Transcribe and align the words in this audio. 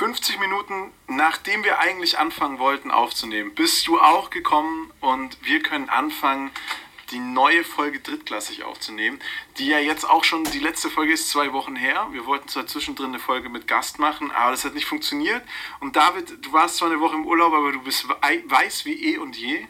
50 0.00 0.40
Minuten 0.40 0.92
nachdem 1.08 1.62
wir 1.62 1.78
eigentlich 1.78 2.18
anfangen 2.18 2.58
wollten 2.58 2.90
aufzunehmen, 2.90 3.54
bist 3.54 3.86
du 3.86 4.00
auch 4.00 4.30
gekommen 4.30 4.90
und 5.00 5.36
wir 5.42 5.62
können 5.62 5.90
anfangen, 5.90 6.50
die 7.10 7.18
neue 7.18 7.64
Folge 7.64 8.00
drittklassig 8.00 8.64
aufzunehmen, 8.64 9.20
die 9.58 9.66
ja 9.66 9.78
jetzt 9.78 10.08
auch 10.08 10.24
schon, 10.24 10.44
die 10.44 10.58
letzte 10.58 10.88
Folge 10.88 11.12
ist 11.12 11.28
zwei 11.28 11.52
Wochen 11.52 11.76
her. 11.76 12.08
Wir 12.12 12.24
wollten 12.24 12.48
zwar 12.48 12.66
zwischendrin 12.66 13.08
eine 13.08 13.18
Folge 13.18 13.50
mit 13.50 13.68
Gast 13.68 13.98
machen, 13.98 14.30
aber 14.30 14.52
das 14.52 14.64
hat 14.64 14.72
nicht 14.72 14.86
funktioniert. 14.86 15.42
Und 15.80 15.96
David, 15.96 16.46
du 16.46 16.50
warst 16.50 16.76
zwar 16.76 16.88
eine 16.90 17.00
Woche 17.00 17.16
im 17.16 17.26
Urlaub, 17.26 17.52
aber 17.52 17.70
du 17.70 17.82
bist 17.82 18.08
weiß 18.08 18.86
wie 18.86 19.12
eh 19.12 19.18
und 19.18 19.36
je. 19.36 19.66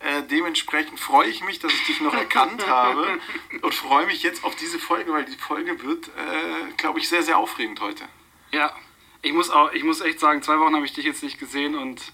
Äh, 0.00 0.24
dementsprechend 0.28 0.98
freue 0.98 1.28
ich 1.28 1.44
mich, 1.44 1.60
dass 1.60 1.72
ich 1.72 1.86
dich 1.86 2.00
noch 2.00 2.14
erkannt 2.14 2.66
habe 2.68 3.20
und 3.62 3.74
freue 3.76 4.06
mich 4.06 4.24
jetzt 4.24 4.42
auf 4.42 4.56
diese 4.56 4.80
Folge, 4.80 5.12
weil 5.12 5.24
die 5.24 5.36
Folge 5.36 5.80
wird, 5.84 6.08
äh, 6.08 6.72
glaube 6.76 6.98
ich, 6.98 7.08
sehr, 7.08 7.22
sehr 7.22 7.38
aufregend 7.38 7.80
heute. 7.80 8.08
Ja, 8.50 8.74
ich 9.22 9.32
muss, 9.32 9.50
auch, 9.50 9.72
ich 9.72 9.84
muss 9.84 10.00
echt 10.00 10.20
sagen, 10.20 10.42
zwei 10.42 10.58
Wochen 10.58 10.74
habe 10.74 10.84
ich 10.84 10.92
dich 10.92 11.04
jetzt 11.04 11.22
nicht 11.22 11.38
gesehen 11.38 11.74
und 11.74 12.12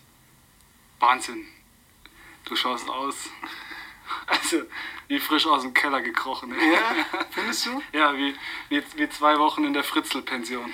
Wahnsinn. 1.00 1.46
Du 2.44 2.56
schaust 2.56 2.88
aus. 2.88 3.30
Also, 4.26 4.62
wie 5.08 5.18
frisch 5.18 5.46
aus 5.46 5.62
dem 5.62 5.74
Keller 5.74 6.00
gekrochen. 6.00 6.54
Ey. 6.54 6.72
Ja, 6.72 7.26
findest 7.30 7.66
du? 7.66 7.82
Ja, 7.92 8.16
wie, 8.16 8.34
wie, 8.68 8.82
wie 8.96 9.08
zwei 9.08 9.38
Wochen 9.38 9.64
in 9.64 9.72
der 9.72 9.82
Fritzel-Pension. 9.82 10.72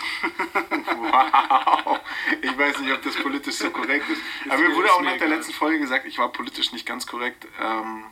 Wow. 0.53 2.01
Ich 2.43 2.59
weiß 2.59 2.81
nicht, 2.81 2.93
ob 2.93 3.03
das 3.03 3.17
politisch 3.17 3.55
so 3.55 3.71
korrekt 3.71 4.09
ist. 4.11 4.21
Aber 4.49 4.59
mir 4.59 4.75
wurde 4.75 4.93
auch 4.93 5.01
nach 5.01 5.17
der 5.17 5.29
letzten 5.29 5.53
Folge 5.53 5.79
gesagt, 5.79 6.07
ich 6.07 6.19
war 6.19 6.31
politisch 6.31 6.73
nicht 6.73 6.87
ganz 6.87 7.07
korrekt. 7.07 7.47
Ähm, 7.61 8.05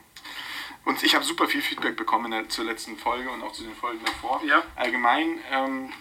und 0.85 1.03
ich 1.03 1.15
habe 1.15 1.25
super 1.25 1.47
viel 1.47 1.63
Feedback 1.63 1.97
bekommen 1.97 2.31
der, 2.31 2.49
zur 2.49 2.65
letzten 2.65 2.97
Folge 2.97 3.31
und 3.31 3.43
auch 3.43 3.53
zu 3.53 3.63
den 3.63 3.75
Folgen 3.75 4.03
davor. 4.05 4.41
Ja. 4.45 4.65
Allgemein 4.77 5.39
ähm, 5.51 5.93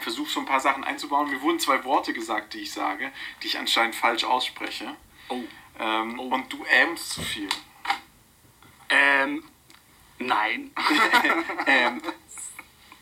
versuche 0.00 0.30
so 0.30 0.40
ein 0.40 0.46
paar 0.46 0.60
Sachen 0.60 0.84
einzubauen. 0.84 1.30
Mir 1.30 1.40
wurden 1.40 1.58
zwei 1.58 1.84
Worte 1.84 2.12
gesagt, 2.12 2.54
die 2.54 2.60
ich 2.60 2.72
sage, 2.72 3.12
die 3.42 3.48
ich 3.48 3.58
anscheinend 3.58 3.94
falsch 3.94 4.24
ausspreche. 4.24 4.94
Oh. 5.28 5.40
Ähm, 5.78 6.18
oh. 6.18 6.34
Und 6.34 6.52
du 6.52 6.64
ähmst 6.64 7.10
zu 7.10 7.22
viel. 7.22 7.48
Ähm, 8.88 9.44
nein. 10.18 10.70
ähm, 11.66 12.02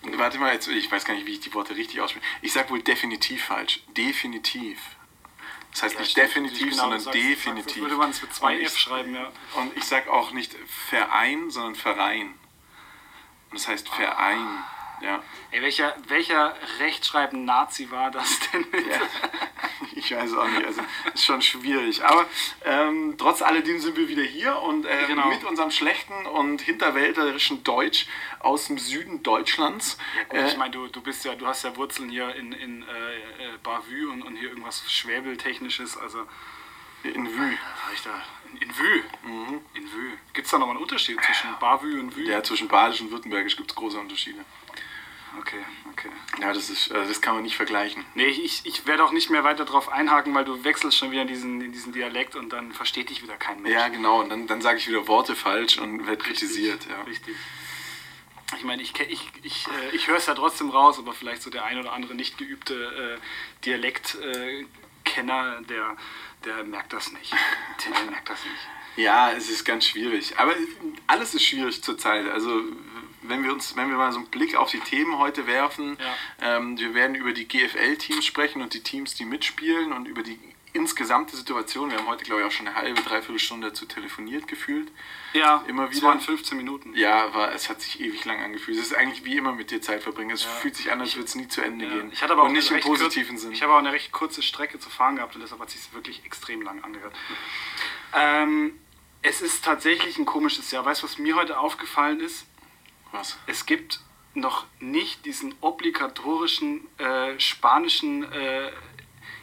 warte 0.03 0.39
mal, 0.39 0.53
jetzt, 0.53 0.69
ich 0.69 0.91
weiß 0.91 1.05
gar 1.05 1.15
nicht, 1.15 1.27
wie 1.27 1.33
ich 1.33 1.41
die 1.41 1.55
Worte 1.55 1.77
richtig 1.77 2.01
ausspreche. 2.01 2.25
Ich 2.41 2.53
sage 2.53 2.71
wohl 2.71 2.83
definitiv 2.83 3.45
falsch. 3.45 3.83
Definitiv. 3.97 4.79
Das 5.73 5.85
heißt 5.85 5.95
ja, 5.95 6.01
nicht 6.03 6.17
definitiv, 6.17 6.71
genau, 6.71 6.83
sondern 6.83 7.01
sagst, 7.01 7.19
definitiv. 7.19 7.65
Sagst, 7.65 7.81
würde 7.81 7.97
man 7.97 8.11
es 8.11 8.21
mit 8.21 8.35
zwei 8.35 8.61
F 8.61 8.77
schreiben, 8.77 9.15
ja. 9.15 9.33
Und 9.55 9.75
ich 9.77 9.85
sage 9.85 10.13
auch 10.13 10.33
nicht 10.33 10.55
Verein, 10.67 11.51
sondern 11.51 11.75
Verein. 11.75 12.35
Und 13.51 13.59
das 13.59 13.69
heißt 13.69 13.89
Verein. 13.89 14.65
Ja. 15.03 15.23
Ey, 15.51 15.63
welcher, 15.63 15.95
welcher 16.09 16.55
Rechtschreiben-Nazi 16.79 17.91
war 17.91 18.11
das 18.11 18.39
denn? 18.53 18.67
Ja. 18.73 19.01
Ich 19.95 20.15
weiß 20.15 20.35
auch 20.35 20.49
nicht, 20.49 20.65
also 20.65 20.81
ist 21.15 21.25
schon 21.25 21.43
schwierig. 21.43 22.05
Aber 22.05 22.27
ähm, 22.65 23.15
trotz 23.19 23.43
alledem 23.43 23.79
sind 23.79 23.97
wir 23.97 24.09
wieder 24.09 24.23
hier 24.23 24.57
und 24.61 24.85
äh, 24.85 25.07
genau. 25.07 25.29
mit 25.29 25.45
unserem 25.45 25.71
schlechten 25.71 26.27
und 26.27 26.61
hinterwäldlerischen 26.61 27.63
Deutsch 27.63 28.07
aus 28.41 28.67
dem 28.67 28.79
Süden 28.79 29.23
Deutschlands. 29.23 29.99
Ja, 30.17 30.25
gut, 30.25 30.41
äh, 30.41 30.49
ich 30.49 30.57
meine, 30.57 30.73
du, 30.73 30.89
du 30.89 31.01
bist 31.01 31.25
ja, 31.25 31.35
du 31.35 31.47
hast 31.47 31.65
ja 31.65 31.77
Wurzeln 31.77 32.11
hier 32.11 32.35
in, 32.35 32.53
in 32.53 32.83
äh, 32.83 32.85
äh 32.85 33.59
Bavü 33.63 34.11
und, 34.11 34.23
und 34.23 34.37
hier 34.37 34.49
irgendwas 34.49 34.83
Schwäbeltechnisches, 34.91 35.97
also. 35.97 36.27
In 37.05 37.27
Vue. 37.27 37.59
In 38.61 38.71
Vue. 38.71 39.03
Mhm. 39.25 39.61
In 39.75 39.93
Vue. 39.93 40.19
Gibt 40.33 40.47
es 40.47 40.51
da 40.53 40.59
nochmal 40.59 40.77
einen 40.77 40.85
Unterschied 40.85 41.21
zwischen 41.23 41.51
Bavü 41.59 41.99
und 41.99 42.17
Vue? 42.17 42.25
Ja, 42.25 42.43
zwischen 42.43 42.69
Badisch 42.69 43.01
und 43.01 43.11
Württembergisch 43.11 43.57
gibt 43.57 43.71
es 43.71 43.75
große 43.75 43.99
Unterschiede. 43.99 44.45
Okay, 45.39 45.65
okay. 45.91 46.11
Ja, 46.41 46.53
das, 46.53 46.69
ist, 46.69 46.93
also 46.93 47.09
das 47.09 47.21
kann 47.23 47.35
man 47.35 47.43
nicht 47.43 47.57
vergleichen. 47.57 48.05
Nee, 48.15 48.27
ich, 48.27 48.65
ich 48.65 48.87
werde 48.87 49.05
auch 49.05 49.13
nicht 49.13 49.31
mehr 49.31 49.45
weiter 49.45 49.65
darauf 49.65 49.89
einhaken, 49.91 50.35
weil 50.35 50.45
du 50.45 50.63
wechselst 50.65 50.99
schon 50.99 51.11
wieder 51.11 51.23
in 51.23 51.29
diesen, 51.29 51.61
in 51.61 51.73
diesen 51.73 51.93
Dialekt 51.93 52.37
und 52.37 52.51
dann 52.53 52.73
versteht 52.73 53.11
dich 53.11 53.23
wieder 53.23 53.37
kein 53.37 53.63
Mensch. 53.63 53.75
Ja, 53.75 53.89
genau. 53.89 54.21
Und 54.21 54.29
dann, 54.29 54.47
dann 54.47 54.61
sage 54.61 54.79
ich 54.79 54.89
wieder 54.89 55.09
Worte 55.09 55.35
falsch 55.35 55.79
und 55.79 56.07
werde 56.07 56.23
kritisiert. 56.23 56.87
Ja. 56.89 57.03
Richtig. 57.03 57.35
Ich 58.59 58.65
meine, 58.65 58.83
ich, 58.83 58.93
ich, 59.01 59.31
ich, 59.43 59.67
äh, 59.67 59.97
ich 59.97 60.09
höre 60.09 60.17
es 60.17 60.27
ja 60.27 60.35
trotzdem 60.35 60.69
raus, 60.71 60.99
aber 60.99 61.15
vielleicht 61.15 61.43
so 61.43 61.51
der 61.51 61.65
ein 61.65 61.79
oder 61.79 61.93
andere 61.93 62.15
nicht 62.15 62.37
geübte 62.37 63.19
äh, 63.19 63.19
Dialektkenner, 63.65 65.59
äh, 65.61 65.63
der, 65.65 65.97
der 66.45 66.65
merkt 66.65 66.93
das 66.93 67.13
nicht. 67.13 67.33
Der 67.85 68.05
merkt 68.11 68.29
das 68.29 68.45
nicht. 68.45 68.82
Ja, 68.97 69.33
es 69.33 69.49
ist 69.49 69.65
ganz 69.65 69.87
schwierig. 69.87 70.39
Aber 70.39 70.55
alles 71.07 71.35
ist 71.35 71.45
schwierig 71.45 71.83
zurzeit. 71.83 72.29
Also 72.29 72.63
wenn 73.23 73.45
wir 73.45 73.53
uns, 73.53 73.77
wenn 73.77 73.89
wir 73.89 73.97
mal 73.97 74.13
so 74.13 74.19
einen 74.19 74.29
Blick 74.29 74.57
auf 74.57 74.71
die 74.71 74.81
Themen 74.81 75.19
heute 75.19 75.47
werfen, 75.47 75.97
ja. 76.41 76.57
ähm, 76.57 76.79
wir 76.79 76.95
werden 76.95 77.15
über 77.15 77.33
die 77.33 77.47
GFL-Teams 77.47 78.25
sprechen 78.25 78.63
und 78.63 78.75
die 78.75 78.83
Teams, 78.83 79.15
die 79.15 79.25
mitspielen 79.25 79.93
und 79.93 80.07
über 80.07 80.23
die 80.23 80.39
insgesamte 80.75 81.37
Situation. 81.37 81.91
Wir 81.91 81.99
haben 81.99 82.07
heute, 82.07 82.25
glaube 82.25 82.41
ich, 82.41 82.47
auch 82.47 82.51
schon 82.51 82.67
eine 82.67 82.77
halbe, 82.77 83.01
dreiviertel 83.03 83.39
Stunde 83.39 83.69
dazu 83.69 83.85
telefoniert 83.85 84.49
gefühlt. 84.49 84.91
Ja, 85.35 85.65
immer 85.69 85.91
wieder. 85.91 85.99
Es 85.99 86.03
waren 86.03 86.21
15 86.21 86.57
Minuten. 86.57 86.95
Ja, 86.95 87.33
war, 87.35 87.53
es 87.53 87.69
hat 87.69 87.83
sich 87.83 88.01
ewig 88.01 88.25
lang 88.25 88.43
angefühlt. 88.43 88.79
Es 88.79 88.87
ist 88.87 88.95
eigentlich 88.95 89.25
wie 89.25 89.37
immer 89.37 89.53
mit 89.53 89.71
dir 89.71 89.83
Zeit 89.83 90.03
verbringen. 90.03 90.31
Es 90.31 90.45
ja. 90.45 90.51
fühlt 90.51 90.75
sich 90.75 90.91
an, 90.91 91.01
als 91.01 91.15
würde 91.15 91.27
es 91.27 91.35
nie 91.35 91.49
zu 91.49 91.61
Ende 91.61 91.85
ja. 91.85 91.91
gehen. 91.91 92.11
Ich 92.13 92.23
hatte 92.23 92.33
aber 92.33 92.43
und 92.43 92.49
auch 92.49 92.53
nicht 92.53 92.71
im 92.71 92.81
positiven 92.81 93.37
Sinn. 93.37 93.53
Ich 93.53 93.63
habe 93.63 93.75
auch 93.75 93.79
eine 93.79 93.93
recht 93.93 94.13
kurze 94.13 94.43
Strecke 94.43 94.79
zu 94.79 94.89
fahren 94.89 95.17
gehabt 95.17 95.35
und 95.35 95.43
deshalb 95.43 95.61
hat 95.61 95.69
es 95.69 95.75
sich 95.75 95.93
wirklich 95.93 96.25
extrem 96.25 96.63
lang 96.63 96.83
angehört. 96.83 97.15
Ähm, 98.15 98.79
es 99.23 99.41
ist 99.41 99.65
tatsächlich 99.65 100.19
ein 100.19 100.27
komisches 100.27 100.71
Jahr. 100.71 100.85
Weißt 100.85 101.03
du, 101.03 101.07
was 101.07 101.19
mir 101.19 101.37
heute 101.37 101.59
aufgefallen 101.59 102.21
ist? 102.21 102.47
Was? 103.13 103.39
Es 103.47 103.67
gibt 103.67 104.01
noch 104.35 104.65
nicht 104.81 105.25
diesen 105.27 105.55
obligatorischen 105.61 106.87
äh, 106.99 107.39
spanischen 107.39 108.31
äh, 108.33 108.73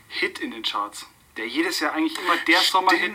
Hit 0.08 0.40
in 0.40 0.52
den 0.52 0.64
Charts, 0.64 1.06
der 1.38 1.48
jedes 1.48 1.80
Jahr 1.80 1.94
eigentlich 1.94 2.18
immer 2.18 2.36
der 2.48 2.60
Sommerhit 2.60 3.14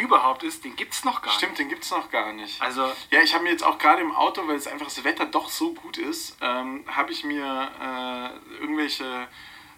überhaupt 0.00 0.44
ist. 0.44 0.64
Den 0.64 0.76
gibt 0.76 0.94
es 0.94 1.04
noch 1.04 1.20
gar 1.20 1.32
stimmt, 1.32 1.52
nicht. 1.52 1.56
Stimmt, 1.56 1.58
den 1.58 1.68
gibt 1.68 1.84
es 1.84 1.90
noch 1.90 2.10
gar 2.10 2.32
nicht. 2.32 2.62
Also, 2.62 2.92
ja, 3.10 3.20
ich 3.22 3.34
habe 3.34 3.44
mir 3.44 3.50
jetzt 3.50 3.64
auch 3.64 3.78
gerade 3.78 4.00
im 4.00 4.12
Auto, 4.14 4.46
weil 4.46 4.56
es 4.56 4.68
einfach 4.68 4.86
das 4.86 5.02
Wetter 5.02 5.26
doch 5.26 5.48
so 5.48 5.74
gut 5.74 5.98
ist, 5.98 6.36
ähm, 6.40 6.84
habe 6.86 7.10
ich 7.10 7.24
mir 7.24 7.72
äh, 7.80 8.54
irgendwelche 8.60 9.26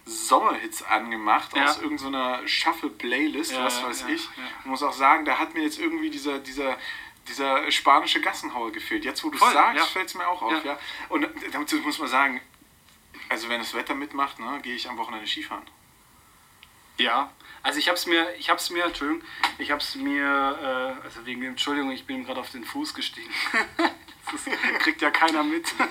Sommerhits 0.04 0.82
angemacht 0.82 1.56
ja. 1.56 1.64
aus 1.64 1.80
irgendeiner 1.80 2.46
Shuffle-Playlist, 2.46 3.52
ja, 3.52 3.64
was 3.64 3.82
weiß 3.82 4.00
ja, 4.02 4.08
ich. 4.08 4.28
Ich 4.60 4.64
muss 4.64 4.82
auch 4.82 4.92
sagen, 4.92 5.24
da 5.24 5.38
hat 5.38 5.54
mir 5.54 5.62
jetzt 5.62 5.78
irgendwie 5.78 6.10
dieser, 6.10 6.38
dieser 6.38 6.76
dieser 7.28 7.70
spanische 7.70 8.20
Gassenhauer 8.20 8.72
gefehlt. 8.72 9.04
Jetzt, 9.04 9.22
wo 9.22 9.30
du 9.30 9.36
es 9.36 9.52
sagst, 9.52 9.90
fällt 9.90 10.08
es 10.08 10.14
mir 10.14 10.26
auch 10.26 10.42
auf. 10.42 10.64
Ja. 10.64 10.78
Und 11.08 11.28
dazu 11.52 11.76
muss 11.76 11.98
man 11.98 12.08
sagen, 12.08 12.40
also 13.28 13.48
wenn 13.48 13.60
das 13.60 13.74
Wetter 13.74 13.94
mitmacht, 13.94 14.38
ne, 14.38 14.58
gehe 14.62 14.74
ich 14.74 14.88
am 14.88 14.98
Wochenende 14.98 15.26
Skifahren. 15.26 15.64
Ja, 16.98 17.32
also 17.62 17.78
ich 17.78 17.88
habe 17.88 17.96
es 17.96 18.06
mir, 18.06 18.34
ich 18.38 18.50
habe 18.50 18.58
es 18.58 18.70
mir, 18.70 18.84
Entschuldigung, 18.84 19.22
ich 19.58 19.70
habe 19.70 19.80
es 19.80 19.94
mir, 19.94 20.98
äh, 21.00 21.04
also 21.04 21.24
wegen 21.24 21.42
Entschuldigung, 21.42 21.90
ich 21.90 22.06
bin 22.06 22.24
gerade 22.24 22.40
auf 22.40 22.50
den 22.50 22.64
Fuß 22.64 22.92
gestiegen. 22.92 23.30
das 24.32 24.44
kriegt 24.80 25.00
ja 25.00 25.10
keiner 25.10 25.42
mit. 25.42 25.72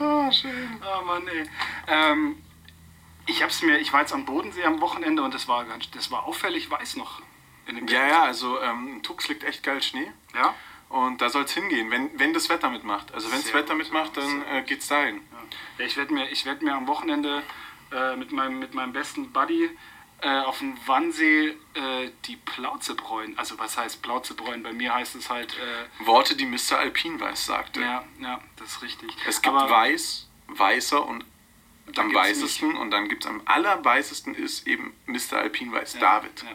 oh, 0.00 0.30
schön. 0.30 0.80
Oh 0.82 1.04
Mann, 1.04 1.26
ey. 1.28 1.48
Ähm, 1.86 2.42
ich 3.26 3.42
habe 3.42 3.50
es 3.50 3.62
mir, 3.62 3.78
ich 3.78 3.92
war 3.92 4.00
jetzt 4.00 4.12
am 4.12 4.24
Bodensee 4.24 4.64
am 4.64 4.80
Wochenende 4.80 5.22
und 5.22 5.34
das 5.34 5.48
war, 5.48 5.66
das 5.94 6.10
war 6.10 6.24
auffällig 6.24 6.70
weiß 6.70 6.96
noch 6.96 7.22
ja, 7.88 8.06
ja, 8.06 8.22
also 8.24 8.60
ähm, 8.60 9.00
Tux 9.02 9.28
liegt 9.28 9.44
echt 9.44 9.62
geil 9.62 9.82
Schnee. 9.82 10.10
Ja. 10.34 10.54
Und 10.88 11.20
da 11.20 11.28
soll 11.28 11.44
es 11.44 11.52
hingehen, 11.52 11.90
wenn, 11.90 12.18
wenn 12.18 12.32
das 12.32 12.48
Wetter 12.48 12.70
mitmacht. 12.70 13.12
Also 13.12 13.30
wenn 13.30 13.42
das 13.42 13.52
Wetter 13.52 13.74
mitmacht, 13.74 14.16
dann 14.16 14.42
äh, 14.46 14.62
es 14.72 14.88
dahin. 14.88 15.20
Ja. 15.78 15.84
ich 15.84 15.96
werde 15.96 16.14
mir, 16.14 16.30
werd 16.46 16.62
mir 16.62 16.74
am 16.74 16.86
Wochenende 16.86 17.42
äh, 17.92 18.16
mit, 18.16 18.32
meinem, 18.32 18.58
mit 18.58 18.74
meinem 18.74 18.92
besten 18.92 19.30
Buddy 19.32 19.70
äh, 20.20 20.40
auf 20.40 20.58
dem 20.58 20.76
Wannsee 20.86 21.56
äh, 21.74 22.10
die 22.24 22.36
Plauze 22.36 22.94
bräuen. 22.94 23.38
Also 23.38 23.58
was 23.58 23.76
heißt 23.76 24.02
Plauze 24.02 24.34
bräuen? 24.34 24.62
Bei 24.62 24.72
mir 24.72 24.94
heißt 24.94 25.14
es 25.14 25.30
halt... 25.30 25.54
Äh, 25.54 26.06
Worte, 26.06 26.36
die 26.36 26.46
Mr. 26.46 26.78
Alpin 26.78 27.20
weiß 27.20 27.46
sagte. 27.46 27.80
Ja, 27.80 28.04
ja, 28.20 28.40
das 28.56 28.72
ist 28.72 28.82
richtig. 28.82 29.10
Es 29.26 29.42
gibt 29.42 29.54
Aber, 29.54 29.70
weiß, 29.70 30.28
weißer 30.48 31.06
und 31.06 31.24
am 31.96 32.14
weißesten 32.14 32.76
und 32.76 32.90
dann 32.90 33.08
gibt 33.08 33.24
es 33.24 33.30
am 33.30 33.40
allerweißesten 33.44 34.34
ist 34.34 34.66
eben 34.66 34.92
Mr. 35.06 35.38
Alpin 35.38 35.72
Weiß, 35.72 35.94
ja, 35.94 36.00
David. 36.00 36.42
Ja. 36.42 36.50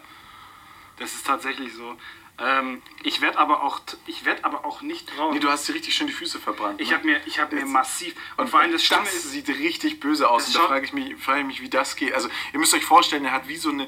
Das 0.97 1.13
ist 1.13 1.25
tatsächlich 1.25 1.73
so. 1.73 1.97
Ähm, 2.39 2.81
ich 3.03 3.21
werde 3.21 3.38
aber 3.38 3.63
auch, 3.63 3.81
ich 4.07 4.25
werde 4.25 4.44
aber 4.44 4.65
auch 4.65 4.81
nicht 4.81 5.07
trauen. 5.15 5.33
Nee, 5.33 5.39
du 5.39 5.50
hast 5.50 5.68
dir 5.68 5.75
richtig 5.75 5.94
schön 5.94 6.07
die 6.07 6.13
Füße 6.13 6.39
verbrannt. 6.39 6.81
Ich 6.81 6.89
ne? 6.89 6.95
habe 6.95 7.06
mir, 7.06 7.21
ich 7.27 7.39
habe 7.39 7.56
mir 7.56 7.65
massiv 7.65 8.15
und, 8.38 8.50
vor 8.50 8.59
allem 8.59 8.71
das, 8.71 8.88
das 8.88 9.13
ist, 9.13 9.31
sieht 9.31 9.50
richtig 9.50 10.00
böse 10.00 10.27
aus. 10.30 10.47
Und 10.47 10.56
da 10.56 10.62
frage 10.62 10.85
ich 10.85 10.94
mich, 10.94 11.15
frage 11.18 11.41
ich 11.41 11.45
mich, 11.45 11.62
wie 11.62 11.69
das 11.69 11.95
geht. 11.95 12.13
Also 12.13 12.30
ihr 12.51 12.59
müsst 12.59 12.74
euch 12.74 12.85
vorstellen, 12.85 13.24
er 13.25 13.33
hat 13.33 13.47
wie 13.47 13.57
so 13.57 13.69
eine 13.69 13.88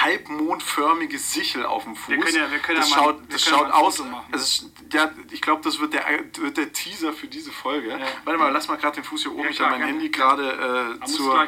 halbmondförmige 0.00 1.18
Sichel 1.18 1.66
auf 1.66 1.84
dem 1.84 1.96
Fuß. 1.96 2.08
Wir 2.08 2.18
können 2.18 2.36
ja, 2.36 2.50
wir 2.50 2.58
können 2.60 2.80
das 2.80 2.90
ja 2.90 2.96
schaut, 2.96 3.20
mal, 3.20 3.26
das 3.28 3.44
schaut 3.44 3.70
aus. 3.70 4.02
Also, 4.32 4.70
ja, 4.90 5.10
ich 5.30 5.42
glaube, 5.42 5.60
das 5.62 5.80
wird 5.80 5.92
der, 5.92 6.04
wird 6.38 6.56
der 6.56 6.72
Teaser 6.72 7.12
für 7.12 7.26
diese 7.26 7.52
Folge. 7.52 7.90
Ja. 7.90 7.98
Warte 8.24 8.38
mal, 8.38 8.50
lass 8.50 8.68
mal 8.68 8.78
gerade 8.78 8.96
den 8.96 9.04
Fuß 9.04 9.22
hier 9.22 9.32
oben. 9.32 9.44
Ja, 9.44 9.50
ich 9.50 9.60
habe 9.60 9.72
mein 9.72 9.82
Handy 9.82 10.08
gerade 10.08 10.98
äh, 11.02 11.06
zur. 11.06 11.46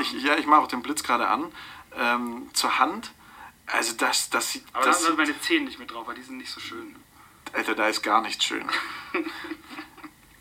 Ich, 0.00 0.12
ja, 0.22 0.36
ich 0.38 0.46
mache 0.46 0.62
auch 0.62 0.68
den 0.68 0.80
Blitz 0.80 1.02
gerade 1.02 1.28
an. 1.28 1.52
Ähm, 1.94 2.48
zur 2.54 2.78
Hand. 2.78 3.12
Also 3.72 3.94
das, 3.94 4.30
das 4.30 4.52
sieht... 4.52 4.64
Aber 4.72 4.84
das 4.84 5.00
da 5.00 5.06
sind 5.06 5.16
meine 5.16 5.40
Zähne 5.40 5.64
nicht 5.64 5.78
mit 5.78 5.90
drauf, 5.90 6.06
weil 6.06 6.14
die 6.14 6.22
sind 6.22 6.36
nicht 6.36 6.50
so 6.50 6.60
schön. 6.60 6.96
Alter, 7.52 7.74
da 7.74 7.88
ist 7.88 8.02
gar 8.02 8.22
nichts 8.22 8.44
schön. 8.44 8.68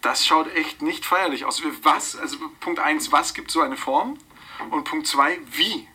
Das 0.01 0.25
schaut 0.25 0.51
echt 0.55 0.81
nicht 0.81 1.05
feierlich 1.05 1.45
aus. 1.45 1.61
Was, 1.83 2.15
also 2.15 2.37
Punkt 2.59 2.79
1, 2.79 3.11
was 3.11 3.35
gibt 3.35 3.51
so 3.51 3.61
eine 3.61 3.77
Form? 3.77 4.17
Und 4.71 4.83
Punkt 4.83 5.05
2, 5.05 5.39
wie? 5.51 5.87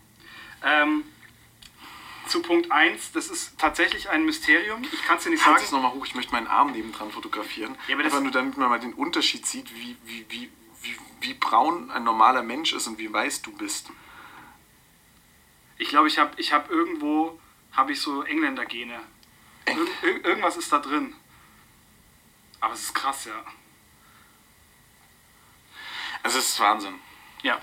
Ähm, 0.64 1.02
zu 2.28 2.40
Punkt 2.40 2.70
1, 2.70 3.12
das 3.12 3.28
ist 3.28 3.58
tatsächlich 3.58 4.08
ein 4.08 4.24
Mysterium. 4.24 4.82
Ich 4.92 5.02
kann 5.02 5.18
es 5.18 5.24
dir 5.24 5.30
nicht 5.30 5.44
Halt 5.44 5.56
sagen. 5.56 5.64
es 5.66 5.72
nochmal 5.72 5.92
hoch, 5.92 6.06
ich 6.06 6.14
möchte 6.14 6.32
meinen 6.32 6.46
Arm 6.46 6.70
nebendran 6.70 7.10
fotografieren. 7.10 7.76
Ja, 7.88 7.96
aber 7.96 8.04
Einfach 8.04 8.20
nur, 8.20 8.30
damit 8.30 8.56
man 8.56 8.68
mal 8.68 8.78
den 8.78 8.94
Unterschied 8.94 9.44
sieht, 9.44 9.74
wie, 9.74 9.96
wie, 10.04 10.24
wie, 10.28 10.50
wie, 10.82 10.96
wie 11.20 11.34
braun 11.34 11.90
ein 11.90 12.04
normaler 12.04 12.42
Mensch 12.42 12.72
ist 12.72 12.86
und 12.86 12.98
wie 12.98 13.12
weiß 13.12 13.42
du 13.42 13.50
bist. 13.52 13.90
Ich 15.78 15.88
glaube, 15.88 16.08
ich 16.08 16.18
habe 16.18 16.32
ich 16.36 16.52
hab 16.52 16.70
irgendwo 16.70 17.38
habe 17.72 17.92
ich 17.92 18.00
so 18.00 18.22
Engländer-Gene. 18.22 19.00
Irg 19.66 19.88
ir 20.02 20.24
irgendwas 20.24 20.56
ist 20.56 20.72
da 20.72 20.78
drin. 20.78 21.14
Aber 22.60 22.72
es 22.74 22.82
ist 22.84 22.94
krass, 22.94 23.26
ja. 23.26 23.44
Also 26.22 26.38
es 26.38 26.48
ist 26.48 26.60
Wahnsinn. 26.60 26.94
Ja, 27.42 27.60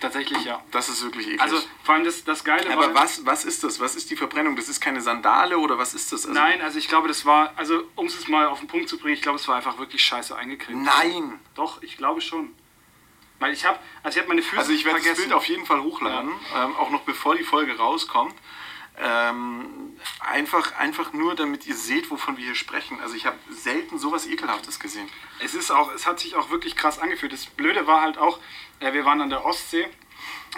tatsächlich 0.00 0.44
ja. 0.44 0.62
Das 0.70 0.88
ist 0.88 1.02
wirklich 1.02 1.26
eklig. 1.26 1.40
Also 1.40 1.60
vor 1.82 1.94
allem 1.96 2.04
das, 2.04 2.24
das 2.24 2.44
Geile 2.44 2.70
aber 2.72 2.94
war... 2.94 3.02
was, 3.02 3.26
was 3.26 3.44
ist 3.44 3.64
das? 3.64 3.80
Was 3.80 3.96
ist 3.96 4.10
die 4.10 4.16
Verbrennung? 4.16 4.56
Das 4.56 4.68
ist 4.68 4.80
keine 4.80 5.00
Sandale 5.00 5.58
oder 5.58 5.76
was 5.76 5.94
ist 5.94 6.12
das? 6.12 6.26
Also, 6.26 6.38
Nein, 6.38 6.62
also 6.62 6.78
ich 6.78 6.88
glaube, 6.88 7.08
das 7.08 7.26
war, 7.26 7.52
also 7.56 7.82
um 7.96 8.06
es 8.06 8.28
mal 8.28 8.46
auf 8.46 8.60
den 8.60 8.68
Punkt 8.68 8.88
zu 8.88 8.98
bringen, 8.98 9.14
ich 9.14 9.22
glaube, 9.22 9.38
es 9.38 9.48
war 9.48 9.56
einfach 9.56 9.78
wirklich 9.78 10.04
scheiße 10.04 10.36
eingekriegt. 10.36 10.78
Nein! 10.78 11.40
Doch, 11.54 11.82
ich 11.82 11.96
glaube 11.96 12.20
schon. 12.20 12.54
Weil 13.40 13.52
ich 13.52 13.64
habe, 13.64 13.78
also 14.02 14.16
ich 14.16 14.20
habe 14.22 14.28
meine 14.28 14.42
Füße 14.42 14.58
Also 14.60 14.72
ich 14.72 14.84
werde 14.84 15.00
das. 15.02 15.18
Bild 15.18 15.32
auf 15.32 15.46
jeden 15.46 15.66
Fall 15.66 15.82
hochladen, 15.82 16.30
ähm, 16.56 16.76
auch 16.76 16.90
noch 16.90 17.02
bevor 17.02 17.34
die 17.34 17.42
Folge 17.44 17.76
rauskommt. 17.76 18.34
Ähm, 18.96 19.96
einfach, 20.20 20.76
einfach 20.78 21.12
nur, 21.12 21.34
damit 21.34 21.66
ihr 21.66 21.74
seht, 21.74 22.10
wovon 22.12 22.36
wir 22.36 22.44
hier 22.44 22.54
sprechen. 22.54 23.00
Also 23.00 23.16
ich 23.16 23.26
habe 23.26 23.36
selten 23.50 23.98
sowas 23.98 24.24
Ekelhaftes 24.26 24.78
gesehen. 24.78 25.08
Es 25.40 25.54
ist 25.54 25.72
auch, 25.72 25.92
es 25.92 26.06
hat 26.06 26.20
sich 26.20 26.36
auch 26.36 26.50
wirklich 26.50 26.76
krass 26.76 27.00
angefühlt. 27.00 27.32
Das 27.32 27.46
Blöde 27.46 27.88
war 27.88 28.02
halt 28.02 28.18
auch, 28.18 28.38
äh, 28.78 28.92
wir 28.92 29.04
waren 29.04 29.20
an 29.20 29.30
der 29.30 29.44
Ostsee 29.44 29.88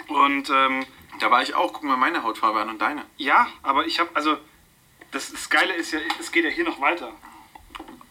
und 0.07 0.51
ähm, 0.51 0.85
Da 1.19 1.31
war 1.31 1.41
ich 1.41 1.55
auch, 1.55 1.73
guck 1.73 1.83
mal 1.83 1.97
meine 1.97 2.21
Hautfarbe 2.21 2.61
an 2.61 2.69
und 2.69 2.79
deine. 2.79 3.03
ja, 3.17 3.47
aber 3.63 3.87
ich 3.87 3.99
habe, 3.99 4.11
also 4.13 4.37
das, 5.11 5.31
das 5.31 5.49
Geile 5.49 5.73
ist 5.73 5.91
ja, 5.91 5.99
es 6.19 6.31
geht 6.31 6.43
ja 6.45 6.51
hier 6.51 6.63
noch 6.63 6.79
weiter. 6.79 7.11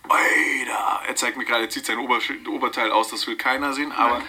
Alter, 0.09 1.03
er 1.07 1.17
zeigt 1.17 1.37
mir 1.37 1.45
gerade, 1.45 1.65
er 1.65 1.71
zieht 1.71 1.87
sein 1.87 1.99
Obersch- 1.99 2.47
Oberteil 2.49 2.91
aus, 2.91 3.09
das 3.11 3.27
will 3.29 3.37
keiner 3.37 3.73
sehen, 3.73 3.93
aber 3.93 4.23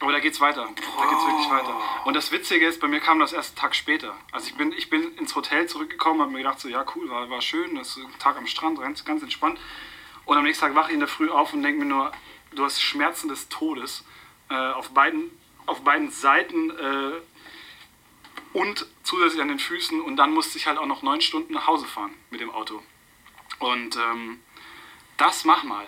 Aber 0.00 0.12
da 0.12 0.20
geht's 0.20 0.40
weiter. 0.40 0.62
Da 0.62 1.06
geht's 1.06 1.26
wirklich 1.26 1.50
weiter. 1.50 1.76
Und 2.04 2.14
das 2.14 2.30
Witzige 2.30 2.66
ist, 2.66 2.80
bei 2.80 2.86
mir 2.86 3.00
kam 3.00 3.18
das 3.18 3.32
erst 3.32 3.50
einen 3.50 3.56
Tag 3.56 3.74
später. 3.74 4.14
Also 4.30 4.46
ich 4.46 4.54
bin, 4.54 4.72
ich 4.72 4.90
bin 4.90 5.16
ins 5.16 5.34
Hotel 5.34 5.68
zurückgekommen, 5.68 6.20
habe 6.20 6.30
mir 6.30 6.38
gedacht, 6.38 6.60
so 6.60 6.68
ja 6.68 6.84
cool, 6.94 7.10
war, 7.10 7.28
war 7.30 7.40
schön, 7.40 7.74
das 7.74 7.96
ist 7.96 7.98
ein 7.98 8.18
Tag 8.18 8.36
am 8.36 8.46
Strand, 8.46 8.78
ganz, 8.78 9.04
ganz 9.04 9.22
entspannt. 9.22 9.58
Und 10.24 10.36
am 10.36 10.44
nächsten 10.44 10.66
Tag 10.66 10.74
wache 10.76 10.90
ich 10.90 10.94
in 10.94 11.00
der 11.00 11.08
Früh 11.08 11.30
auf 11.30 11.52
und 11.52 11.62
denke 11.62 11.80
mir 11.80 11.86
nur, 11.86 12.12
du 12.52 12.64
hast 12.64 12.80
Schmerzen 12.80 13.28
des 13.28 13.48
Todes 13.48 14.04
äh, 14.50 14.54
auf, 14.54 14.90
beiden, 14.90 15.30
auf 15.66 15.82
beiden 15.82 16.10
Seiten 16.10 16.70
äh, 16.70 17.20
und 18.52 18.86
zusätzlich 19.02 19.42
an 19.42 19.48
den 19.48 19.58
Füßen. 19.58 20.00
Und 20.00 20.16
dann 20.16 20.32
musste 20.32 20.58
ich 20.58 20.66
halt 20.68 20.78
auch 20.78 20.86
noch 20.86 21.02
neun 21.02 21.20
Stunden 21.20 21.54
nach 21.54 21.66
Hause 21.66 21.86
fahren 21.86 22.14
mit 22.30 22.40
dem 22.40 22.50
Auto. 22.50 22.82
Und 23.58 23.96
ähm, 23.96 24.40
das 25.16 25.44
mach 25.44 25.64
mal. 25.64 25.86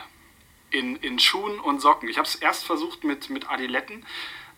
In, 0.70 0.96
in 0.96 1.18
Schuhen 1.18 1.58
und 1.60 1.80
Socken. 1.80 2.08
Ich 2.08 2.16
habe 2.18 2.26
es 2.28 2.36
erst 2.36 2.64
versucht 2.64 3.02
mit, 3.04 3.28
mit 3.30 3.48
Adiletten. 3.50 4.04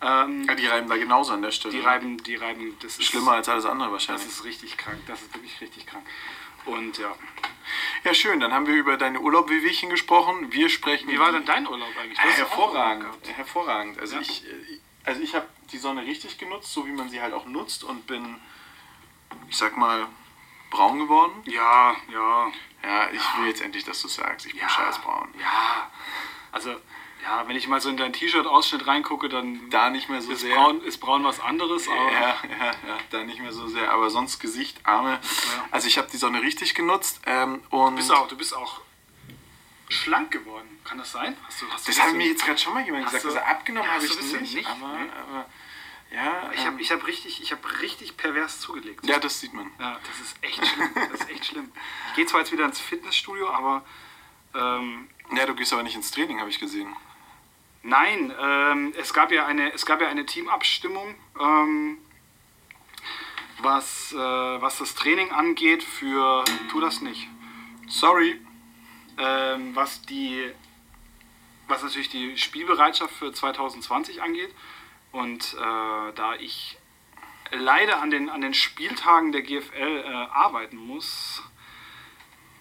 Ähm, 0.03 0.45
ja, 0.45 0.55
die 0.55 0.67
reiben 0.67 0.89
da 0.89 0.97
genauso 0.97 1.33
an 1.33 1.43
der 1.43 1.53
Stelle. 1.53 1.73
die 1.75 1.81
reiben, 1.81 2.23
die 2.23 2.35
reiben, 2.37 2.77
das 2.81 2.99
ist 2.99 3.05
Schlimmer 3.05 3.33
als 3.33 3.49
alles 3.49 3.65
andere 3.67 3.87
Das 3.89 3.93
wahrscheinlich. 4.09 4.27
ist 4.27 4.45
richtig 4.45 4.77
krank. 4.77 4.99
Das 5.07 5.23
ist 5.23 5.33
wirklich 5.35 5.61
richtig 5.61 5.87
krank. 5.87 6.05
Und 6.67 6.99
ja. 6.99 7.15
Ja, 8.05 8.13
schön, 8.15 8.41
dann 8.41 8.53
haben 8.53 8.67
wir 8.67 8.75
über 8.75 8.97
deine 8.97 9.21
Urlaubwehwehchen 9.21 9.91
gesprochen. 9.91 10.53
Wir 10.53 10.69
sprechen. 10.69 11.09
Wie 11.09 11.19
war 11.19 11.33
denn 11.33 11.45
dein 11.45 11.67
Urlaub 11.67 11.89
eigentlich? 12.01 12.19
Urlaub 12.19 12.37
hervorragend, 12.37 13.07
hervorragend. 13.37 13.99
Also 14.01 14.17
Ja. 14.17 14.21
ich, 14.23 14.45
äh, 14.45 14.79
also 15.05 15.21
ich 15.23 15.35
habe 15.35 15.47
die 15.73 15.79
Sonne 15.79 16.03
richtig 16.05 16.37
genutzt, 16.39 16.73
so 16.73 16.87
wie 16.87 16.93
man 16.93 17.09
sie 17.09 17.21
halt 17.23 17.33
auch 17.33 17.47
nutzt 17.47 17.83
und 17.85 18.07
bin, 18.07 18.37
ich 19.49 19.57
sag 19.57 19.77
mal, 19.77 20.07
braun 20.73 20.99
geworden. 20.99 21.33
Ja, 21.45 21.95
ja. 22.13 22.51
Ja, 22.83 23.11
ich 23.13 23.21
will 23.39 23.47
jetzt 23.47 23.61
endlich, 23.63 23.85
dass 23.85 24.03
du 24.03 24.09
sagst, 24.09 24.45
ich 24.47 24.59
bin 24.59 24.69
scheißbraun. 24.69 25.29
Ja. 25.39 25.91
Also, 26.51 26.71
ja, 27.23 27.47
wenn 27.47 27.55
ich 27.55 27.69
mal 27.69 27.81
so 27.81 27.89
in 27.89 27.97
deinen 27.97 28.13
T-Shirt-Ausschnitt 28.13 28.85
reingucke, 28.89 29.29
dann 29.29 29.71
Da 29.71 29.91
nicht 29.91 30.09
mehr 30.09 30.21
so 30.21 30.33
ist, 30.33 30.41
sehr. 30.41 30.57
braun, 30.57 30.83
ist 30.83 30.99
braun 30.99 31.23
was 31.23 31.39
anderes. 31.39 31.87
Aber 31.89 32.11
Ja, 32.13 32.21
ja, 32.21 32.67
ja, 32.89 32.99
da 33.11 33.23
nicht 33.23 33.41
mehr 33.41 33.53
so 33.53 33.69
sehr. 33.69 33.93
Aber 33.93 34.11
sonst 34.11 34.41
Gesicht, 34.41 34.81
Arme. 34.85 35.21
Also 35.71 35.87
ich 35.87 35.97
habe 35.99 36.09
die 36.11 36.17
Sonne 36.17 36.43
richtig 36.43 36.75
genutzt. 36.75 37.21
Ähm, 37.27 37.63
und 37.71 37.93
du, 37.93 37.97
bist 37.99 38.11
auch, 38.13 38.27
du 38.27 38.37
bist 38.37 38.57
auch 38.57 38.81
schlank 39.89 40.33
geworden. 40.33 40.81
Kann 40.85 40.99
das 40.99 41.13
sein? 41.13 41.37
Hast 41.47 41.63
du, 41.63 41.67
hast 41.71 41.87
das 41.87 42.01
hat 42.03 42.13
mir 42.15 42.27
jetzt 42.27 42.45
gerade 42.45 42.59
schon 42.59 42.75
mal 42.75 42.85
jemand 42.85 43.05
gesagt. 43.05 43.23
du- 43.25 43.29
Also 43.29 43.39
abgenommen 43.41 43.89
Ja, 43.89 43.95
habe 43.95 44.05
ich 44.05 44.17
nicht. 44.33 44.55
nicht, 44.55 44.69
aber, 44.69 44.87
aber 44.87 45.47
ja, 46.13 46.51
Ich 46.53 46.61
ähm, 46.61 46.67
habe 46.67 46.81
ich 46.83 46.91
hab 46.93 47.07
richtig, 47.07 47.41
ich 47.43 47.53
hab 47.53 47.81
richtig 47.81 48.17
pervers 48.17 48.61
zugelegt. 48.61 49.07
ja, 49.07 49.19
das 49.19 49.41
sieht 49.41 49.53
man. 49.55 49.71
Ja, 49.79 49.99
das 50.07 50.21
ist 50.21 50.37
echt 50.43 50.65
schlimm. 50.67 50.91
Das 51.11 51.21
ist 51.21 51.31
echt 51.31 51.47
schlimm. 51.47 51.73
Ich 52.11 52.15
gehe 52.15 52.27
zwar 52.27 52.41
jetzt 52.41 52.53
wieder 52.53 52.65
ins 52.65 52.81
Fitnessstudio, 52.81 53.49
aber 53.51 53.85
ähm, 54.55 55.09
Ja, 55.35 55.47
du 55.47 55.55
gehst 55.55 55.73
aber 55.73 55.83
nicht 55.83 55.95
ins 55.97 56.11
Training, 56.11 56.39
habe 56.41 56.51
ich 56.51 56.59
gesehen. 56.61 56.95
nein, 57.83 58.33
ähm, 58.39 58.93
es, 58.99 59.13
gab 59.15 59.33
ja 59.33 59.47
eine, 59.47 59.73
es 59.73 59.87
gab 59.87 60.01
ja 60.01 60.09
eine 60.09 60.27
Teamabstimmung, 60.27 61.15
ähm, 61.41 61.99
was, 63.59 64.13
äh, 64.13 64.17
was 64.17 64.79
das 64.79 64.95
Training 64.95 65.31
angeht 65.31 65.83
für. 65.83 66.45
Tu 66.71 66.81
das 66.81 67.01
nicht. 67.01 67.29
Sorry. 67.89 68.41
Ähm, 69.19 69.75
was 69.75 70.03
die. 70.03 70.51
Was 71.69 71.83
natürlich 71.83 72.09
die 72.09 72.37
Spielbereitschaft 72.37 73.15
für 73.15 73.33
2020 73.33 74.21
angeht. 74.21 74.53
Und 75.13 75.55
äh, 75.55 76.13
da 76.15 76.35
ich 76.39 76.79
leider 77.51 78.01
an 78.01 78.11
den, 78.11 78.31
an 78.31 78.41
den 78.41 78.55
Spieltagen 78.55 79.33
der 79.33 79.43
GFL 79.43 80.05
äh, 80.05 80.09
arbeiten 80.33 80.77
muss, 80.77 81.43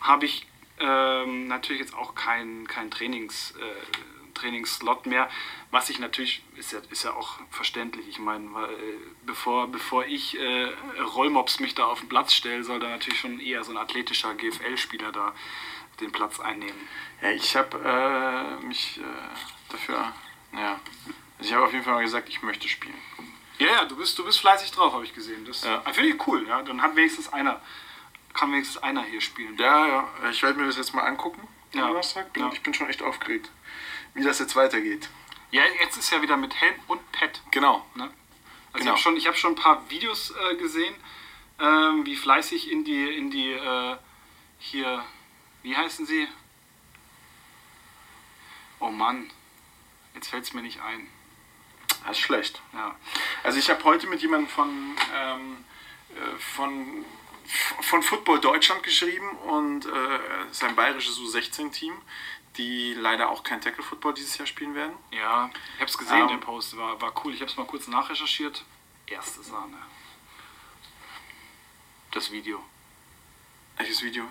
habe 0.01 0.25
ich 0.25 0.45
ähm, 0.79 1.47
natürlich 1.47 1.81
jetzt 1.81 1.95
auch 1.95 2.15
keinen 2.15 2.67
kein 2.67 2.91
Trainings, 2.91 3.51
äh, 3.51 4.33
Trainingsslot 4.33 5.05
mehr. 5.05 5.29
Was 5.69 5.89
ich 5.89 5.99
natürlich, 5.99 6.43
ist 6.57 6.73
ja, 6.73 6.79
ist 6.89 7.03
ja 7.03 7.13
auch 7.13 7.39
verständlich. 7.51 8.07
Ich 8.09 8.19
meine, 8.19 8.45
äh, 8.45 8.97
bevor, 9.25 9.67
bevor 9.67 10.05
ich 10.05 10.37
äh, 10.37 10.69
Rollmops 11.15 11.59
mich 11.59 11.75
da 11.75 11.85
auf 11.85 11.99
den 11.99 12.09
Platz 12.09 12.33
stelle, 12.33 12.63
soll 12.63 12.79
da 12.79 12.89
natürlich 12.89 13.19
schon 13.19 13.39
eher 13.39 13.63
so 13.63 13.71
ein 13.71 13.77
athletischer 13.77 14.33
GFL-Spieler 14.33 15.11
da 15.11 15.33
den 15.99 16.11
Platz 16.11 16.39
einnehmen. 16.39 16.87
Ja, 17.21 17.29
ich 17.29 17.55
habe 17.55 17.79
äh, 17.79 18.65
mich 18.65 18.99
äh, 18.99 19.03
dafür, 19.69 20.11
naja, 20.51 20.79
also 21.41 21.49
ich 21.49 21.53
habe 21.55 21.65
auf 21.65 21.71
jeden 21.73 21.83
Fall 21.83 21.95
mal 21.95 22.03
gesagt, 22.03 22.29
ich 22.29 22.43
möchte 22.43 22.67
spielen. 22.69 22.93
Ja, 23.57 23.67
ja, 23.67 23.85
du 23.85 23.95
bist, 23.95 24.17
du 24.19 24.23
bist 24.23 24.39
fleißig 24.39 24.71
drauf, 24.71 24.93
habe 24.93 25.03
ich 25.03 25.13
gesehen. 25.15 25.43
Das 25.45 25.63
Ja. 25.63 25.81
finde 25.91 26.09
ich 26.09 26.27
cool, 26.27 26.47
ja. 26.47 26.61
Dann 26.61 26.81
hat 26.83 26.95
wenigstens 26.95 27.33
einer, 27.33 27.59
kann 28.33 28.51
wenigstens 28.51 28.81
einer 28.83 29.03
hier 29.03 29.21
spielen. 29.21 29.57
Ja, 29.57 29.87
ja, 29.87 30.09
ich 30.29 30.41
werde 30.43 30.59
mir 30.59 30.67
das 30.67 30.77
jetzt 30.77 30.93
mal 30.93 31.01
angucken. 31.01 31.47
Ja. 31.73 31.87
Donnerstag. 31.87 32.31
Bin, 32.33 32.43
Ja. 32.43 32.51
Ich 32.53 32.61
bin 32.61 32.73
schon 32.75 32.89
echt 32.89 33.01
aufgeregt, 33.01 33.49
wie 34.13 34.23
das 34.23 34.37
jetzt 34.37 34.55
weitergeht. 34.55 35.09
Ja, 35.49 35.63
jetzt 35.81 35.97
ist 35.97 36.11
ja 36.11 36.21
wieder 36.21 36.37
mit 36.37 36.53
Helm 36.61 36.75
und 36.87 37.11
Pad. 37.11 37.41
Genau. 37.49 37.85
Ne? 37.95 38.03
Also 38.03 38.13
Genau. 38.73 38.83
ich 38.83 38.87
habe 38.89 38.97
schon, 38.99 39.17
ich 39.17 39.27
hab 39.27 39.35
schon 39.37 39.53
ein 39.53 39.55
paar 39.55 39.89
Videos 39.89 40.31
äh, 40.51 40.55
gesehen, 40.57 40.93
ähm, 41.59 42.05
wie 42.05 42.15
fleißig 42.15 42.69
in 42.71 42.83
die, 42.83 43.15
in 43.17 43.31
die 43.31 43.51
äh, 43.51 43.97
hier, 44.59 45.03
wie 45.63 45.75
heißen 45.75 46.05
sie? 46.05 46.27
Oh 48.79 48.89
Mann, 48.91 49.29
jetzt 50.15 50.27
fällt 50.29 50.43
es 50.43 50.53
mir 50.53 50.61
nicht 50.61 50.81
ein. 50.81 51.07
Das 52.05 52.17
ist 52.17 52.23
schlecht. 52.23 52.61
Ja. 52.73 52.95
Also 53.43 53.59
ich 53.59 53.69
habe 53.69 53.83
heute 53.83 54.07
mit 54.07 54.21
jemandem 54.21 54.49
von, 54.49 54.95
ähm, 55.15 55.65
äh, 56.09 56.37
von, 56.55 57.05
von 57.81 58.03
Football 58.03 58.39
Deutschland 58.39 58.83
geschrieben 58.83 59.29
und 59.37 59.85
äh, 59.85 59.89
sein 60.51 60.75
bayerisches 60.75 61.19
U16-Team, 61.19 61.93
die 62.57 62.93
leider 62.95 63.29
auch 63.29 63.43
kein 63.43 63.61
Tackle-Football 63.61 64.13
dieses 64.15 64.37
Jahr 64.37 64.47
spielen 64.47 64.75
werden. 64.75 64.93
Ja, 65.11 65.49
ich 65.75 65.81
habe 65.81 65.89
es 65.89 65.97
gesehen, 65.97 66.21
Ähm. 66.21 66.27
der 66.27 66.37
Post 66.37 66.75
war, 66.77 66.99
war 67.01 67.13
cool. 67.23 67.33
Ich 67.33 67.41
habe 67.41 67.49
es 67.51 67.57
mal 67.57 67.65
kurz 67.65 67.87
nachrecherchiert. 67.87 68.65
Erste 69.07 69.43
Sahne. 69.43 69.77
Das 72.11 72.31
Video. 72.31 72.63
Welches 73.77 74.01
Video? 74.03 74.25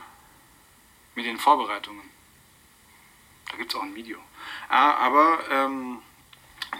Mit 1.15 1.25
den 1.27 1.39
Vorbereitungen. 1.39 2.09
Da 3.50 3.57
gibt 3.57 3.73
es 3.73 3.79
auch 3.79 3.83
ein 3.83 3.95
Video. 3.95 4.19
Ah, 4.69 4.95
aber 4.95 5.41
ähm, 5.50 6.03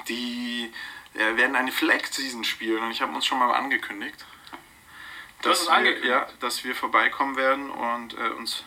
die 0.09 0.73
äh, 1.15 1.37
werden 1.37 1.57
eine 1.57 1.73
Flag-Season 1.73 2.45
spielen 2.45 2.83
und 2.83 2.91
ich 2.91 3.03
habe 3.03 3.15
uns 3.15 3.27
schon 3.27 3.39
mal 3.39 3.53
angekündigt. 3.53 4.25
Du 5.43 5.51
hast 5.51 5.63
es 5.63 5.67
wir, 5.69 5.75
angekündigt? 5.75 6.11
Ja, 6.11 6.29
dass 6.41 6.65
wir 6.65 6.75
vorbeikommen 6.75 7.37
werden 7.37 7.71
und 7.71 8.15
äh, 8.15 8.29
uns, 8.39 8.65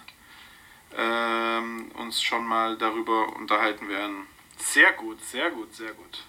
ähm, 0.97 1.91
uns 1.95 2.21
schon 2.21 2.45
mal 2.45 2.77
darüber 2.77 3.35
unterhalten 3.35 3.89
werden. 3.89 4.27
Sehr 4.57 4.91
gut, 4.93 5.23
sehr 5.23 5.51
gut, 5.51 5.73
sehr 5.73 5.93
gut. 5.93 6.23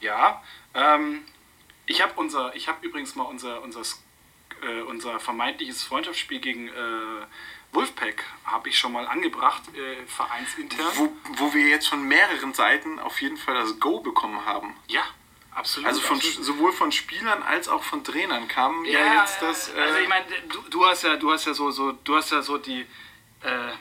Ja, 0.00 0.42
ähm, 0.74 1.24
ich 1.86 2.02
habe 2.02 2.12
unser, 2.16 2.54
ich 2.54 2.68
habe 2.68 2.84
übrigens 2.86 3.14
mal 3.14 3.24
unser, 3.24 3.62
unser, 3.62 3.82
äh, 4.62 4.82
unser 4.82 5.18
vermeintliches 5.20 5.82
Freundschaftsspiel 5.82 6.40
gegen 6.40 6.68
äh, 6.68 7.26
Wolfpack 7.72 8.24
habe 8.44 8.68
ich 8.68 8.78
schon 8.78 8.92
mal 8.92 9.06
angebracht, 9.06 9.62
äh, 9.74 10.06
vereinsintern. 10.06 10.86
Wo, 10.94 11.12
wo 11.36 11.54
wir 11.54 11.68
jetzt 11.68 11.88
von 11.88 12.02
mehreren 12.06 12.54
Seiten 12.54 12.98
auf 12.98 13.20
jeden 13.20 13.36
Fall 13.36 13.54
das 13.54 13.78
Go 13.80 14.00
bekommen 14.00 14.44
haben. 14.44 14.74
Ja, 14.88 15.02
absolut. 15.54 15.88
Also 15.88 16.00
von, 16.00 16.16
absolut. 16.16 16.44
sowohl 16.44 16.72
von 16.72 16.92
Spielern 16.92 17.42
als 17.42 17.68
auch 17.68 17.82
von 17.82 18.02
Trainern 18.02 18.48
kam 18.48 18.84
ja, 18.84 19.20
jetzt 19.20 19.42
das. 19.42 19.74
Äh, 19.74 19.80
also 19.80 19.98
ich 19.98 20.08
meine, 20.08 20.24
du, 20.48 20.60
du 20.70 20.86
hast 20.86 21.02
ja, 21.02 21.16
du 21.16 21.30
hast 21.32 21.46
ja 21.46 21.54
so, 21.54 21.70
so, 21.70 21.92
du 21.92 22.16
hast 22.16 22.30
ja 22.30 22.42
so 22.42 22.58
die, 22.58 22.86
äh, 23.42 23.72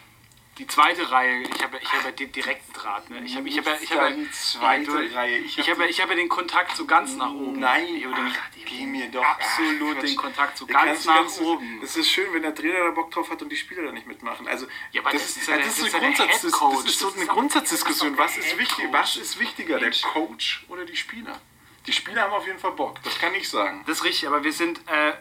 die 0.58 0.68
zweite 0.68 1.12
Reihe. 1.12 1.42
Ich 1.42 1.62
habe, 1.64 1.78
ich 1.82 1.92
habe 1.92 2.06
ja 2.06 2.12
den 2.12 2.32
direkten 2.32 2.72
Draht. 2.74 3.10
Ne? 3.10 3.22
Ich 3.26 3.36
habe, 3.36 3.48
ich 3.50 3.58
habe, 3.58 3.70
ja- 3.72 3.78
ich 3.82 3.92
habe, 3.92 4.14
Die 4.14 4.32
zweite 4.32 4.86
du- 4.86 5.14
Reihe. 5.16 5.40
Ich, 5.40 5.58
Ich 5.58 5.70
habe, 5.70 5.84
hab 5.84 5.90
ich 5.90 6.02
habe 6.02 6.12
ja 6.12 6.16
den 6.18 6.30
Kontakt 6.30 6.76
so 6.78 6.86
ganz 6.86 7.16
nach 7.16 7.32
oben. 7.32 7.60
Nein, 7.60 7.88
ich 7.96 8.06
habe 8.06 8.16
den, 8.16 8.34
geh 8.66 8.86
mir 8.86 9.10
doch. 9.10 9.24
absolut 9.26 9.98
Ach, 9.98 10.02
den. 10.02 10.16
Kontakt 10.16 10.58
so 10.58 10.66
ganz 10.66 11.06
nach 11.06 11.26
du- 11.38 11.54
oben. 11.54 11.80
Das 11.82 11.98
ist 11.98 12.10
schön, 12.10 12.34
wenn 12.34 12.42
der 12.44 12.56
Trainer 12.56 12.86
da 12.86 12.92
Bock 12.92 13.12
drauf 13.12 13.30
hat 13.30 13.42
und 13.42 13.50
die 13.50 13.58
Spieler 13.58 13.84
da 13.84 13.92
nicht 13.92 14.08
mitmachen. 14.08 14.48
Also, 14.48 14.66
Ja, 14.92 15.02
aber 15.02 15.12
das, 15.12 15.22
das 15.24 15.30
ist 15.32 15.38
ist, 15.44 15.48
ja 15.50 15.56
der- 15.58 15.66
das 15.66 15.74
ist 15.74 15.82
das 15.82 15.88
ist 15.88 15.96
eine 15.96 16.16
der 16.16 16.26
das, 16.28 16.44
Headcoach. 16.44 16.76
das 16.84 16.86
ist 16.92 17.00
so 17.00 17.12
eine 17.14 17.22
ist 17.24 17.28
Grundsatzdiskussion. 17.30 18.18
Was 18.18 18.32
ist 18.38 18.46
ist, 18.46 18.52
der 18.52 18.60
wichtig, 18.60 18.86
was 18.92 19.16
ist 19.18 19.40
wichtiger, 19.40 19.74
der 19.80 19.90
Mensch. 19.90 20.02
Coach 20.04 20.66
oder 20.70 20.86
die 20.86 20.96
Spieler? 20.96 21.40
Die 21.86 21.94
Spieler 21.94 22.24
haben 22.24 22.34
auf 22.34 22.48
jeden 22.48 22.60
Fall 22.60 22.72
Bock, 22.72 23.04
das 23.04 23.20
kann 23.20 23.36
ich 23.36 23.48
sagen. 23.50 23.84
Das 23.86 23.98
ist 23.98 24.04
richtig, 24.06 24.28
aber 24.28 24.44
wir 24.44 24.54
sind. 24.54 24.80
Äh, 24.88 25.14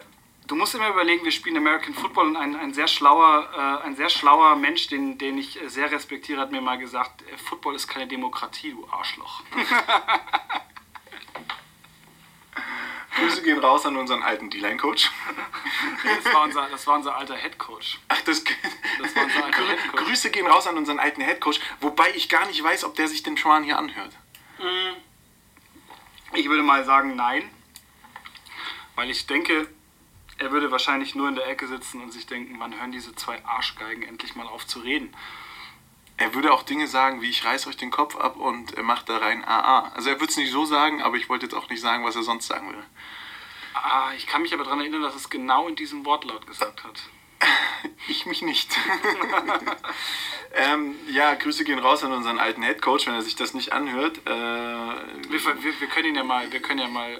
du 0.47 0.55
musst 0.57 0.75
immer 0.75 0.89
überlegen, 0.89 1.25
wir 1.25 1.33
spielen 1.33 1.57
American 1.57 1.95
Football 1.95 2.29
und 2.29 2.37
ein, 2.37 2.57
ein, 2.57 2.75
sehr, 2.75 2.89
schlauer, 2.89 3.49
äh, 3.55 3.87
ein 3.87 3.97
sehr 3.97 4.09
schlauer 4.09 4.57
Mensch, 4.57 4.89
den, 4.89 5.19
den 5.19 5.39
ich 5.39 5.59
sehr 5.67 5.91
respektiere, 5.91 6.41
hat 6.41 6.53
mir 6.53 6.61
mal 6.61 6.79
gesagt: 6.79 7.23
äh, 7.23 7.37
Football 7.39 7.75
ist 7.75 7.89
keine 7.89 8.07
Demokratie, 8.07 8.71
du 8.71 8.87
Arschloch. 8.91 9.43
Grüße 13.17 13.43
gehen 13.43 13.59
raus 13.61 13.87
an 13.87 13.97
unseren 13.97 14.25
alten 14.25 14.51
D-Line-Coach. 14.51 15.09
Das 16.03 16.35
war 16.35 16.43
unser, 16.43 16.69
das 16.69 16.85
war 16.87 16.97
unser 16.97 17.17
alter 17.17 17.37
Head 17.37 17.59
Coach. 17.59 18.01
Ach, 18.09 18.21
das, 18.23 18.43
Das 19.01 19.15
war 19.15 19.25
unser 19.25 19.45
alter 19.45 19.59
Grü 19.59 19.69
Headcoach. 19.69 20.05
Grüße 20.05 20.31
gehen 20.31 20.47
raus 20.49 20.67
an 20.67 20.77
unseren 20.77 20.99
alten 20.99 21.21
Headcoach, 21.21 21.61
wobei 21.81 22.11
ich 22.17 22.29
gar 22.29 22.45
nicht 22.47 22.63
weiß, 22.63 22.85
ob 22.85 22.97
der 22.97 23.07
sich 23.07 23.23
den 23.23 23.37
Schwan 23.37 23.63
hier 23.63 23.79
anhört. 23.79 24.13
Ich 26.35 26.49
würde 26.49 26.65
mal 26.65 26.85
sagen, 26.85 27.15
nein. 27.15 27.49
Weil 28.97 29.11
ich 29.11 29.27
denke, 29.27 29.69
er 30.39 30.51
würde 30.51 30.71
wahrscheinlich 30.71 31.15
nur 31.15 31.29
in 31.29 31.37
der 31.37 31.47
Ecke 31.47 31.67
sitzen 31.67 32.03
und 32.03 32.13
sich 32.13 32.27
denken, 32.27 32.57
wann 32.59 32.79
hören 32.79 32.93
diese 32.93 33.15
zwei 33.15 33.45
Arschgeigen 33.45 34.03
endlich 34.03 34.35
mal 34.35 34.47
auf 34.47 34.67
zu 34.67 34.81
reden. 34.81 35.15
Er 36.17 36.35
würde 36.35 36.53
auch 36.53 36.63
Dinge 36.63 36.87
sagen, 36.87 37.23
wie 37.23 37.31
ich 37.31 37.45
reiß 37.45 37.67
euch 37.67 37.77
den 37.77 37.91
Kopf 37.91 38.17
ab 38.17 38.37
und 38.37 38.75
er 38.75 38.85
macht 38.85 39.09
da 39.09 39.19
rein 39.19 39.45
AA. 39.45 39.91
Also 39.95 40.11
er 40.11 40.21
würde 40.21 40.31
es 40.31 40.37
nicht 40.37 40.53
so 40.53 40.65
sagen, 40.65 41.03
aber 41.03 41.17
ich 41.17 41.29
wollte 41.29 41.47
jetzt 41.47 41.55
auch 41.55 41.69
nicht 41.69 41.81
sagen, 41.81 42.05
was 42.05 42.15
er 42.15 42.23
sonst 42.23 42.47
sagen 42.47 42.69
würde. 42.69 42.85
Ah, 43.75 44.13
ich 44.17 44.27
kann 44.29 44.43
mich 44.43 44.55
aber 44.55 44.63
daran 44.63 44.81
erinnern, 44.81 45.03
dass 45.03 45.17
es 45.17 45.29
genau 45.29 45.67
in 45.67 45.75
diesem 45.75 46.05
Wortlaut 46.05 46.47
gesagt 46.47 46.85
hat. 46.85 47.03
Ich 48.09 48.27
mich 48.27 48.43
nicht. 48.43 48.71
ähm, 50.55 50.95
ja, 51.09 51.35
Grüße 51.35 51.65
gehen 51.65 51.79
raus 51.79 52.03
an 52.05 52.13
unseren 52.13 52.39
alten 52.39 52.63
Headcoach, 52.63 53.07
wenn 53.07 53.15
er 53.15 53.23
sich 53.23 53.35
das 53.37 53.55
nicht 53.55 53.73
anhört. 53.73 54.19
Äh, 54.27 54.31
Wir, 54.31 55.63
wir, 55.63 55.81
wir 55.81 55.89
können 55.89 56.09
ihn 56.09 56.15
ja 56.15 56.25
mal, 56.25 56.51
wir 56.51 56.61
können 56.61 56.81
ja 56.81 56.89
mal, 56.89 57.13
äh, 57.13 57.19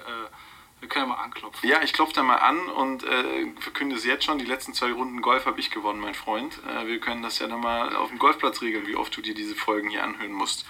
wir 0.79 0.89
können 0.89 1.09
ja 1.09 1.15
mal 1.15 1.23
anklopfen. 1.23 1.67
ja, 1.69 1.81
ich 1.81 1.93
klopfe 1.93 2.13
da 2.13 2.23
mal 2.23 2.35
an 2.37 2.59
und 2.69 3.03
äh, 3.03 3.51
verkünde 3.59 3.95
es 3.95 4.05
jetzt 4.05 4.25
schon. 4.25 4.37
Die 4.37 4.45
letzten 4.45 4.73
zwei 4.73 4.91
Runden 4.91 5.21
Golf 5.21 5.45
habe 5.45 5.59
ich 5.59 5.71
gewonnen, 5.71 5.99
mein 5.99 6.13
Freund. 6.15 6.59
Äh, 6.67 6.87
wir 6.87 6.99
können 6.99 7.23
das 7.23 7.39
ja 7.39 7.47
dann 7.47 7.61
mal 7.61 7.95
auf 7.95 8.09
dem 8.09 8.19
Golfplatz 8.19 8.61
regeln, 8.61 8.85
wie 8.87 8.95
oft 8.95 9.15
du 9.15 9.21
dir 9.21 9.33
diese 9.33 9.55
Folgen 9.55 9.89
hier 9.89 10.03
anhören 10.03 10.33
musst. 10.33 10.65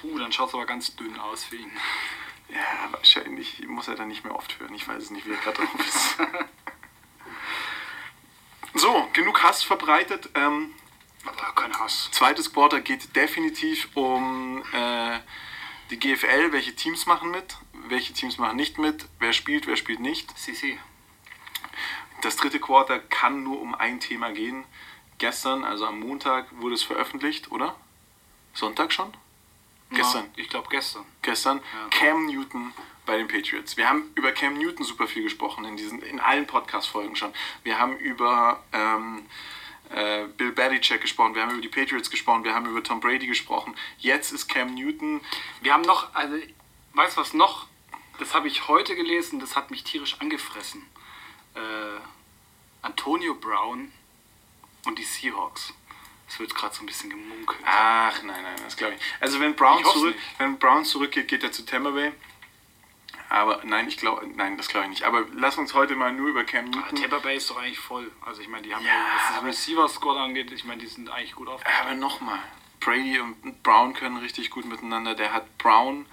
Puh, 0.00 0.18
dann 0.18 0.32
schaut 0.32 0.48
es 0.48 0.54
aber 0.54 0.66
ganz 0.66 0.94
dünn 0.96 1.18
aus 1.18 1.44
für 1.44 1.56
ihn. 1.56 1.72
Ja, 2.50 2.92
wahrscheinlich 2.92 3.66
muss 3.66 3.88
er 3.88 3.94
dann 3.94 4.08
nicht 4.08 4.24
mehr 4.24 4.36
oft 4.36 4.60
hören. 4.60 4.74
Ich 4.74 4.86
weiß 4.86 5.02
es 5.02 5.10
nicht, 5.10 5.26
wie 5.26 5.32
er 5.32 5.38
gerade 5.38 5.56
drauf 5.56 5.74
ist. 5.86 6.16
so, 8.74 9.08
genug 9.12 9.42
Hass 9.42 9.62
verbreitet. 9.62 10.28
Ähm, 10.34 10.74
Aber 11.24 11.52
kein 11.54 11.72
Hass. 11.78 12.10
zweites 12.12 12.52
Quarter 12.52 12.80
geht 12.82 13.16
definitiv 13.16 13.88
um 13.94 14.62
äh, 14.72 15.18
die 15.90 15.98
GFL. 15.98 16.52
Welche 16.52 16.74
Teams 16.74 17.06
machen 17.06 17.30
mit? 17.30 17.56
Welche 17.88 18.12
Teams 18.12 18.38
machen 18.38 18.56
nicht 18.56 18.78
mit? 18.78 19.06
Wer 19.18 19.32
spielt, 19.32 19.66
wer 19.66 19.76
spielt 19.76 20.00
nicht? 20.00 20.36
Sisi. 20.38 20.78
Das 22.22 22.36
dritte 22.36 22.58
Quarter 22.58 22.98
kann 22.98 23.42
nur 23.42 23.60
um 23.60 23.74
ein 23.74 24.00
Thema 24.00 24.32
gehen. 24.32 24.64
Gestern, 25.18 25.64
also 25.64 25.86
am 25.86 26.00
Montag, 26.00 26.46
wurde 26.60 26.74
es 26.74 26.82
veröffentlicht, 26.82 27.50
oder? 27.50 27.76
Sonntag 28.54 28.92
schon? 28.92 29.12
Gestern. 29.90 30.24
Ja, 30.24 30.42
ich 30.42 30.48
glaube 30.48 30.68
gestern. 30.70 31.04
gestern 31.22 31.58
Ja. 31.58 31.88
Cam 31.90 32.26
Newton 32.26 32.72
bei 33.06 33.16
den 33.16 33.28
Patriots. 33.28 33.76
Wir 33.76 33.88
haben 33.88 34.10
über 34.14 34.32
Cam 34.32 34.54
Newton 34.54 34.84
super 34.84 35.06
viel 35.06 35.22
gesprochen 35.22 35.64
in 35.64 35.76
diesen 35.76 36.00
in 36.02 36.20
allen 36.20 36.46
Podcast-Folgen 36.46 37.16
schon. 37.16 37.32
Wir 37.62 37.78
haben 37.78 37.96
über 37.98 38.62
ähm, 38.72 39.26
äh, 39.90 40.24
Bill 40.36 40.52
Belichick 40.52 41.00
gesprochen, 41.00 41.34
wir 41.34 41.42
haben 41.42 41.52
über 41.52 41.62
die 41.62 41.68
Patriots 41.68 42.10
gesprochen, 42.10 42.44
wir 42.44 42.54
haben 42.54 42.66
über 42.66 42.82
Tom 42.82 43.00
Brady 43.00 43.26
gesprochen. 43.26 43.74
Jetzt 43.98 44.32
ist 44.32 44.48
Cam 44.48 44.74
Newton. 44.74 45.20
Wir 45.60 45.72
haben 45.72 45.82
noch, 45.82 46.14
also, 46.14 46.36
weißt 46.94 47.16
du 47.16 47.20
was 47.20 47.32
noch? 47.32 47.66
Das 48.18 48.34
habe 48.34 48.48
ich 48.48 48.68
heute 48.68 48.94
gelesen, 48.94 49.40
das 49.40 49.56
hat 49.56 49.70
mich 49.70 49.84
tierisch 49.84 50.20
angefressen. 50.20 50.86
Äh, 51.54 51.58
Antonio 52.82 53.34
Brown 53.34 53.92
und 54.86 54.98
die 54.98 55.04
Seahawks. 55.04 55.72
Es 56.28 56.38
wird 56.38 56.54
gerade 56.54 56.74
so 56.74 56.82
ein 56.82 56.86
bisschen 56.86 57.10
gemunkelt. 57.10 57.60
Ach 57.64 58.22
nein, 58.22 58.42
nein, 58.42 58.56
das 58.64 58.76
glaube 58.76 58.94
ich. 58.94 59.00
Also 59.20 59.40
wenn 59.40 59.54
Brown 59.54 59.84
zurück, 59.84 60.14
nicht. 60.14 60.38
wenn 60.38 60.58
Brown 60.58 60.84
zurückgeht, 60.84 61.28
geht 61.28 61.42
er 61.42 61.52
zu 61.52 61.64
Tampa 61.64 61.90
Bay. 61.90 62.12
Aber 63.34 63.60
nein, 63.64 63.88
ich 63.88 63.96
glaube, 63.96 64.26
nein, 64.36 64.56
das 64.56 64.68
glaube 64.68 64.84
ich 64.86 64.90
nicht. 64.90 65.02
Aber 65.02 65.24
lass 65.34 65.58
uns 65.58 65.74
heute 65.74 65.96
mal 65.96 66.12
nur 66.12 66.28
über 66.28 66.44
Cam 66.44 66.66
Ah, 66.66 66.68
Newton. 66.76 66.96
Tampa 67.02 67.18
Bay 67.18 67.36
ist 67.36 67.50
doch 67.50 67.56
eigentlich 67.56 67.78
voll. 67.80 68.10
Also 68.24 68.40
ich 68.42 68.48
meine, 68.48 68.62
die 68.62 68.74
haben 68.74 68.84
Ja, 68.84 68.92
ja, 68.92 68.98
was 69.16 69.30
aber- 69.30 69.40
den 69.40 69.46
Receiver-Squad 69.46 70.16
angeht, 70.18 70.52
ich 70.52 70.64
meine, 70.64 70.80
die 70.80 70.86
sind 70.86 71.10
eigentlich 71.10 71.34
gut 71.34 71.48
aufgestellt. 71.48 71.86
Aber 71.86 71.94
nochmal, 71.96 72.38
Brady 72.80 73.18
und 73.18 73.62
Brown 73.64 73.92
können 73.94 74.18
richtig 74.18 74.50
gut 74.50 74.64
miteinander. 74.66 75.14
Der 75.16 75.32
hat 75.32 75.58
Brown, 75.58 76.06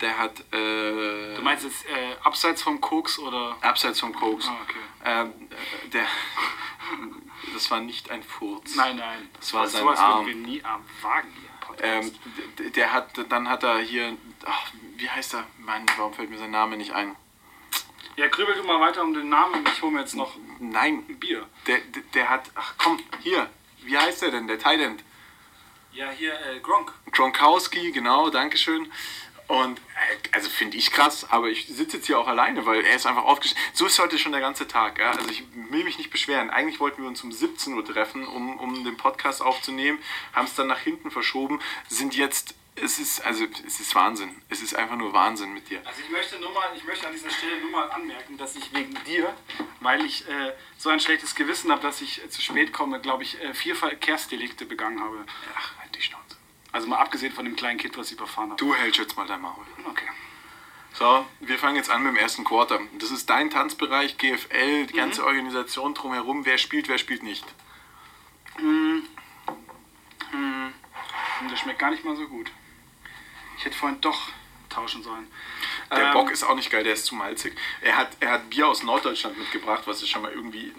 der 0.00 0.18
hat 0.18 0.40
äh, 0.52 1.34
Du 1.34 1.40
meinst 1.42 1.64
jetzt 1.64 1.84
äh, 1.86 2.14
abseits 2.22 2.62
vom 2.62 2.80
Koks 2.80 3.18
oder? 3.18 3.56
abseits 3.60 3.98
vom 3.98 4.14
Koks. 4.14 4.46
Ah, 4.46 4.56
okay. 4.62 4.78
Ähm, 5.04 5.32
äh, 5.50 5.88
der, 5.88 6.06
das 7.54 7.70
war 7.70 7.80
nicht 7.80 8.10
ein 8.10 8.22
Furz. 8.22 8.76
Nein, 8.76 8.96
nein. 8.96 9.28
Das 9.34 9.52
war 9.52 9.66
sein 9.66 9.82
sowas 9.82 9.98
Arm. 9.98 10.26
wir 10.26 10.34
nie 10.34 10.62
am 10.64 10.84
Wagen 11.02 11.28
hier. 11.40 11.48
Ähm, 11.84 12.12
der 12.74 12.92
hat, 12.92 13.10
dann 13.30 13.48
hat 13.48 13.62
er 13.62 13.78
hier, 13.78 14.16
ach, 14.44 14.70
wie 14.98 15.08
heißt 15.08 15.34
er? 15.34 15.46
Mann, 15.58 15.86
warum 15.96 16.12
fällt 16.12 16.30
mir 16.30 16.38
sein 16.38 16.50
Name 16.50 16.76
nicht 16.76 16.92
ein? 16.92 17.16
ja, 18.16 18.26
grübel 18.26 18.54
du 18.56 18.64
mal 18.64 18.80
weiter 18.80 19.02
um 19.02 19.14
den 19.14 19.28
Namen. 19.28 19.64
Ich 19.72 19.80
hole 19.80 19.92
mir 19.92 20.00
jetzt 20.00 20.14
noch 20.14 20.34
Nein, 20.58 21.04
ein 21.08 21.20
Bier. 21.20 21.46
der, 21.68 21.78
der, 21.78 22.02
der 22.14 22.28
hat, 22.30 22.50
ach 22.56 22.74
komm, 22.76 22.98
hier, 23.20 23.48
wie 23.84 23.96
heißt 23.96 24.22
der 24.22 24.32
denn? 24.32 24.48
Der 24.48 24.58
Thailand. 24.58 25.04
Ja, 25.92 26.10
hier 26.10 26.32
äh, 26.32 26.58
Gronk. 26.60 26.92
Gronkowski, 27.12 27.92
genau, 27.92 28.28
Dankeschön. 28.28 28.90
Und 29.46 29.78
äh, 29.78 30.16
also 30.32 30.50
finde 30.50 30.76
ich 30.76 30.90
krass, 30.90 31.30
aber 31.30 31.48
ich 31.48 31.68
sitze 31.68 31.96
jetzt 31.98 32.06
hier 32.06 32.18
auch 32.18 32.26
alleine, 32.26 32.66
weil 32.66 32.84
er 32.84 32.96
ist 32.96 33.06
einfach 33.06 33.24
aufgestanden. 33.24 33.64
So 33.72 33.86
ist 33.86 33.98
heute 34.00 34.18
schon 34.18 34.32
der 34.32 34.40
ganze 34.40 34.66
Tag. 34.66 34.98
Ja? 34.98 35.12
Also 35.12 35.30
ich 35.30 35.44
will 35.70 35.84
mich 35.84 35.96
nicht 35.96 36.10
beschweren. 36.10 36.50
Eigentlich 36.50 36.80
wollten 36.80 37.02
wir 37.02 37.08
uns 37.08 37.22
um 37.22 37.30
17 37.32 37.72
Uhr 37.74 37.84
treffen, 37.84 38.26
um, 38.26 38.58
um 38.58 38.84
den 38.84 38.96
Podcast 38.96 39.40
aufzunehmen, 39.42 40.00
haben 40.32 40.46
es 40.46 40.54
dann 40.54 40.66
nach 40.66 40.80
hinten 40.80 41.10
verschoben, 41.10 41.60
sind 41.88 42.14
jetzt, 42.16 42.54
es 42.82 42.98
ist, 42.98 43.20
also 43.24 43.44
es 43.66 43.80
ist 43.80 43.94
Wahnsinn. 43.94 44.30
Es 44.48 44.62
ist 44.62 44.74
einfach 44.74 44.96
nur 44.96 45.12
Wahnsinn 45.12 45.52
mit 45.54 45.68
dir. 45.68 45.80
Also 45.84 46.00
ich 46.02 46.10
möchte 46.10 46.38
nur 46.40 46.52
mal, 46.52 46.68
ich 46.74 46.84
möchte 46.84 47.06
an 47.06 47.12
dieser 47.12 47.30
Stelle 47.30 47.60
nur 47.60 47.70
mal 47.70 47.90
anmerken, 47.90 48.36
dass 48.36 48.56
ich 48.56 48.72
wegen 48.74 48.96
dir, 49.04 49.34
weil 49.80 50.04
ich 50.04 50.28
äh, 50.28 50.52
so 50.76 50.88
ein 50.88 51.00
schlechtes 51.00 51.34
Gewissen 51.34 51.70
habe, 51.70 51.82
dass 51.82 52.00
ich 52.00 52.24
äh, 52.24 52.28
zu 52.30 52.40
spät 52.40 52.72
komme, 52.72 53.00
glaube 53.00 53.22
ich, 53.22 53.40
äh, 53.40 53.54
vier 53.54 53.76
Verkehrsdelikte 53.76 54.66
begangen 54.66 55.00
habe. 55.00 55.24
Ach, 55.56 55.78
halt 55.78 55.94
die 55.94 56.02
Schnauze. 56.02 56.36
Also 56.72 56.86
mal 56.86 56.98
abgesehen 56.98 57.32
von 57.32 57.44
dem 57.44 57.56
kleinen 57.56 57.78
Kind, 57.78 57.96
was 57.96 58.08
ich 58.08 58.16
überfahren 58.16 58.50
habe. 58.50 58.58
Du 58.58 58.74
hältst 58.74 58.98
jetzt 58.98 59.16
mal 59.16 59.26
dein 59.26 59.40
Maul. 59.40 59.64
Okay. 59.84 60.08
So, 60.92 61.24
wir 61.40 61.58
fangen 61.58 61.76
jetzt 61.76 61.90
an 61.90 62.02
mit 62.02 62.14
dem 62.14 62.18
ersten 62.18 62.44
Quarter. 62.44 62.80
Das 62.98 63.10
ist 63.10 63.30
dein 63.30 63.50
Tanzbereich, 63.50 64.18
GFL, 64.18 64.86
die 64.86 64.94
ganze 64.94 65.24
Organisation 65.24 65.94
drumherum. 65.94 66.44
Wer 66.44 66.58
spielt, 66.58 66.88
wer 66.88 66.98
spielt 66.98 67.22
nicht. 67.22 67.44
Und 71.40 71.50
das 71.50 71.60
schmeckt 71.60 71.78
gar 71.78 71.90
nicht 71.90 72.04
mal 72.04 72.16
so 72.16 72.26
gut. 72.26 72.50
Ich 73.58 73.64
hätte 73.64 73.76
vorhin 73.76 74.00
doch 74.00 74.28
tauschen 74.68 75.02
sollen. 75.02 75.26
Der 75.90 76.06
Ähm, 76.06 76.12
Bock 76.12 76.30
ist 76.30 76.44
auch 76.44 76.54
nicht 76.54 76.70
geil, 76.70 76.84
der 76.84 76.92
ist 76.92 77.06
zu 77.06 77.14
malzig. 77.14 77.54
Er 77.80 77.96
hat, 77.96 78.16
er 78.20 78.32
hat 78.32 78.50
Bier 78.50 78.68
aus 78.68 78.82
Norddeutschland 78.82 79.38
mitgebracht, 79.38 79.82
was 79.86 80.02
ist 80.02 80.08
schon 80.10 80.22
mal 80.22 80.32
irgendwie 80.32 80.72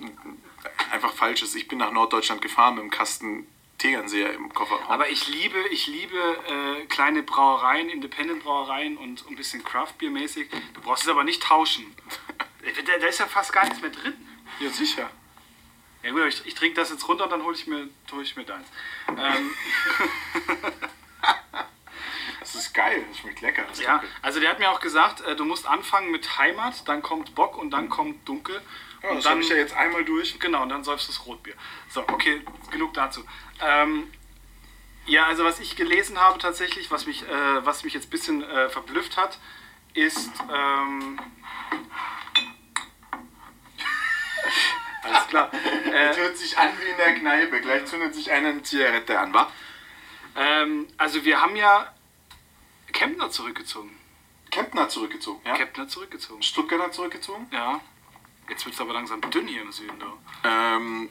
einfach 0.91 1.13
falsch 1.13 1.41
ist. 1.41 1.55
Ich 1.55 1.67
bin 1.67 1.79
nach 1.79 1.91
Norddeutschland 1.91 2.41
gefahren 2.41 2.75
mit 2.75 2.83
dem 2.83 2.89
Kasten 2.89 3.47
Tegernseher 3.79 4.33
im 4.33 4.53
Kofferraum. 4.53 4.87
Aber 4.87 5.09
ich 5.09 5.27
liebe, 5.27 5.57
ich 5.71 5.87
liebe 5.87 6.17
äh, 6.17 6.85
kleine 6.85 7.23
Brauereien, 7.23 7.89
Independent-Brauereien 7.89 8.97
und 8.97 9.25
ein 9.29 9.35
bisschen 9.35 9.63
Craft-Bier-mäßig. 9.63 10.49
Du 10.73 10.81
brauchst 10.81 11.03
es 11.03 11.09
aber 11.09 11.23
nicht 11.23 11.41
tauschen. 11.41 11.95
da, 12.85 12.97
da 12.99 13.07
ist 13.07 13.19
ja 13.19 13.25
fast 13.25 13.53
gar 13.53 13.63
nichts 13.65 13.81
mehr 13.81 13.91
drin. 13.91 14.13
ja, 14.59 14.69
sicher. 14.69 15.09
Ja 16.03 16.11
gut, 16.11 16.27
ich, 16.27 16.45
ich 16.45 16.55
trinke 16.55 16.75
das 16.75 16.91
jetzt 16.91 17.07
runter 17.07 17.25
und 17.25 17.29
dann 17.31 17.43
hole 17.43 17.55
ich 17.55 17.67
mir, 17.67 17.89
hol 18.11 18.21
ich 18.21 18.35
mir 18.35 18.43
deins. 18.43 18.67
Ähm, 19.09 19.53
Das 22.51 22.65
ist 22.65 22.73
geil, 22.73 23.05
das 23.07 23.19
schmeckt 23.19 23.41
lecker. 23.41 23.63
Das 23.69 23.79
ja, 23.79 23.91
Dunkel. 23.91 24.09
also 24.23 24.39
der 24.39 24.49
hat 24.49 24.57
mir 24.57 24.71
auch 24.71 24.79
gesagt, 24.79 25.21
äh, 25.21 25.35
du 25.35 25.45
musst 25.45 25.67
anfangen 25.67 26.09
mit 26.09 26.39
Heimat, 26.39 26.87
dann 26.87 27.03
kommt 27.03 27.35
Bock 27.35 27.55
und 27.55 27.69
dann 27.69 27.89
kommt 27.89 28.27
Dunkel. 28.27 28.59
Ja, 29.03 29.09
und 29.09 29.17
das 29.17 29.25
dann, 29.25 29.33
habe 29.33 29.43
ich 29.43 29.49
ja 29.49 29.55
jetzt 29.55 29.75
einmal 29.75 30.03
durch. 30.03 30.39
Genau, 30.39 30.63
und 30.63 30.69
dann 30.69 30.83
säufst 30.83 31.07
du 31.07 31.11
das 31.11 31.27
Rotbier. 31.27 31.53
So, 31.89 32.01
okay, 32.07 32.41
genug 32.71 32.95
dazu. 32.95 33.23
Ähm, 33.61 34.11
ja, 35.05 35.27
also 35.27 35.43
was 35.43 35.59
ich 35.59 35.75
gelesen 35.75 36.19
habe 36.19 36.39
tatsächlich, 36.39 36.89
was 36.89 37.05
mich, 37.05 37.21
äh, 37.21 37.65
was 37.65 37.83
mich 37.83 37.93
jetzt 37.93 38.07
ein 38.07 38.09
bisschen 38.09 38.43
äh, 38.43 38.69
verblüfft 38.69 39.15
hat, 39.15 39.37
ist... 39.93 40.31
Ähm, 40.51 41.19
alles 45.03 45.27
klar. 45.27 45.51
Das 45.91 46.17
hört 46.17 46.37
sich 46.37 46.57
an 46.57 46.71
wie 46.79 46.89
in 46.89 46.97
der 46.97 47.13
Kneipe. 47.13 47.61
Gleich 47.61 47.85
zündet 47.85 48.15
sich 48.15 48.31
einer 48.31 48.49
eine 48.49 48.63
Zigarette 48.63 49.19
an, 49.19 49.33
wa? 49.33 49.51
Ähm, 50.35 50.87
also 50.97 51.23
wir 51.23 51.41
haben 51.41 51.55
ja 51.55 51.93
Kempner 52.93 53.29
zurückgezogen. 53.31 53.95
Kempner 54.51 54.89
zurückgezogen, 54.89 55.41
ja? 55.45 55.53
Kempner 55.55 55.87
zurückgezogen. 55.87 56.41
Stuttgart 56.41 56.81
hat 56.81 56.93
zurückgezogen. 56.93 57.47
Ja. 57.51 57.79
Jetzt 58.49 58.65
wird 58.65 58.73
es 58.75 58.81
aber 58.81 58.93
langsam 58.93 59.21
dünn 59.29 59.47
hier 59.47 59.61
im 59.61 59.71
Süden. 59.71 59.99
Du. 59.99 60.07
Ähm, 60.43 61.09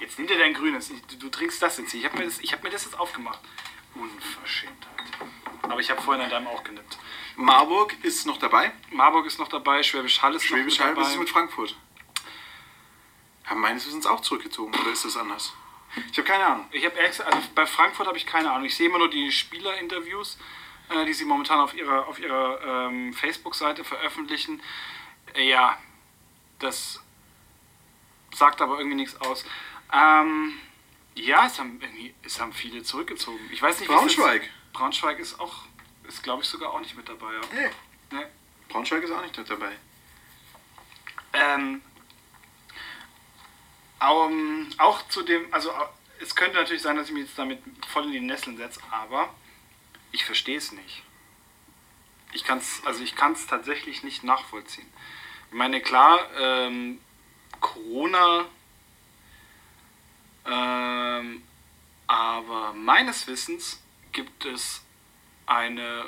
Jetzt 0.00 0.18
nimm 0.18 0.26
dir 0.26 0.36
dein 0.36 0.52
Grünes. 0.54 0.90
Du, 1.08 1.16
du 1.16 1.28
trinkst 1.30 1.62
das 1.62 1.78
jetzt 1.78 1.92
hier. 1.92 2.00
Ich 2.00 2.06
habe 2.06 2.18
mir, 2.18 2.24
das- 2.24 2.40
ich 2.40 2.52
hab 2.52 2.62
mir 2.64 2.70
das 2.70 2.84
jetzt 2.84 2.98
aufgemacht. 2.98 3.38
Unverschämtheit. 3.94 5.04
Aber 5.62 5.78
ich 5.80 5.88
habe 5.88 6.02
vorhin 6.02 6.22
an 6.24 6.30
deinem 6.30 6.48
auch 6.48 6.64
genippt. 6.64 6.98
Marburg 7.36 7.94
ist 8.02 8.26
noch 8.26 8.36
dabei. 8.38 8.72
Marburg 8.90 9.24
ist 9.26 9.38
noch 9.38 9.48
dabei, 9.48 9.82
Schwäbisch 9.84 10.20
Hall 10.20 10.34
ist 10.34 10.44
Schwäbisch 10.44 10.78
noch 10.78 10.84
Hall, 10.86 10.90
mit 10.94 10.98
was 10.98 11.04
dabei. 11.06 11.14
ist 11.14 11.20
mit 11.20 11.30
Frankfurt? 11.30 11.76
Haben 13.44 13.60
meines 13.60 13.86
Wissens 13.86 14.06
auch 14.06 14.20
zurückgezogen, 14.20 14.74
oder 14.74 14.90
ist 14.90 15.04
das 15.04 15.16
anders? 15.16 15.52
Ich 16.10 16.18
habe 16.18 16.26
keine 16.26 16.44
Ahnung. 16.46 16.66
Ich 16.72 16.82
gesagt, 16.82 17.20
also 17.20 17.48
bei 17.54 17.66
Frankfurt 17.66 18.06
habe 18.08 18.16
ich 18.16 18.26
keine 18.26 18.50
Ahnung. 18.50 18.64
Ich 18.66 18.74
sehe 18.74 18.88
immer 18.88 18.98
nur 18.98 19.10
die 19.10 19.30
Spielerinterviews, 19.30 20.38
äh, 20.90 21.04
die 21.04 21.12
sie 21.12 21.24
momentan 21.24 21.60
auf 21.60 21.74
ihrer, 21.74 22.06
auf 22.06 22.18
ihrer 22.18 22.88
ähm, 22.88 23.12
Facebook-Seite 23.12 23.84
veröffentlichen. 23.84 24.62
Äh, 25.34 25.48
ja, 25.48 25.78
das 26.58 27.00
sagt 28.34 28.60
aber 28.60 28.78
irgendwie 28.78 28.96
nichts 28.96 29.20
aus. 29.20 29.44
Ähm, 29.92 30.54
ja, 31.14 31.46
es 31.46 31.58
haben, 31.58 31.80
es 32.24 32.40
haben 32.40 32.52
viele 32.52 32.82
zurückgezogen. 32.82 33.48
Ich 33.52 33.62
weiß 33.62 33.80
nicht, 33.80 33.88
Braunschweig. 33.88 34.42
Jetzt, 34.42 34.72
Braunschweig 34.72 35.18
ist 35.18 35.38
auch, 35.40 35.62
ist 36.08 36.22
glaube 36.22 36.42
ich 36.42 36.48
sogar 36.48 36.72
auch 36.72 36.80
nicht 36.80 36.96
mit 36.96 37.08
dabei. 37.08 37.32
Ja. 37.32 37.40
Nee. 37.52 37.70
Nee. 38.10 38.26
Braunschweig 38.68 39.02
ist 39.02 39.12
auch 39.12 39.22
nicht 39.22 39.36
mit 39.36 39.48
dabei. 39.48 39.72
Ähm, 41.32 41.82
ähm, 44.00 44.68
auch 44.78 45.08
zu 45.08 45.22
dem, 45.22 45.52
also 45.52 45.70
es 46.20 46.34
könnte 46.34 46.56
natürlich 46.56 46.82
sein, 46.82 46.96
dass 46.96 47.08
ich 47.08 47.14
mich 47.14 47.26
jetzt 47.26 47.38
damit 47.38 47.60
voll 47.88 48.04
in 48.06 48.12
die 48.12 48.20
Nesseln 48.20 48.56
setze, 48.56 48.80
aber 48.90 49.32
ich 50.14 50.24
verstehe 50.24 50.56
es 50.56 50.70
nicht. 50.70 51.02
Ich 52.32 52.44
kann 52.44 52.58
es, 52.58 52.82
also 52.84 53.02
tatsächlich 53.46 54.04
nicht 54.04 54.22
nachvollziehen. 54.22 54.90
Ich 55.48 55.54
meine, 55.54 55.80
klar, 55.80 56.20
ähm, 56.38 57.00
Corona, 57.60 58.46
ähm, 60.46 61.42
aber 62.06 62.72
meines 62.74 63.26
Wissens 63.26 63.82
gibt 64.12 64.44
es 64.44 64.84
eine, 65.46 66.04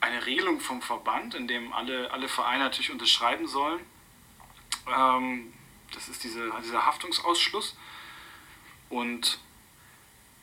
eine 0.00 0.24
Regelung 0.24 0.60
vom 0.60 0.80
Verband, 0.80 1.34
in 1.34 1.48
dem 1.48 1.72
alle, 1.72 2.10
alle 2.12 2.28
Vereine 2.28 2.64
natürlich 2.64 2.92
unterschreiben 2.92 3.48
sollen. 3.48 3.80
Ähm, 4.86 5.52
das 5.92 6.08
ist 6.08 6.22
diese, 6.22 6.52
dieser 6.62 6.86
Haftungsausschluss. 6.86 7.76
Und 8.90 9.40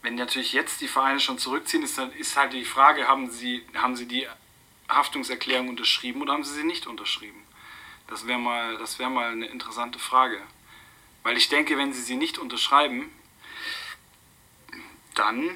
wenn 0.05 0.15
natürlich 0.15 0.53
jetzt 0.53 0.81
die 0.81 0.87
Vereine 0.87 1.19
schon 1.19 1.39
zurückziehen, 1.39 1.81
ist, 1.81 1.97
dann, 1.97 2.11
ist 2.13 2.37
halt 2.37 2.53
die 2.53 2.63
Frage, 2.63 3.07
haben 3.07 3.31
sie, 3.31 3.65
haben 3.73 3.95
sie 3.95 4.07
die 4.07 4.27
Haftungserklärung 4.87 5.67
unterschrieben 5.67 6.21
oder 6.21 6.33
haben 6.33 6.43
sie 6.43 6.53
sie 6.53 6.63
nicht 6.63 6.85
unterschrieben? 6.85 7.43
Das 8.07 8.27
wäre 8.27 8.37
mal, 8.37 8.79
wär 8.79 9.09
mal 9.09 9.31
eine 9.31 9.47
interessante 9.47 9.97
Frage. 9.97 10.39
Weil 11.23 11.37
ich 11.37 11.49
denke, 11.49 11.75
wenn 11.79 11.91
sie 11.91 12.03
sie 12.03 12.17
nicht 12.17 12.37
unterschreiben, 12.37 13.11
dann 15.15 15.49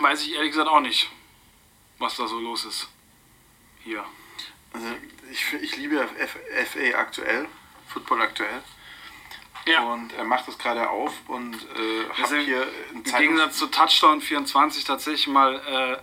weiß 0.00 0.22
ich 0.22 0.34
ehrlich 0.34 0.50
gesagt 0.50 0.68
auch 0.68 0.80
nicht, 0.80 1.08
was 1.98 2.16
da 2.16 2.26
so 2.26 2.40
los 2.40 2.64
ist. 2.64 2.88
Hier. 3.84 4.04
Also 4.72 4.88
ich, 5.30 5.52
ich 5.52 5.76
liebe 5.76 6.04
FA 6.04 6.98
aktuell, 6.98 7.48
Football 7.86 8.22
aktuell. 8.22 8.64
Ja. 9.66 9.80
Und 9.82 10.12
er 10.14 10.24
macht 10.24 10.48
das 10.48 10.58
gerade 10.58 10.88
auf 10.88 11.12
und 11.28 11.54
äh, 11.54 12.08
hat 12.10 12.28
hier 12.44 12.66
Im 12.92 13.04
Zeitungs- 13.04 13.18
Gegensatz 13.18 13.58
zu 13.58 13.66
Touchdown 13.68 14.20
24 14.20 14.84
tatsächlich 14.84 15.26
mal 15.28 15.56
äh, 15.66 16.02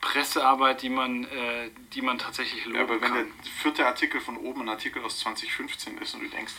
Pressearbeit, 0.00 0.82
die 0.82 0.88
man, 0.88 1.24
äh, 1.24 1.70
die 1.92 2.02
man 2.02 2.18
tatsächlich 2.18 2.64
loben 2.64 2.76
Ja, 2.76 2.82
aber 2.84 3.00
wenn 3.00 3.08
kann. 3.12 3.14
der 3.44 3.52
vierte 3.62 3.86
Artikel 3.86 4.20
von 4.20 4.36
oben 4.36 4.62
ein 4.62 4.68
Artikel 4.68 5.02
aus 5.04 5.18
2015 5.20 5.98
ist 5.98 6.14
und 6.14 6.22
du 6.22 6.28
denkst, 6.28 6.54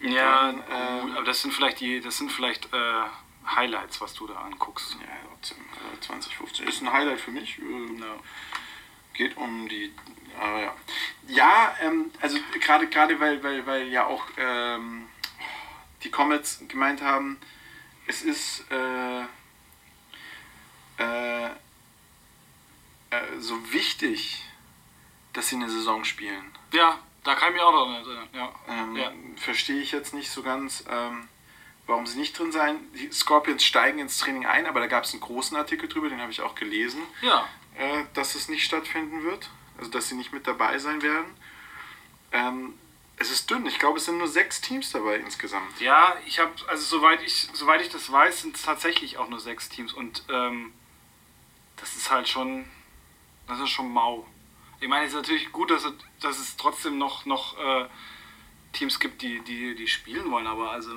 ja, 0.00 0.52
dann, 0.52 0.58
äh, 0.60 1.00
gut, 1.02 1.16
aber 1.16 1.24
das 1.24 1.42
sind 1.42 1.52
vielleicht 1.52 1.80
die, 1.80 2.00
das 2.00 2.18
sind 2.18 2.30
vielleicht 2.30 2.72
äh, 2.72 3.02
Highlights, 3.54 4.00
was 4.00 4.14
du 4.14 4.26
da 4.26 4.34
anguckst. 4.36 4.94
ja, 5.00 5.06
trotzdem, 5.30 5.58
äh, 5.96 6.00
2015 6.00 6.68
ist 6.68 6.82
ein 6.82 6.92
Highlight 6.92 7.20
für 7.20 7.30
mich. 7.32 7.58
Äh, 7.58 8.00
Ja. 8.00 8.14
Geht 9.18 9.36
um 9.36 9.68
die. 9.68 9.92
Aber 10.40 10.60
ja, 10.62 10.74
ja 11.26 11.76
ähm, 11.82 12.10
also 12.20 12.38
gerade 12.60 12.86
gerade 12.86 13.20
weil, 13.20 13.42
weil, 13.42 13.66
weil 13.66 13.88
ja 13.88 14.06
auch 14.06 14.24
ähm, 14.38 15.08
die 16.02 16.10
Comets 16.10 16.62
gemeint 16.68 17.02
haben, 17.02 17.38
es 18.06 18.22
ist 18.22 18.64
äh, 18.70 19.22
äh, 21.02 21.46
äh, 21.46 21.50
so 23.38 23.72
wichtig, 23.72 24.42
dass 25.32 25.48
sie 25.48 25.56
eine 25.56 25.68
Saison 25.68 26.04
spielen. 26.04 26.52
ja, 26.72 26.98
da 27.24 27.34
kann 27.34 27.48
ich 27.48 27.54
mich 27.54 27.62
auch 27.62 27.72
daran 27.72 27.94
erinnern. 27.94 28.28
Ja. 28.32 28.54
Ähm, 28.68 28.96
ja. 28.96 29.12
Verstehe 29.36 29.80
ich 29.82 29.92
jetzt 29.92 30.14
nicht 30.14 30.30
so 30.30 30.42
ganz, 30.42 30.84
ähm, 30.88 31.28
warum 31.86 32.06
sie 32.06 32.18
nicht 32.18 32.38
drin 32.38 32.52
sein. 32.52 32.76
Die 32.94 33.12
Scorpions 33.12 33.64
steigen 33.64 33.98
ins 33.98 34.18
Training 34.18 34.46
ein, 34.46 34.66
aber 34.66 34.80
da 34.80 34.86
gab 34.86 35.04
es 35.04 35.12
einen 35.12 35.20
großen 35.20 35.56
Artikel 35.56 35.88
drüber, 35.88 36.08
den 36.08 36.20
habe 36.20 36.30
ich 36.30 36.40
auch 36.40 36.54
gelesen 36.54 37.02
ja, 37.20 37.46
äh, 37.78 38.04
dass 38.14 38.34
es 38.34 38.48
nicht 38.48 38.64
stattfinden 38.64 39.22
wird, 39.22 39.50
also 39.78 39.90
dass 39.90 40.08
sie 40.08 40.16
nicht 40.16 40.32
mit 40.32 40.46
dabei 40.46 40.78
sein 40.78 41.00
werden. 41.02 41.34
Ähm, 42.32 42.74
es 43.16 43.30
ist 43.30 43.50
dünn, 43.50 43.66
ich 43.66 43.78
glaube, 43.78 43.98
es 43.98 44.04
sind 44.04 44.18
nur 44.18 44.28
sechs 44.28 44.60
Teams 44.60 44.90
dabei 44.90 45.16
insgesamt. 45.16 45.80
Ja, 45.80 46.16
ich 46.26 46.38
habe, 46.38 46.52
also 46.68 46.84
soweit 46.84 47.22
ich, 47.22 47.48
soweit 47.52 47.80
ich 47.80 47.88
das 47.88 48.10
weiß, 48.10 48.42
sind 48.42 48.56
es 48.56 48.62
tatsächlich 48.62 49.18
auch 49.18 49.28
nur 49.28 49.40
sechs 49.40 49.68
Teams 49.68 49.92
und 49.92 50.24
ähm, 50.28 50.72
das 51.76 51.96
ist 51.96 52.10
halt 52.10 52.28
schon, 52.28 52.68
das 53.46 53.58
ist 53.60 53.70
schon 53.70 53.90
mau. 53.92 54.26
Ich 54.80 54.88
meine, 54.88 55.06
es 55.06 55.12
ist 55.12 55.16
natürlich 55.16 55.50
gut, 55.50 55.70
dass 55.70 55.84
es, 55.84 55.92
dass 56.20 56.38
es 56.38 56.56
trotzdem 56.56 56.98
noch, 56.98 57.24
noch 57.26 57.58
äh, 57.58 57.88
Teams 58.72 59.00
gibt, 59.00 59.22
die, 59.22 59.40
die, 59.40 59.74
die 59.74 59.88
spielen 59.88 60.30
wollen, 60.30 60.46
aber 60.46 60.70
also, 60.70 60.90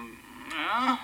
ja. 0.52 1.00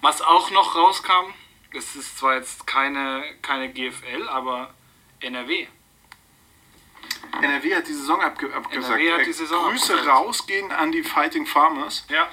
Was 0.00 0.20
auch 0.20 0.50
noch 0.50 0.74
rauskam, 0.74 1.32
es 1.74 1.96
ist 1.96 2.18
zwar 2.18 2.36
jetzt 2.36 2.66
keine, 2.66 3.22
keine 3.42 3.72
GFL, 3.72 4.28
aber 4.28 4.72
NRW. 5.20 5.66
NRW 7.42 7.74
hat 7.74 7.86
die 7.88 7.92
Saison 7.92 8.20
abge 8.22 8.52
abgesagt. 8.54 8.86
NRW 8.94 9.12
hat 9.12 9.20
Äh, 9.20 9.24
die 9.24 9.32
Saison 9.32 9.70
Grüße 9.70 9.92
abgesagt. 9.94 10.08
rausgehen 10.16 10.70
an 10.72 10.92
die 10.92 11.02
Fighting 11.02 11.46
Farmers. 11.46 12.06
Ja, 12.08 12.28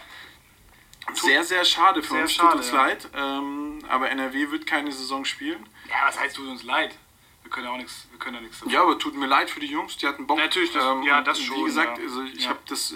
Sehr, 1.13 1.43
sehr 1.43 1.65
schade 1.65 2.01
für 2.04 2.13
Sehr 2.13 2.21
uns, 2.21 2.34
schade, 2.34 2.49
tut 2.51 2.60
uns 2.60 2.71
ja. 2.71 2.77
leid. 2.86 3.10
Ähm, 3.15 3.80
aber 3.89 4.10
NRW 4.12 4.51
wird 4.51 4.65
keine 4.67 4.91
Saison 4.91 5.25
spielen. 5.25 5.67
Ja, 5.89 5.95
was 6.08 6.19
heißt 6.19 6.36
tut 6.36 6.47
uns 6.47 6.63
leid? 6.63 6.95
Wir 7.43 7.49
können 7.51 7.65
ja 7.65 7.73
auch 7.73 7.77
nichts, 7.77 8.08
wir 8.12 8.19
können 8.19 8.36
ja 8.36 8.41
nichts. 8.41 8.63
Ja, 8.67 8.84
aber 8.84 8.97
tut 8.97 9.15
mir 9.15 9.25
leid 9.25 9.49
für 9.49 9.60
die 9.60 9.65
Jungs, 9.67 9.97
die 9.97 10.08
hatten 10.08 10.25
Bock. 10.27 10.38
Ähm, 10.38 10.45
Natürlich, 10.45 10.71
das- 10.71 10.84
ja, 11.06 11.21
das 11.21 11.39
und 11.39 11.43
Wie 11.43 11.47
schon, 11.47 11.65
gesagt, 11.65 11.97
ja. 11.97 12.04
also 12.04 12.23
ich 12.23 12.43
Ja. 12.43 12.49
habe 12.51 12.60
das 12.67 12.91
äh, 12.91 12.95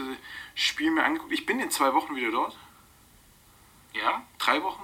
Spiel 0.54 0.92
mir 0.92 1.04
angeguckt. 1.04 1.34
Ich 1.34 1.46
bin 1.46 1.60
in 1.60 1.72
zwei 1.72 1.94
Wochen 1.94 2.16
wieder 2.16 2.32
dort. 2.32 2.56
Ja? 3.94 4.24
Drei 4.38 4.62
Wochen? 4.64 4.84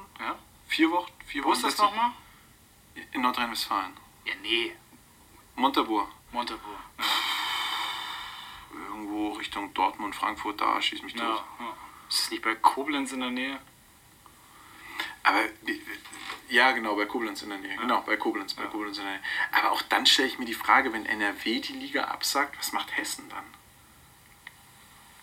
Ja? 0.72 0.76
Vier 0.76 0.92
Wochen? 0.92 1.12
Vier 1.26 1.44
Wo 1.44 1.52
ist 1.54 1.64
das 1.64 1.78
nochmal? 1.78 2.12
In 3.12 3.22
Nordrhein-Westfalen. 3.22 3.94
Ja, 4.26 4.34
nee. 4.42 4.74
Montabaur. 5.56 6.10
Montabaur. 6.32 6.80
Irgendwo 8.90 9.32
Richtung 9.34 9.74
Dortmund, 9.74 10.16
Frankfurt, 10.16 10.62
da 10.62 10.82
schieß 10.82 11.02
mich 11.04 11.14
Ja. 11.14 11.26
tot. 11.36 11.44
ja. 11.60 11.76
Ist 12.10 12.20
es 12.20 12.32
nicht 12.32 12.44
bei 12.44 12.56
Koblenz 12.56 13.12
in 13.12 13.20
der 13.22 13.30
Nähe? 13.32 13.60
Aber 15.24 15.44
ja, 16.50 16.72
genau, 16.72 16.96
bei 16.96 17.06
Koblenz 17.06 17.42
in 17.44 17.50
der 17.50 17.60
Nähe. 17.60 17.78
Genau, 17.78 18.02
bei 18.02 18.18
Koblenz, 18.18 18.54
bei 18.54 18.66
Koblenz 18.66 18.98
in 18.98 19.04
der 19.04 19.14
Nähe. 19.14 19.24
Aber 19.52 19.72
auch 19.72 19.82
dann 19.84 20.06
stelle 20.06 20.28
ich 20.28 20.40
mir 20.40 20.46
die 20.46 20.54
Frage, 20.54 20.92
wenn 20.94 21.06
NRW 21.06 21.60
die 21.62 21.74
Liga 21.74 22.06
absagt, 22.06 22.58
was 22.58 22.72
macht 22.74 22.96
Hessen 22.98 23.30
dann? 23.30 23.46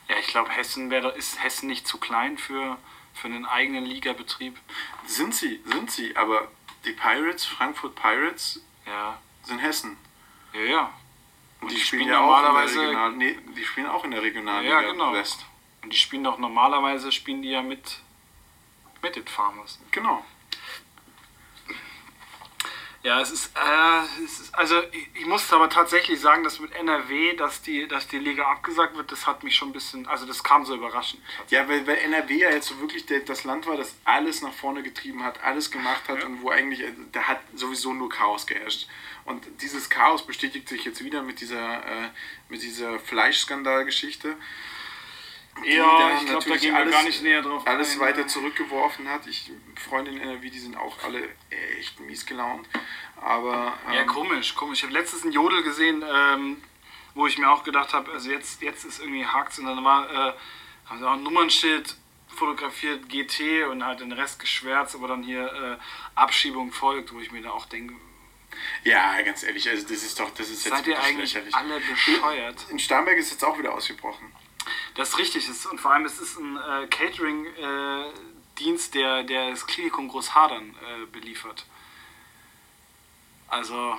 Ja, 0.08 0.16
ich 0.18 0.28
glaube, 0.28 0.50
Hessen 0.50 0.90
wäre, 0.90 1.10
ist 1.12 1.42
Hessen 1.42 1.68
nicht 1.68 1.86
zu 1.86 1.98
klein 1.98 2.38
für, 2.38 2.78
für 3.18 3.26
einen 3.28 3.44
eigenen 3.46 3.84
Ligabetrieb. 3.84 4.56
Sind 5.06 5.34
sie, 5.34 5.60
sind 5.64 5.90
sie, 5.90 6.16
aber 6.16 6.48
die 6.84 6.92
Pirates, 6.92 7.44
Frankfurt 7.44 7.94
Pirates, 7.94 8.62
Ja. 8.86 9.18
sind 9.42 9.58
Hessen. 9.58 9.96
Ja, 10.54 10.60
ja. 10.60 10.94
Und 11.60 11.70
die 11.70 11.74
die, 11.74 11.80
spielen, 11.80 12.02
spielen 12.02 12.12
ja 12.12 12.20
auch 12.20 12.36
in 12.38 12.42
der 12.42 12.48
normalerweise- 12.52 12.80
Regional, 12.80 13.12
nee, 13.12 13.38
die 13.56 13.64
spielen 13.64 13.86
auch 13.88 14.04
in 14.04 14.10
der 14.12 14.22
Regionalliga 14.22 14.80
Ja, 14.82 14.90
genau. 14.92 15.12
West. 15.12 15.44
Und 15.82 15.92
die 15.92 15.96
spielen 15.96 16.24
doch 16.24 16.38
normalerweise, 16.38 17.10
spielen 17.12 17.42
die 17.42 17.50
ja 17.50 17.62
mit, 17.62 18.00
mit 19.02 19.16
den 19.16 19.26
Farmers. 19.26 19.78
Genau. 19.90 20.24
Ja, 23.04 23.20
es 23.20 23.30
ist, 23.30 23.52
äh, 23.56 24.24
es 24.24 24.40
ist 24.40 24.54
also 24.54 24.82
ich, 24.90 25.08
ich 25.14 25.26
muss 25.26 25.52
aber 25.52 25.68
tatsächlich 25.70 26.20
sagen, 26.20 26.42
dass 26.42 26.58
mit 26.58 26.72
NRW, 26.74 27.36
dass 27.36 27.62
die, 27.62 27.86
dass 27.86 28.08
die 28.08 28.18
Liga 28.18 28.50
abgesagt 28.50 28.96
wird, 28.96 29.12
das 29.12 29.26
hat 29.26 29.44
mich 29.44 29.54
schon 29.54 29.68
ein 29.68 29.72
bisschen, 29.72 30.06
also 30.08 30.26
das 30.26 30.42
kam 30.42 30.64
so 30.64 30.74
überraschend. 30.74 31.22
Ja, 31.48 31.68
weil, 31.68 31.86
weil 31.86 31.96
NRW 31.98 32.34
ja 32.36 32.50
jetzt 32.50 32.66
so 32.68 32.80
wirklich 32.80 33.06
der, 33.06 33.20
das 33.20 33.44
Land 33.44 33.66
war, 33.66 33.76
das 33.76 33.94
alles 34.04 34.42
nach 34.42 34.52
vorne 34.52 34.82
getrieben 34.82 35.22
hat, 35.22 35.42
alles 35.44 35.70
gemacht 35.70 36.08
hat 36.08 36.18
Ja. 36.18 36.26
und 36.26 36.42
wo 36.42 36.50
eigentlich, 36.50 36.80
äh, 36.80 36.92
da 37.12 37.22
hat 37.22 37.40
sowieso 37.54 37.92
nur 37.92 38.08
Chaos 38.08 38.46
geherrscht. 38.46 38.88
Und 39.24 39.46
dieses 39.60 39.90
Chaos 39.90 40.26
bestätigt 40.26 40.68
sich 40.68 40.84
jetzt 40.84 41.04
wieder 41.04 41.22
mit 41.22 41.40
dieser, 41.40 41.84
äh, 41.86 42.10
mit 42.48 42.62
dieser 42.62 42.98
Fleischskandalgeschichte. 42.98 44.30
die 44.30 44.36
Ja, 45.64 46.18
ich 46.20 46.26
glaube, 46.26 46.48
da 46.48 46.56
gehen 46.56 46.74
wir 46.74 46.86
gar 46.86 47.02
nicht 47.02 47.22
näher 47.22 47.42
drauf 47.42 47.66
Alles 47.66 47.94
ein. 47.94 48.00
weiter 48.00 48.26
zurückgeworfen 48.26 49.08
hat. 49.08 49.26
Ich, 49.26 49.50
Freunde 49.88 50.10
in 50.10 50.20
NRW, 50.20 50.50
die 50.50 50.58
sind 50.58 50.76
auch 50.76 50.96
alle 51.04 51.28
echt 51.78 52.00
mies 52.00 52.26
gelaunt. 52.26 52.68
Aber 53.20 53.74
Ja, 53.92 54.00
ähm, 54.00 54.06
komisch, 54.06 54.54
komisch. 54.54 54.78
Ich 54.78 54.84
habe 54.84 54.94
letztens 54.94 55.22
einen 55.22 55.32
Jodel 55.32 55.62
gesehen, 55.62 56.04
ähm, 56.08 56.62
wo 57.14 57.26
ich 57.26 57.38
mir 57.38 57.50
auch 57.50 57.64
gedacht 57.64 57.92
habe, 57.92 58.12
also 58.12 58.30
jetzt, 58.30 58.62
jetzt 58.62 58.84
ist 58.84 59.00
irgendwie 59.00 59.26
Hakt 59.26 59.58
und 59.58 59.66
dann 59.66 59.84
war, 59.84 60.10
äh, 60.10 60.32
haben 60.86 60.98
sie 60.98 61.08
auch 61.08 61.14
ein 61.14 61.22
Nummernschild 61.22 61.96
fotografiert, 62.28 63.08
GT 63.08 63.64
und 63.64 63.84
halt 63.84 64.00
den 64.00 64.12
Rest 64.12 64.38
geschwärzt, 64.38 64.94
aber 64.94 65.08
dann 65.08 65.22
hier 65.22 65.52
äh, 65.52 65.76
Abschiebung 66.14 66.72
folgt, 66.72 67.12
wo 67.12 67.18
ich 67.20 67.32
mir 67.32 67.42
da 67.42 67.50
auch 67.50 67.66
denke, 67.66 67.94
ja, 68.84 69.20
ganz 69.22 69.42
ehrlich, 69.42 69.68
also 69.68 69.82
das 69.82 70.02
ist 70.02 70.18
doch, 70.18 70.30
das 70.30 70.48
ist 70.48 70.64
jetzt 70.64 70.76
seid 70.76 70.86
ihr 70.86 70.98
eigentlich 71.00 71.34
lächerlich. 71.34 71.54
alle 71.54 71.80
bescheuert? 71.80 72.66
In 72.70 72.78
Starnberg 72.78 73.18
ist 73.18 73.30
jetzt 73.30 73.44
auch 73.44 73.58
wieder 73.58 73.74
ausgebrochen. 73.74 74.32
Das 74.98 75.08
ist 75.10 75.18
richtig. 75.18 75.48
Und 75.70 75.80
vor 75.80 75.92
allem, 75.92 76.06
es 76.06 76.18
ist 76.18 76.36
ein 76.38 76.56
äh, 76.56 76.88
Catering-Dienst, 76.88 78.96
der, 78.96 79.22
der 79.22 79.50
das 79.50 79.64
Klinikum 79.64 80.08
Großhadern 80.08 80.70
äh, 80.70 81.06
beliefert. 81.06 81.66
Also, 83.46 83.96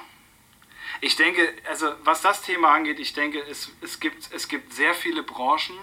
ich 0.99 1.15
denke, 1.15 1.55
also 1.69 1.93
was 2.03 2.21
das 2.21 2.41
Thema 2.41 2.73
angeht, 2.73 2.99
ich 2.99 3.13
denke, 3.13 3.39
es, 3.39 3.71
es, 3.79 4.01
gibt, 4.01 4.29
es 4.33 4.49
gibt 4.49 4.73
sehr 4.73 4.93
viele 4.93 5.23
Branchen, 5.23 5.79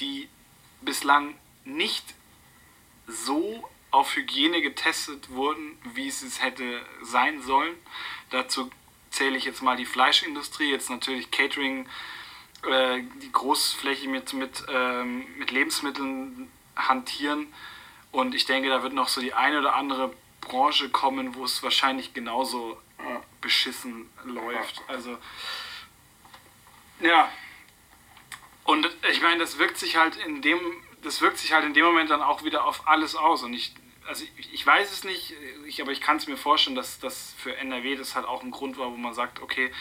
die 0.00 0.28
bislang 0.82 1.38
nicht 1.64 2.04
so 3.06 3.70
auf 3.90 4.16
Hygiene 4.16 4.60
getestet 4.60 5.30
wurden, 5.30 5.78
wie 5.94 6.08
es 6.08 6.20
es 6.20 6.42
hätte 6.42 6.84
sein 7.00 7.40
sollen. 7.40 7.74
Dazu 8.28 8.70
zähle 9.08 9.38
ich 9.38 9.46
jetzt 9.46 9.62
mal 9.62 9.78
die 9.78 9.86
Fleischindustrie, 9.86 10.70
jetzt 10.70 10.90
natürlich 10.90 11.30
Catering, 11.30 11.88
äh, 12.68 13.02
die 13.22 13.32
großflächig 13.32 14.08
mit, 14.08 14.32
mit, 14.32 14.64
ähm, 14.68 15.26
mit 15.38 15.50
Lebensmitteln 15.50 16.50
hantieren. 16.76 17.52
Und 18.12 18.34
ich 18.34 18.46
denke, 18.46 18.68
da 18.68 18.82
wird 18.82 18.92
noch 18.92 19.08
so 19.08 19.20
die 19.20 19.34
eine 19.34 19.58
oder 19.58 19.74
andere 19.74 20.12
Branche 20.40 20.88
kommen, 20.88 21.34
wo 21.34 21.44
es 21.44 21.62
wahrscheinlich 21.62 22.14
genauso 22.14 22.78
beschissen 23.40 24.08
läuft. 24.24 24.82
Also, 24.88 25.16
ja. 27.00 27.30
Und 28.64 28.88
ich 29.10 29.22
meine, 29.22 29.38
das 29.38 29.58
wirkt 29.58 29.78
sich 29.78 29.96
halt 29.96 30.16
in 30.16 30.42
dem, 30.42 30.58
das 31.02 31.20
wirkt 31.20 31.38
sich 31.38 31.52
halt 31.52 31.64
in 31.64 31.74
dem 31.74 31.84
Moment 31.84 32.10
dann 32.10 32.22
auch 32.22 32.44
wieder 32.44 32.64
auf 32.64 32.86
alles 32.86 33.14
aus. 33.14 33.42
Und 33.42 33.54
ich, 33.54 33.74
also 34.06 34.24
ich, 34.36 34.52
ich 34.52 34.66
weiß 34.66 34.92
es 34.92 35.04
nicht, 35.04 35.34
ich, 35.66 35.80
aber 35.80 35.92
ich 35.92 36.00
kann 36.00 36.16
es 36.16 36.26
mir 36.26 36.36
vorstellen, 36.36 36.76
dass 36.76 36.98
das 36.98 37.34
für 37.38 37.56
NRW 37.56 37.96
das 37.96 38.14
halt 38.14 38.26
auch 38.26 38.42
ein 38.42 38.50
Grund 38.50 38.76
war, 38.76 38.90
wo 38.90 38.96
man 38.96 39.14
sagt, 39.14 39.40
okay, 39.40 39.72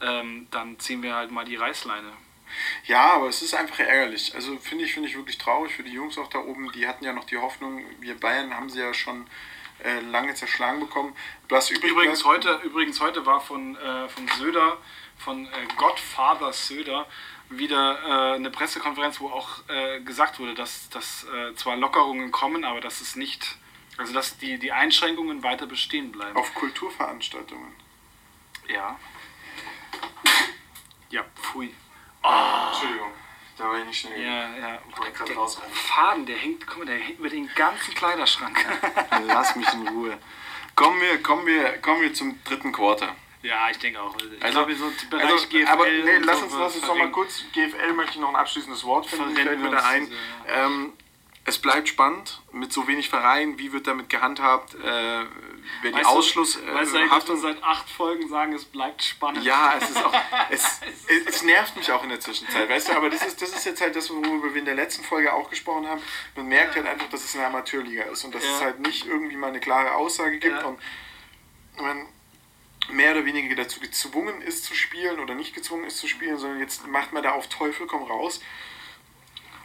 ähm, 0.00 0.46
dann 0.50 0.78
ziehen 0.78 1.02
wir 1.02 1.14
halt 1.14 1.30
mal 1.30 1.44
die 1.44 1.56
Reißleine. 1.56 2.12
Ja, 2.86 3.12
aber 3.14 3.28
es 3.28 3.42
ist 3.42 3.54
einfach 3.54 3.80
ärgerlich. 3.80 4.34
Also 4.34 4.56
finde 4.58 4.84
ich, 4.84 4.94
finde 4.94 5.08
ich 5.08 5.16
wirklich 5.16 5.36
traurig 5.38 5.72
für 5.74 5.82
die 5.82 5.92
Jungs 5.92 6.16
auch 6.16 6.28
da 6.28 6.38
oben. 6.38 6.70
Die 6.72 6.86
hatten 6.86 7.04
ja 7.04 7.12
noch 7.12 7.24
die 7.24 7.36
Hoffnung, 7.38 7.82
wir 8.00 8.18
Bayern 8.18 8.54
haben 8.54 8.70
sie 8.70 8.80
ja 8.80 8.94
schon 8.94 9.26
äh, 9.82 10.00
lange 10.00 10.34
zerschlagen 10.34 10.80
bekommen. 10.80 11.14
Was 11.48 11.70
übrig 11.70 11.90
Übrigens 11.90 12.22
bleibt- 12.22 12.46
heute, 12.46 12.66
übrigens 12.66 13.00
heute 13.00 13.26
war 13.26 13.40
von, 13.40 13.76
äh, 13.76 14.08
von 14.08 14.28
Söder, 14.38 14.78
von 15.18 15.46
äh, 15.46 15.50
Godfather 15.76 16.52
Söder, 16.52 17.06
wieder 17.50 18.32
äh, 18.32 18.34
eine 18.36 18.50
Pressekonferenz, 18.50 19.20
wo 19.20 19.28
auch 19.28 19.68
äh, 19.68 20.00
gesagt 20.00 20.38
wurde, 20.38 20.54
dass, 20.54 20.88
dass 20.90 21.24
äh, 21.32 21.54
zwar 21.54 21.76
Lockerungen 21.76 22.30
kommen, 22.32 22.64
aber 22.64 22.80
dass 22.80 23.00
es 23.00 23.16
nicht, 23.16 23.56
also 23.98 24.12
dass 24.12 24.38
die, 24.38 24.58
die 24.58 24.72
Einschränkungen 24.72 25.42
weiter 25.42 25.66
bestehen 25.66 26.10
bleiben. 26.12 26.36
auf 26.36 26.54
Kulturveranstaltungen. 26.54 27.72
Ja. 28.68 28.98
Ja, 31.10 31.24
pfui. 31.40 31.72
Entschuldigung, 32.68 33.12
da 33.56 33.68
war 33.68 33.78
ich 33.78 33.84
nicht 33.86 34.00
schnell. 34.00 34.20
Ja, 34.20 34.48
ja. 34.56 34.78
wollte 34.96 35.12
grad 35.12 35.28
Der 35.28 35.36
rausrennen. 35.36 35.72
Faden, 35.74 36.26
der 36.26 36.36
hängt, 36.36 36.66
guck 36.66 36.78
mal, 36.78 36.86
der 36.86 36.96
hängt 36.98 37.18
über 37.20 37.28
den 37.28 37.48
ganzen 37.54 37.94
Kleiderschrank. 37.94 38.58
Lass 39.28 39.54
mich 39.54 39.72
in 39.72 39.86
Ruhe. 39.88 40.18
Kommen 40.74 41.00
wir, 41.00 41.22
kommen 41.22 41.46
wir, 41.46 41.78
kommen 41.78 42.02
wir 42.02 42.12
zum 42.12 42.42
dritten 42.44 42.72
Quarter. 42.72 43.14
ja, 43.42 43.70
ich 43.70 43.78
denke 43.78 44.00
auch. 44.00 44.14
Ich 44.18 44.42
Also, 44.42 44.58
glaube, 44.64 44.74
so 44.74 44.92
Bereich 45.08 45.30
also 45.30 45.46
GFL 45.48 45.66
aber 45.68 45.86
nee, 45.86 46.16
lass 46.18 46.38
so 46.40 46.44
uns, 46.46 46.54
lass 46.58 46.74
uns 46.74 46.86
noch 46.86 46.96
mal 46.96 47.10
kurz, 47.12 47.44
GFL 47.52 47.92
möchte 47.94 48.14
ich 48.14 48.18
noch 48.20 48.30
ein 48.30 48.36
abschließendes 48.36 48.82
Wort 48.84 49.06
finden, 49.06 49.34
fällt 49.36 49.60
mir 49.60 49.70
da 49.70 49.84
ein. 49.86 50.10
Ähm, 50.48 50.92
es 51.44 51.58
bleibt 51.58 51.88
spannend, 51.88 52.42
mit 52.50 52.72
so 52.72 52.88
wenig 52.88 53.08
Vereinen, 53.08 53.56
wie 53.60 53.72
wird 53.72 53.86
damit 53.86 54.08
gehandhabt, 54.08 54.74
äh, 54.74 55.24
wer 55.82 55.92
die 55.92 56.00
du- 56.00 56.06
Ausschluss... 56.06 56.56
äh, 56.56 56.74
Weißt 56.74 56.94
du, 56.94 56.98
dass 57.08 57.28
wir 57.28 57.36
seit 57.36 57.62
acht 57.62 57.88
Folgen 57.90 58.28
sagen, 58.28 58.52
es 58.52 58.64
bleibt 58.64 59.02
spannend. 59.02 59.44
Ja, 59.44 59.74
es 59.80 59.90
ist 59.90 60.04
auch. 60.04 60.12
Es, 60.50 60.62
es, 61.08 61.26
es 61.36 61.42
nervt 61.42 61.76
mich 61.76 61.90
auch 61.92 62.02
in 62.02 62.08
der 62.10 62.20
Zwischenzeit, 62.20 62.68
weißt 62.68 62.88
du, 62.88 62.92
aber 62.94 63.10
das 63.10 63.24
ist, 63.26 63.40
das 63.42 63.50
ist 63.50 63.64
jetzt 63.66 63.80
halt 63.80 63.94
das, 63.96 64.10
worüber 64.10 64.52
wir 64.52 64.58
in 64.60 64.64
der 64.64 64.74
letzten 64.74 65.04
Folge 65.04 65.32
auch 65.32 65.48
gesprochen 65.50 65.86
haben. 65.86 66.02
Man 66.36 66.46
merkt 66.46 66.76
halt 66.76 66.86
einfach, 66.86 67.08
dass 67.10 67.24
es 67.24 67.34
eine 67.34 67.46
Amateurliga 67.46 68.04
ist 68.04 68.24
und 68.24 68.34
dass 68.34 68.44
Ja. 68.44 68.50
es 68.50 68.60
halt 68.60 68.80
nicht 68.80 69.06
irgendwie 69.06 69.36
mal 69.36 69.48
eine 69.48 69.60
klare 69.60 69.92
Aussage 69.94 70.38
gibt 70.38 70.60
Ja. 70.60 70.64
und 70.66 70.80
man 71.78 72.06
mehr 72.88 73.12
oder 73.12 73.24
weniger 73.24 73.54
dazu 73.56 73.80
gezwungen 73.80 74.40
ist 74.42 74.64
zu 74.64 74.74
spielen 74.74 75.18
oder 75.18 75.34
nicht 75.34 75.54
gezwungen 75.54 75.84
ist 75.84 75.98
zu 75.98 76.06
spielen, 76.06 76.38
sondern 76.38 76.60
jetzt 76.60 76.86
macht 76.86 77.12
man 77.12 77.22
da 77.22 77.32
auf 77.32 77.48
Teufel 77.48 77.86
komm 77.86 78.04
raus. 78.04 78.40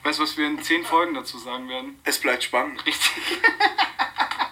Weißt 0.04 0.18
du, 0.18 0.24
was 0.24 0.36
wir 0.36 0.48
in 0.48 0.64
zehn 0.64 0.84
Folgen 0.84 1.14
dazu 1.14 1.38
sagen 1.38 1.70
werden? 1.70 2.00
Es 2.04 2.18
bleibt 2.20 2.44
spannend. 2.44 2.84
Richtig. 2.88 3.12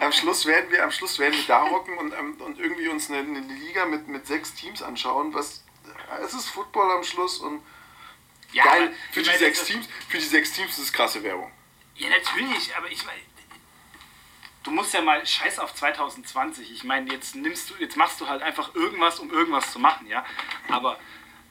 Am 0.00 0.12
Schluss 0.12 0.46
werden 0.46 0.70
wir, 0.70 0.82
am 0.82 0.90
Schluss 0.90 1.18
werden 1.18 1.34
wir 1.34 1.46
da 1.46 1.68
hocken 1.68 1.96
und, 1.96 2.12
ähm, 2.12 2.36
und 2.40 2.58
irgendwie 2.58 2.88
uns 2.88 3.08
eine, 3.08 3.20
eine 3.20 3.40
Liga 3.40 3.86
mit, 3.86 4.08
mit 4.08 4.26
sechs 4.26 4.52
Teams 4.54 4.82
anschauen. 4.82 5.32
Was, 5.32 5.64
es 6.24 6.34
ist 6.34 6.48
Football 6.48 6.90
am 6.90 7.04
Schluss 7.04 7.38
und 7.38 7.62
Ja, 8.52 8.64
geil. 8.64 8.94
Für 9.12 9.22
die, 9.22 9.28
meine, 9.28 9.38
sechs 9.38 9.64
Teams, 9.64 9.88
für 10.08 10.18
die 10.18 10.24
sechs 10.24 10.52
Teams 10.52 10.72
ist 10.72 10.84
es 10.84 10.92
krasse 10.92 11.22
Werbung. 11.22 11.50
Ja, 11.96 12.10
natürlich, 12.10 12.74
aber 12.76 12.90
ich 12.90 13.04
meine. 13.04 13.20
Du 14.64 14.70
musst 14.70 14.94
ja 14.94 15.00
mal 15.00 15.24
scheiß 15.26 15.58
auf 15.58 15.74
2020. 15.74 16.70
Ich 16.70 16.84
meine, 16.84 17.12
jetzt 17.12 17.34
nimmst 17.34 17.70
du, 17.70 17.74
jetzt 17.78 17.96
machst 17.96 18.20
du 18.20 18.28
halt 18.28 18.42
einfach 18.42 18.74
irgendwas, 18.74 19.18
um 19.18 19.30
irgendwas 19.30 19.72
zu 19.72 19.78
machen, 19.78 20.06
ja. 20.06 20.24
Aber 20.68 20.98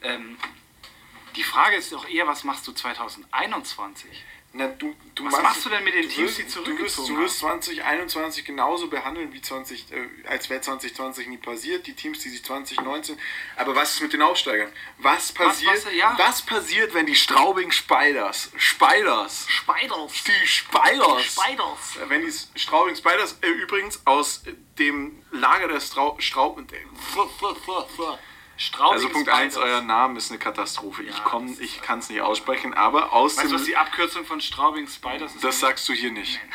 ähm, 0.02 0.38
die 1.36 1.44
Frage 1.44 1.76
ist 1.76 1.92
doch 1.92 2.08
eher, 2.08 2.28
was 2.28 2.44
machst 2.44 2.68
du 2.68 2.72
2021? 2.72 4.24
Na, 4.54 4.68
du, 4.68 4.94
du 5.16 5.26
Was 5.26 5.42
machst 5.42 5.66
du 5.66 5.70
denn 5.70 5.82
mit 5.86 5.94
den 5.94 6.10
Teams, 6.10 6.36
die 6.36 6.44
wirst, 6.44 6.52
zurückgezogen 6.52 7.08
Du 7.16 7.22
wirst, 7.22 7.42
du 7.42 7.48
wirst 7.56 7.66
2021 7.70 8.44
genauso 8.44 8.88
behandeln, 8.90 9.32
wie 9.32 9.42
20, 9.42 9.92
äh, 9.94 10.08
als 10.28 10.50
wäre 10.50 10.60
2020 10.60 11.28
nie 11.28 11.38
passiert. 11.38 11.88
Die 11.88 11.94
Teams, 11.94 12.20
die 12.20 12.30
sich 12.30 12.44
2019. 12.44 13.18
Aber 13.56 13.76
was 13.76 13.94
ist 13.96 14.02
mit 14.02 14.12
den 14.12 14.22
Aufsteigern? 14.22 14.70
Was 14.98 15.32
passiert, 15.32 15.86
was- 15.86 15.94
ja. 15.94 16.16
was 16.18 16.42
passiert 16.42 16.94
wenn 16.94 17.06
die 17.06 17.16
Straubing 17.16 17.72
Spiders, 17.72 18.52
Spiders, 18.58 19.46
Spiders. 19.48 20.24
die 20.24 20.48
Spiders, 20.48 21.24
Spiders. 21.26 21.96
Äh, 21.98 22.10
wenn 22.10 22.26
die 22.26 22.60
Straubing 22.60 22.96
Spiders 22.98 23.38
äh, 23.42 23.48
übrigens 23.48 24.02
aus 24.06 24.44
äh, 24.46 24.54
dem 24.78 25.24
Lager 25.32 25.70
der 25.70 25.80
Strau 25.80 26.18
Straub 26.20 26.58
Straubing 28.62 28.94
Also 28.94 29.10
Punkt 29.10 29.28
1, 29.30 29.56
Spiders. 29.56 29.70
euer 29.72 29.82
Name 29.82 30.18
ist 30.20 30.30
eine 30.30 30.38
Katastrophe. 30.38 31.02
ich 31.02 31.24
komm, 31.24 31.58
ich 31.60 31.82
kann 31.82 31.98
es 31.98 32.10
nicht 32.10 32.22
aussprechen, 32.22 32.76
aber 32.76 33.12
aus 33.12 33.36
Weißt 33.38 33.46
du, 33.46 33.50
dem... 33.50 33.56
was 33.56 33.64
die 33.66 33.76
Abkürzung 33.76 34.24
von 34.24 34.40
Straubing 34.40 34.88
Spiders 34.88 35.34
ist? 35.34 35.44
das 35.44 35.60
sagst 35.60 35.90
du 35.90 35.94
hier 35.94 36.12
nicht. 36.12 36.40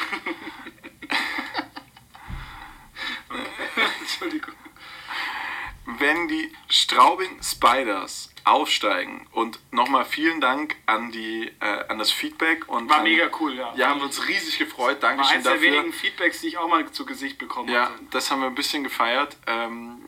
Entschuldigung. 4.01 4.55
Wenn 5.99 6.29
die 6.29 6.53
Straubing 6.69 7.41
Spiders 7.43 8.31
aufsteigen 8.45 9.27
und 9.33 9.59
nochmal 9.73 10.05
vielen 10.05 10.41
Dank 10.41 10.77
an, 10.87 11.11
die, 11.11 11.51
äh, 11.61 11.89
an 11.89 11.99
das 11.99 12.13
Feedback 12.13 12.69
und 12.69 12.89
War 12.89 12.99
an, 12.99 13.03
mega 13.05 13.29
cool, 13.41 13.55
ja. 13.55 13.73
Ja, 13.77 13.89
haben 13.89 13.99
wir 14.01 14.05
uns 14.07 14.29
riesig 14.29 14.59
gefreut. 14.59 15.03
War 15.03 15.11
Dankeschön 15.11 15.35
eins 15.37 15.45
der 15.45 15.55
dafür. 15.55 15.73
wenigen 15.73 15.93
Feedbacks, 15.93 16.41
die 16.41 16.49
ich 16.49 16.59
auch 16.59 16.69
mal 16.69 16.89
zu 16.93 17.05
Gesicht 17.05 17.39
bekommen 17.39 17.69
Ja, 17.69 17.87
hatte. 17.87 17.95
das 18.11 18.31
haben 18.31 18.41
wir 18.41 18.47
ein 18.49 18.55
bisschen 18.55 18.85
gefeiert. 18.85 19.37
Ähm, 19.47 20.01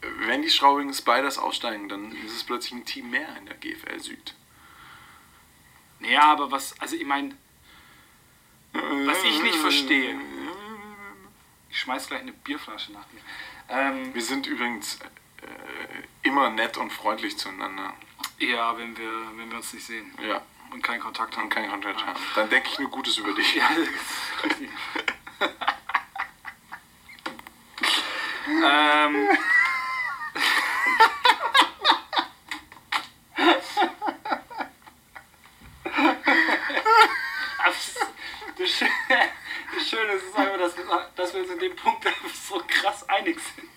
wenn 0.00 0.42
die 0.42 0.50
Straubingen 0.50 0.94
Spiders 0.94 1.38
aussteigen, 1.38 1.88
dann 1.88 2.12
ist 2.24 2.34
es 2.34 2.44
plötzlich 2.44 2.72
ein 2.72 2.84
Team 2.84 3.10
mehr 3.10 3.36
in 3.38 3.46
der 3.46 3.56
GFL 3.56 3.98
Süd. 4.00 4.34
Naja, 6.00 6.22
aber 6.22 6.50
was, 6.50 6.78
also 6.80 6.96
ich 6.96 7.06
meine, 7.06 7.34
was 8.72 9.22
ich 9.24 9.42
nicht 9.42 9.56
verstehe. 9.56 10.18
Ich 11.70 11.80
schmeiß 11.80 12.08
gleich 12.08 12.20
eine 12.20 12.32
Bierflasche 12.32 12.92
nach 12.92 13.04
dir. 13.06 13.20
Ähm, 13.68 14.14
wir 14.14 14.22
sind 14.22 14.46
übrigens 14.46 14.98
äh, 15.00 15.06
immer 16.22 16.50
nett 16.50 16.76
und 16.76 16.92
freundlich 16.92 17.36
zueinander. 17.38 17.94
Ja, 18.38 18.76
wenn 18.76 18.96
wir, 18.96 19.10
wenn 19.36 19.50
wir 19.50 19.56
uns 19.56 19.72
nicht 19.72 19.86
sehen. 19.86 20.12
Ja. 20.26 20.42
Und 20.70 20.82
keinen 20.82 21.00
Kontakt 21.00 21.36
haben. 21.36 21.44
Und 21.44 21.50
keinen 21.50 21.70
Kontakt 21.70 22.04
haben. 22.04 22.18
Dann 22.34 22.50
denke 22.50 22.68
ich 22.70 22.78
nur 22.78 22.90
Gutes 22.90 23.18
über 23.18 23.32
dich. 23.32 23.60
Ja, 28.48 29.06
ähm, 29.06 29.28
dass 41.16 41.32
wir, 41.34 41.40
uns 41.40 41.50
in 41.50 41.58
dem 41.58 41.76
Punkt 41.76 42.06
so 42.48 42.62
krass 42.66 43.08
einig 43.08 43.38
sind. 43.40 43.68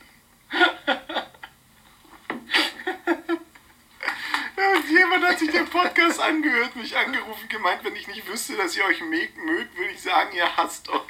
Jemand 4.90 5.26
hat 5.26 5.40
sich 5.40 5.52
den 5.52 5.68
Podcast 5.70 6.20
angehört, 6.20 6.76
mich 6.76 6.98
angerufen, 6.98 7.48
gemeint, 7.48 7.84
wenn 7.84 7.96
ich 7.96 8.08
nicht 8.08 8.28
wüsste, 8.28 8.56
dass 8.56 8.76
ihr 8.76 8.86
euch 8.86 9.02
mögt, 9.02 9.38
würde 9.38 9.92
ich 9.92 10.02
sagen, 10.02 10.36
ihr 10.36 10.58
hasst 10.58 10.90
euch. 10.90 11.02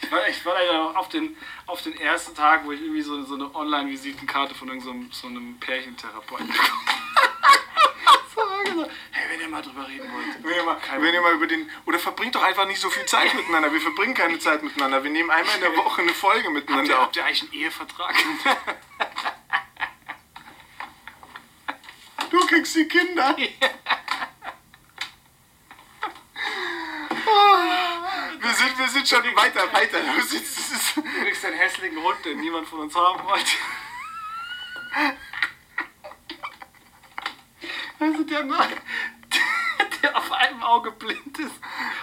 Ich 0.00 0.10
war, 0.10 0.28
ich 0.28 0.44
war 0.44 0.54
leider 0.54 0.84
noch 0.84 0.96
auf 0.96 1.08
den, 1.08 1.36
auf 1.66 1.82
den 1.82 1.98
ersten 1.98 2.34
Tag, 2.34 2.64
wo 2.64 2.72
ich 2.72 2.80
irgendwie 2.80 3.02
so, 3.02 3.22
so 3.24 3.34
eine 3.34 3.54
Online-Visitenkarte 3.54 4.54
von 4.54 4.68
irgendeinem 4.68 5.10
so 5.12 5.26
einem 5.26 5.58
Pärchentherapeuten 5.58 6.46
bekommen 6.46 6.88
so, 8.34 8.40
gesagt, 8.64 8.90
Hey, 9.10 9.24
wenn 9.30 9.40
ihr 9.40 9.47
mal 9.58 9.62
drüber 9.62 9.88
reden 9.88 10.12
wollt. 10.12 10.44
Wenn 10.44 10.54
ihr, 10.54 10.62
mal, 10.62 10.76
wenn 10.98 11.14
ihr 11.14 11.20
mal 11.20 11.34
über 11.34 11.46
den. 11.46 11.68
Oder 11.86 11.98
verbringt 11.98 12.34
doch 12.34 12.42
einfach 12.42 12.66
nicht 12.66 12.80
so 12.80 12.90
viel 12.90 13.04
Zeit 13.06 13.34
miteinander. 13.34 13.72
Wir 13.72 13.80
verbringen 13.80 14.14
keine 14.14 14.38
Zeit 14.38 14.62
miteinander. 14.62 15.02
Wir 15.02 15.10
nehmen 15.10 15.30
einmal 15.30 15.54
in 15.56 15.60
der 15.60 15.76
Woche 15.76 16.02
eine 16.02 16.14
Folge 16.14 16.44
Habt 16.44 16.54
miteinander 16.54 16.96
auf. 16.98 17.06
habt 17.06 17.16
ihr 17.16 17.24
eigentlich 17.24 17.42
einen 17.42 17.52
Ehevertrag? 17.52 18.14
Du 22.30 22.46
kriegst 22.46 22.76
die 22.76 22.86
Kinder. 22.86 23.34
Wir 28.40 28.54
sind, 28.54 28.78
wir 28.78 28.88
sind 28.88 29.08
schon 29.08 29.24
weiter, 29.36 29.72
weiter. 29.72 29.98
Du 30.00 30.22
sitzt, 30.22 30.96
Du 30.96 31.02
kriegst 31.02 31.44
einen 31.44 31.56
hässlichen 31.56 32.02
Hund, 32.02 32.22
den 32.24 32.38
niemand 32.40 32.68
von 32.68 32.80
uns 32.80 32.94
haben 32.94 33.22
wollte. 33.24 33.50
Also 38.00 38.22
der 38.24 38.44
Mann, 38.44 38.68
der 40.02 40.16
auf 40.16 40.30
einem 40.32 40.62
Auge 40.62 40.90
blind 40.92 41.38
ist 41.38 41.54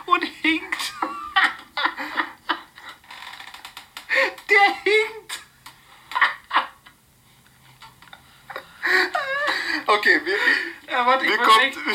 und 0.05 0.23
hinkt. 0.23 0.93
Der 4.49 4.75
hinkt. 4.83 5.39
okay, 9.87 10.21
wir, 10.23 10.37
Ja, 10.91 11.05
warte, 11.05 11.25
ich 11.25 11.31
Mir 11.31 11.39
wollte 11.39 11.79
kommt- 11.81 11.87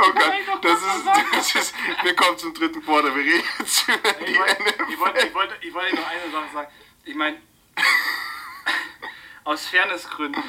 oh 0.00 0.12
Gott, 0.12 0.64
das 0.64 0.80
ist, 0.80 1.06
das 1.32 1.54
ist, 1.54 1.74
wir 2.02 2.14
kommen 2.14 2.38
zum 2.38 2.54
dritten 2.54 2.84
Quarter. 2.84 3.14
Wir 3.14 3.24
reden 3.24 3.44
jetzt 3.58 3.88
über 3.88 4.12
die 4.24 4.32
Ich 4.32 4.38
wollte, 4.38 4.62
ich, 4.88 4.98
wollte, 4.98 5.18
NFL. 5.18 5.26
ich, 5.26 5.34
wollte, 5.34 5.56
ich 5.62 5.74
wollte 5.74 5.96
noch 5.96 6.08
eine 6.08 6.30
Sache 6.30 6.48
sagen. 6.52 6.72
Ich 7.04 7.14
meine, 7.14 7.40
aus 9.44 9.66
Fairnessgründen, 9.66 10.42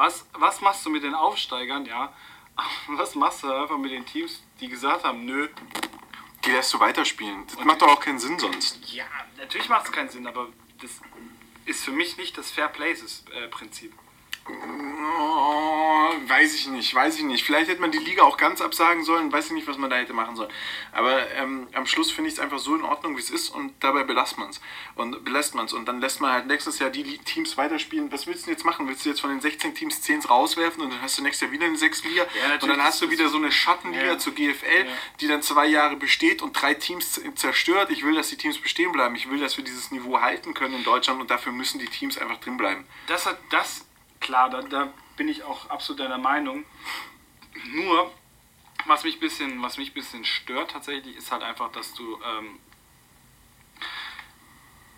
was, 0.00 0.24
was 0.32 0.62
machst 0.62 0.84
du 0.86 0.90
mit 0.90 1.02
den 1.02 1.14
Aufsteigern, 1.14 1.84
ja? 1.84 2.12
Was 2.88 3.14
machst 3.14 3.42
du 3.42 3.52
einfach 3.52 3.78
mit 3.78 3.92
den 3.92 4.04
Teams, 4.04 4.42
die 4.60 4.68
gesagt 4.68 5.04
haben, 5.04 5.24
nö. 5.24 5.48
Die 6.44 6.50
lässt 6.50 6.72
du 6.72 6.80
weiterspielen. 6.80 7.46
Das 7.46 7.64
macht 7.64 7.82
doch 7.82 7.88
auch 7.88 8.00
keinen 8.00 8.18
Sinn 8.18 8.38
sonst. 8.38 8.78
Ja, 8.92 9.04
natürlich 9.36 9.68
macht 9.68 9.86
es 9.86 9.92
keinen 9.92 10.08
Sinn, 10.08 10.26
aber 10.26 10.48
das 10.80 10.90
ist 11.66 11.84
für 11.84 11.92
mich 11.92 12.16
nicht 12.16 12.36
das 12.38 12.50
Fair 12.50 12.68
Places-Prinzip. 12.68 13.92
Oh, 13.94 14.09
weiß 16.26 16.54
ich 16.54 16.68
nicht, 16.68 16.94
weiß 16.94 17.16
ich 17.18 17.24
nicht. 17.24 17.44
Vielleicht 17.44 17.68
hätte 17.68 17.80
man 17.80 17.90
die 17.90 17.98
Liga 17.98 18.22
auch 18.22 18.36
ganz 18.36 18.60
absagen 18.60 19.04
sollen, 19.04 19.32
weiß 19.32 19.46
ich 19.46 19.52
nicht, 19.52 19.66
was 19.66 19.78
man 19.78 19.90
da 19.90 19.96
hätte 19.96 20.12
machen 20.12 20.36
sollen. 20.36 20.50
Aber 20.92 21.30
ähm, 21.32 21.66
am 21.74 21.86
Schluss 21.86 22.10
finde 22.10 22.28
ich 22.28 22.34
es 22.34 22.40
einfach 22.40 22.58
so 22.58 22.74
in 22.74 22.82
Ordnung, 22.82 23.16
wie 23.16 23.20
es 23.20 23.30
ist 23.30 23.50
und 23.50 23.72
dabei 23.80 24.04
belässt 24.04 24.38
man 24.38 24.50
es. 24.50 24.60
Und 24.94 25.24
belässt 25.24 25.54
man 25.54 25.66
es. 25.66 25.72
Und 25.72 25.86
dann 25.86 26.00
lässt 26.00 26.20
man 26.20 26.32
halt 26.32 26.46
nächstes 26.46 26.78
Jahr 26.78 26.90
die 26.90 27.18
Teams 27.18 27.56
weiterspielen. 27.56 28.12
Was 28.12 28.26
willst 28.26 28.42
du 28.42 28.46
denn 28.46 28.54
jetzt 28.54 28.64
machen? 28.64 28.88
Willst 28.88 29.04
du 29.04 29.08
jetzt 29.10 29.20
von 29.20 29.30
den 29.30 29.40
16 29.40 29.74
Teams 29.74 30.02
10 30.02 30.20
rauswerfen 30.24 30.82
und 30.82 30.90
dann 30.92 31.02
hast 31.02 31.18
du 31.18 31.22
nächstes 31.22 31.46
Jahr 31.46 31.52
wieder 31.52 31.66
eine 31.66 31.76
6 31.76 32.04
Liga? 32.04 32.24
natürlich, 32.24 32.62
und 32.62 32.68
dann 32.68 32.82
hast 32.84 33.02
du 33.02 33.10
wieder 33.10 33.28
so 33.28 33.36
eine 33.38 33.50
Schattenliga 33.52 34.04
Ja. 34.04 34.18
zur 34.18 34.34
GFL, 34.34 34.86
Ja. 34.86 34.92
die 35.20 35.26
dann 35.28 35.42
zwei 35.42 35.66
Jahre 35.66 35.96
besteht 35.96 36.42
und 36.42 36.52
drei 36.52 36.74
Teams 36.74 37.20
zerstört. 37.34 37.90
Ich 37.90 38.04
will, 38.04 38.14
dass 38.14 38.28
die 38.28 38.36
Teams 38.36 38.58
bestehen 38.58 38.92
bleiben. 38.92 39.14
Ich 39.16 39.28
will, 39.30 39.38
dass 39.40 39.56
wir 39.56 39.64
dieses 39.64 39.90
Niveau 39.90 40.20
halten 40.20 40.54
können 40.54 40.74
in 40.74 40.84
Deutschland 40.84 41.20
und 41.20 41.30
dafür 41.30 41.52
müssen 41.52 41.78
die 41.78 41.86
Teams 41.86 42.18
einfach 42.18 42.38
drin 42.40 42.56
bleiben. 42.56 42.84
Das 43.06 43.26
hat 43.26 43.38
das, 43.50 43.84
klar, 44.20 44.50
da, 44.50 44.62
da 44.62 44.92
bin 45.16 45.28
ich 45.28 45.42
auch 45.42 45.68
absolut 45.70 46.00
deiner 46.00 46.18
Meinung. 46.18 46.64
Nur, 47.72 48.12
was 48.86 49.04
mich 49.04 49.16
ein 49.16 49.20
bisschen, 49.20 49.62
was 49.62 49.76
mich 49.78 49.92
bisschen 49.92 50.24
stört 50.24 50.70
tatsächlich, 50.70 51.16
ist 51.16 51.32
halt 51.32 51.42
einfach, 51.42 51.70
dass 51.72 51.92
du 51.94 52.18
ähm, 52.24 52.58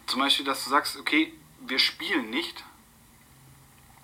zum 0.06 0.20
Beispiel, 0.20 0.44
dass 0.44 0.64
du 0.64 0.70
sagst, 0.70 0.96
okay, 0.98 1.32
wir 1.60 1.78
spielen 1.78 2.30
nicht. 2.30 2.64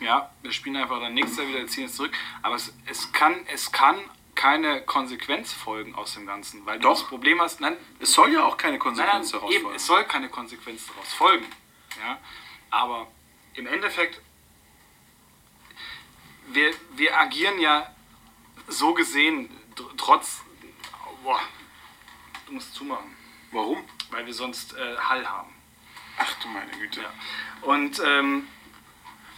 Ja, 0.00 0.32
wir 0.42 0.52
spielen 0.52 0.76
einfach 0.76 1.00
dann 1.00 1.14
nächstes 1.14 1.38
Jahr 1.38 1.48
wieder, 1.48 1.66
ziehen 1.66 1.84
es 1.86 1.96
zurück. 1.96 2.12
Aber 2.42 2.54
es, 2.54 2.72
es, 2.86 3.12
kann, 3.12 3.34
es 3.46 3.72
kann 3.72 3.98
keine 4.36 4.82
Konsequenz 4.82 5.52
folgen 5.52 5.96
aus 5.96 6.14
dem 6.14 6.24
Ganzen, 6.24 6.64
weil 6.64 6.78
du 6.78 6.84
Doch. 6.84 7.00
das 7.00 7.08
Problem 7.08 7.40
hast, 7.40 7.60
nein, 7.60 7.76
Es 7.98 8.12
soll 8.12 8.32
ja 8.32 8.44
auch 8.44 8.56
keine 8.56 8.74
Nein, 8.74 8.80
Konsequenz 8.80 9.32
nein, 9.32 9.40
daraus 9.40 9.52
eben, 9.52 9.62
folgen. 9.64 9.76
es 9.76 9.86
soll 9.86 10.04
keine 10.04 10.28
Konsequenz 10.28 10.86
daraus 10.86 11.12
folgen. 11.12 11.46
Ja? 12.00 12.18
Aber 12.70 13.08
im 13.54 13.66
Endeffekt, 13.66 14.20
wir, 16.52 16.72
wir 16.92 17.18
agieren 17.18 17.58
ja 17.60 17.92
so 18.68 18.94
gesehen, 18.94 19.48
tr- 19.76 19.90
trotz. 19.96 20.42
Boah, 21.24 21.40
du 22.46 22.52
musst 22.54 22.74
zumachen, 22.74 23.14
Warum? 23.52 23.84
weil 24.10 24.24
wir 24.26 24.34
sonst 24.34 24.74
äh, 24.74 24.96
Hall 24.98 25.26
haben. 25.28 25.52
Ach 26.18 26.32
du 26.42 26.48
meine 26.48 26.70
Güte. 26.72 27.00
Ja. 27.02 27.12
Und 27.62 28.00
ähm, 28.04 28.48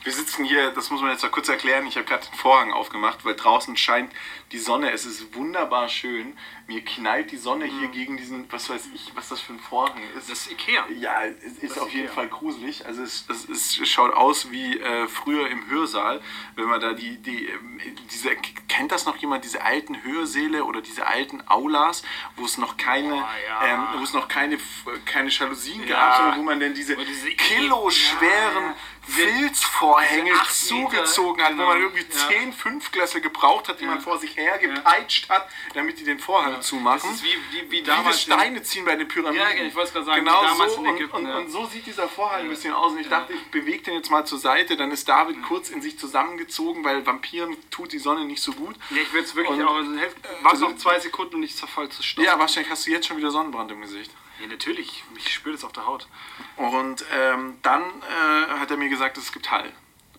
Wir 0.03 0.12
sitzen 0.12 0.44
hier, 0.46 0.70
das 0.70 0.88
muss 0.90 1.03
man 1.03 1.11
jetzt 1.11 1.23
mal 1.23 1.29
kurz 1.31 1.49
erklären. 1.49 1.87
Ich 1.87 1.96
habe 1.96 2.07
gerade 2.07 2.27
den 2.27 2.35
Vorhang 2.38 2.73
aufgemacht, 2.73 3.25
weil 3.25 3.35
draußen 3.37 3.77
scheint 3.77 4.11
die 4.52 4.58
Sonne. 4.58 4.90
Es 4.90 5.04
ist 5.06 5.34
wunderbar 5.34 5.88
schön. 5.88 6.36
Mir 6.66 6.84
knallt 6.84 7.30
die 7.32 7.36
Sonne 7.36 7.64
hier 7.66 7.88
gegen 7.88 8.16
diesen, 8.16 8.50
was 8.52 8.68
weiß 8.70 8.88
ich, 8.94 9.12
was 9.14 9.28
das 9.28 9.40
für 9.40 9.52
ein 9.52 9.60
Vorhang 9.60 9.98
ist. 10.02 10.14
Mhm. 10.14 10.30
das 10.30 10.40
ist 10.46 10.50
Ikea. 10.52 10.86
ja, 10.98 11.24
es 11.24 11.62
ist 11.62 11.76
Das 11.76 11.78
auf 11.78 11.90
jeden 11.90 12.04
Ikea. 12.04 12.14
Fall 12.14 12.28
gruselig. 12.28 12.86
Also 12.86 13.02
es, 13.02 13.24
es, 13.28 13.48
es 13.78 13.88
schaut 13.88 14.12
aus 14.12 14.50
wie 14.50 14.78
äh, 14.78 15.06
früher 15.08 15.48
im 15.48 15.68
Hörsaal, 15.68 16.20
wenn 16.56 16.66
man 16.66 16.80
da 16.80 16.92
die, 16.92 17.16
die 17.18 17.46
ähm, 17.46 17.80
diese, 18.10 18.30
kennt 18.68 18.92
das 18.92 19.04
noch 19.06 19.16
jemand, 19.16 19.44
diese 19.44 19.62
alten 19.62 20.02
Hörsäle 20.04 20.64
oder 20.64 20.80
diese 20.80 21.06
alten 21.06 21.42
Aulas, 21.48 22.02
wo 22.36 22.44
es 22.44 22.56
noch 22.58 22.76
keine, 22.76 23.10
Boah, 23.10 23.28
ja. 23.48 23.66
ähm, 23.66 23.98
wo 23.98 24.04
es 24.04 24.12
noch 24.12 24.28
keine, 24.28 24.58
keine 25.06 25.30
Jalousien 25.30 25.82
Ja. 25.86 25.96
gab, 25.96 26.16
sondern 26.18 26.38
wo 26.38 26.42
man 26.44 26.60
dann 26.60 26.74
diese, 26.74 26.96
diese- 26.96 27.30
kiloschweren 27.30 28.64
Ja. 28.64 28.74
Filzvorhänge 29.02 30.32
zugezogen 30.52 31.42
hat, 31.42 31.52
wo 31.52 31.62
man 31.64 31.78
genau. 31.78 31.88
irgendwie 31.88 32.04
Ja. 32.16 32.28
zehn 32.28 32.52
Fünfklässler 32.52 33.20
gebraucht 33.20 33.68
hat, 33.68 33.80
die 33.80 33.86
man 33.86 34.00
vor 34.00 34.18
sich 34.18 34.36
hergepeitscht 34.40 35.29
hat, 35.29 35.48
damit 35.74 35.98
die 35.98 36.05
den 36.05 36.18
Vorhang 36.18 36.61
zumachen. 36.62 37.00
Das 37.11 37.16
ist 37.20 37.24
wie, 37.24 37.37
wie, 37.53 37.70
wie 37.70 37.70
Wie 37.70 37.83
damals. 37.83 38.26
wir 38.26 38.35
Steine 38.35 38.62
ziehen 38.62 38.85
bei 38.85 38.96
den 38.96 39.09
Pyramiden. 39.09 39.46
Ja, 39.59 39.64
ich 39.64 39.74
wollte 39.74 39.88
es 39.88 39.92
gerade 39.94 40.07
sagen, 40.07 40.24
Genau 40.24 40.42
damals 40.42 40.74
so. 40.74 40.81
in 40.83 40.88
Und, 40.90 40.96
Ägypten, 40.96 41.16
und, 41.16 41.26
ja. 41.26 41.37
und 41.38 41.50
so 41.50 41.66
sieht 41.66 41.87
dieser 41.87 42.09
Vorhang 42.09 42.40
ein 42.40 42.48
bisschen 42.48 42.72
aus. 42.72 42.92
Und 42.92 42.98
ich 43.00 43.09
dachte, 43.09 43.33
ich 43.33 43.42
bewege 43.50 43.83
den 43.85 43.94
jetzt 43.94 44.11
mal 44.11 44.24
zur 44.26 44.38
Seite. 44.38 44.76
Dann 44.76 44.90
ist 44.90 45.09
David 45.09 45.42
kurz 45.42 45.70
in 45.70 45.81
sich 45.83 45.98
zusammengezogen, 45.98 46.85
weil 46.85 47.05
Vampiren 47.07 47.57
tut 47.70 47.92
die 47.92 47.98
Sonne 47.98 48.24
nicht 48.24 48.42
so 48.42 48.53
gut. 48.53 48.76
Ja, 48.90 48.96
ich 49.03 49.12
will 49.12 49.22
es 49.22 49.35
wirklich 49.35 49.59
Und, 49.59 49.66
auch. 49.66 49.76
Also, 49.76 49.90
warte 49.94 50.09
also- 50.44 50.68
noch 50.68 50.76
zwei 50.76 50.98
Sekunden 50.98 51.37
und 51.37 51.42
ich 51.42 51.57
zerfall 51.57 51.88
zu 51.88 52.03
Stoff. 52.03 52.24
Ja, 52.24 52.38
wahrscheinlich 52.38 52.70
hast 52.70 52.87
du 52.87 52.90
jetzt 52.90 53.07
schon 53.07 53.16
wieder 53.16 53.31
Sonnenbrand 53.31 53.70
im 53.72 53.81
Gesicht. 53.81 54.11
Ja, 54.40 54.46
natürlich. 54.46 55.05
Ich 55.16 55.33
spüre 55.35 55.55
das 55.55 55.64
auf 55.64 55.72
der 55.72 55.87
Haut. 55.87 56.09
Und 56.57 57.05
ähm, 57.14 57.59
dann 57.62 57.83
äh, 57.83 58.59
hat 58.59 58.70
er 58.70 58.76
mir 58.76 58.88
gesagt, 58.88 59.18
es 59.18 59.33
gibt 59.33 59.50
Hall. 59.50 59.70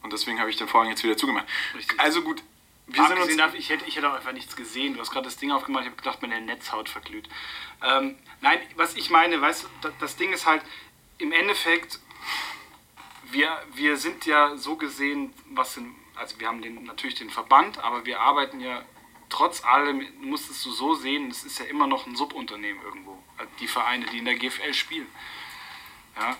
Und 0.03 0.13
deswegen 0.13 0.39
habe 0.39 0.49
ich 0.49 0.57
den 0.57 0.67
Vorhang 0.67 0.89
jetzt 0.89 1.03
wieder 1.03 1.17
zugemacht. 1.17 1.45
Richtig. 1.75 1.99
Also 1.99 2.21
gut, 2.21 2.41
wir 2.93 3.07
sind 3.07 3.17
uns... 3.19 3.37
Davon, 3.37 3.57
ich 3.59 3.69
hätte, 3.69 3.85
ich 3.85 3.95
hätte 3.95 4.09
auch 4.09 4.15
einfach 4.15 4.33
nichts 4.33 4.55
gesehen. 4.55 4.93
Du 4.93 4.99
hast 4.99 5.11
gerade 5.11 5.25
das 5.25 5.37
Ding 5.37 5.51
aufgemacht, 5.51 5.83
ich 5.83 5.89
habe 5.89 5.97
gedacht, 5.97 6.21
meine 6.21 6.39
Netzhaut 6.41 6.89
verglüht. 6.89 7.27
Ähm, 7.83 8.17
nein, 8.41 8.59
was 8.75 8.95
ich 8.95 9.09
meine, 9.09 9.39
weißt 9.41 9.63
du, 9.63 9.67
da- 9.81 9.93
das 9.99 10.15
Ding 10.17 10.33
ist 10.33 10.45
halt, 10.45 10.61
im 11.17 11.31
Endeffekt, 11.31 11.99
wir, 13.31 13.57
wir 13.73 13.97
sind 13.97 14.25
ja 14.25 14.55
so 14.57 14.75
gesehen, 14.75 15.33
was 15.51 15.75
sind, 15.75 15.95
also 16.15 16.39
wir 16.39 16.47
haben 16.47 16.61
den, 16.61 16.83
natürlich 16.83 17.15
den 17.15 17.29
Verband, 17.29 17.77
aber 17.83 18.05
wir 18.05 18.19
arbeiten 18.19 18.59
ja 18.59 18.83
trotz 19.29 19.63
allem, 19.63 20.05
musstest 20.19 20.65
du 20.65 20.71
so 20.71 20.93
sehen, 20.95 21.29
es 21.31 21.43
ist 21.45 21.59
ja 21.59 21.65
immer 21.65 21.87
noch 21.87 22.05
ein 22.05 22.15
Subunternehmen 22.15 22.81
irgendwo. 22.83 23.21
Also 23.37 23.49
Die 23.59 23.67
Vereine, 23.67 24.05
die 24.07 24.17
in 24.17 24.25
der 24.25 24.35
GFL 24.35 24.73
spielen. 24.73 25.07
Ja? 26.19 26.37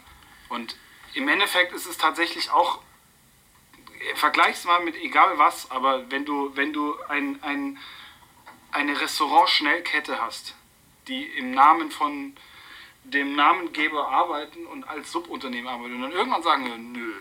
Und 0.50 0.76
im 1.14 1.28
Endeffekt 1.30 1.72
ist 1.72 1.86
es 1.86 1.98
tatsächlich 1.98 2.50
auch 2.52 2.82
vergleich's 4.16 4.66
mal 4.66 4.84
mit 4.84 4.96
egal 4.96 5.38
was, 5.38 5.70
aber 5.72 6.10
wenn 6.12 6.26
du, 6.26 6.56
wenn 6.56 6.74
du 6.74 6.96
ein, 7.08 7.42
ein, 7.42 7.78
eine 8.72 9.00
Restaurant-Schnellkette 9.00 10.22
hast, 10.22 10.56
die 11.08 11.24
im 11.24 11.52
Namen 11.52 11.92
von 11.92 12.36
dem 13.04 13.36
Namengeber 13.36 14.08
arbeiten 14.08 14.66
und 14.68 14.88
als 14.88 15.12
Subunternehmen 15.12 15.68
arbeiten 15.68 15.96
und 15.96 16.02
dann 16.02 16.12
irgendwann 16.12 16.44
sagen, 16.44 16.92
nö, 16.92 17.14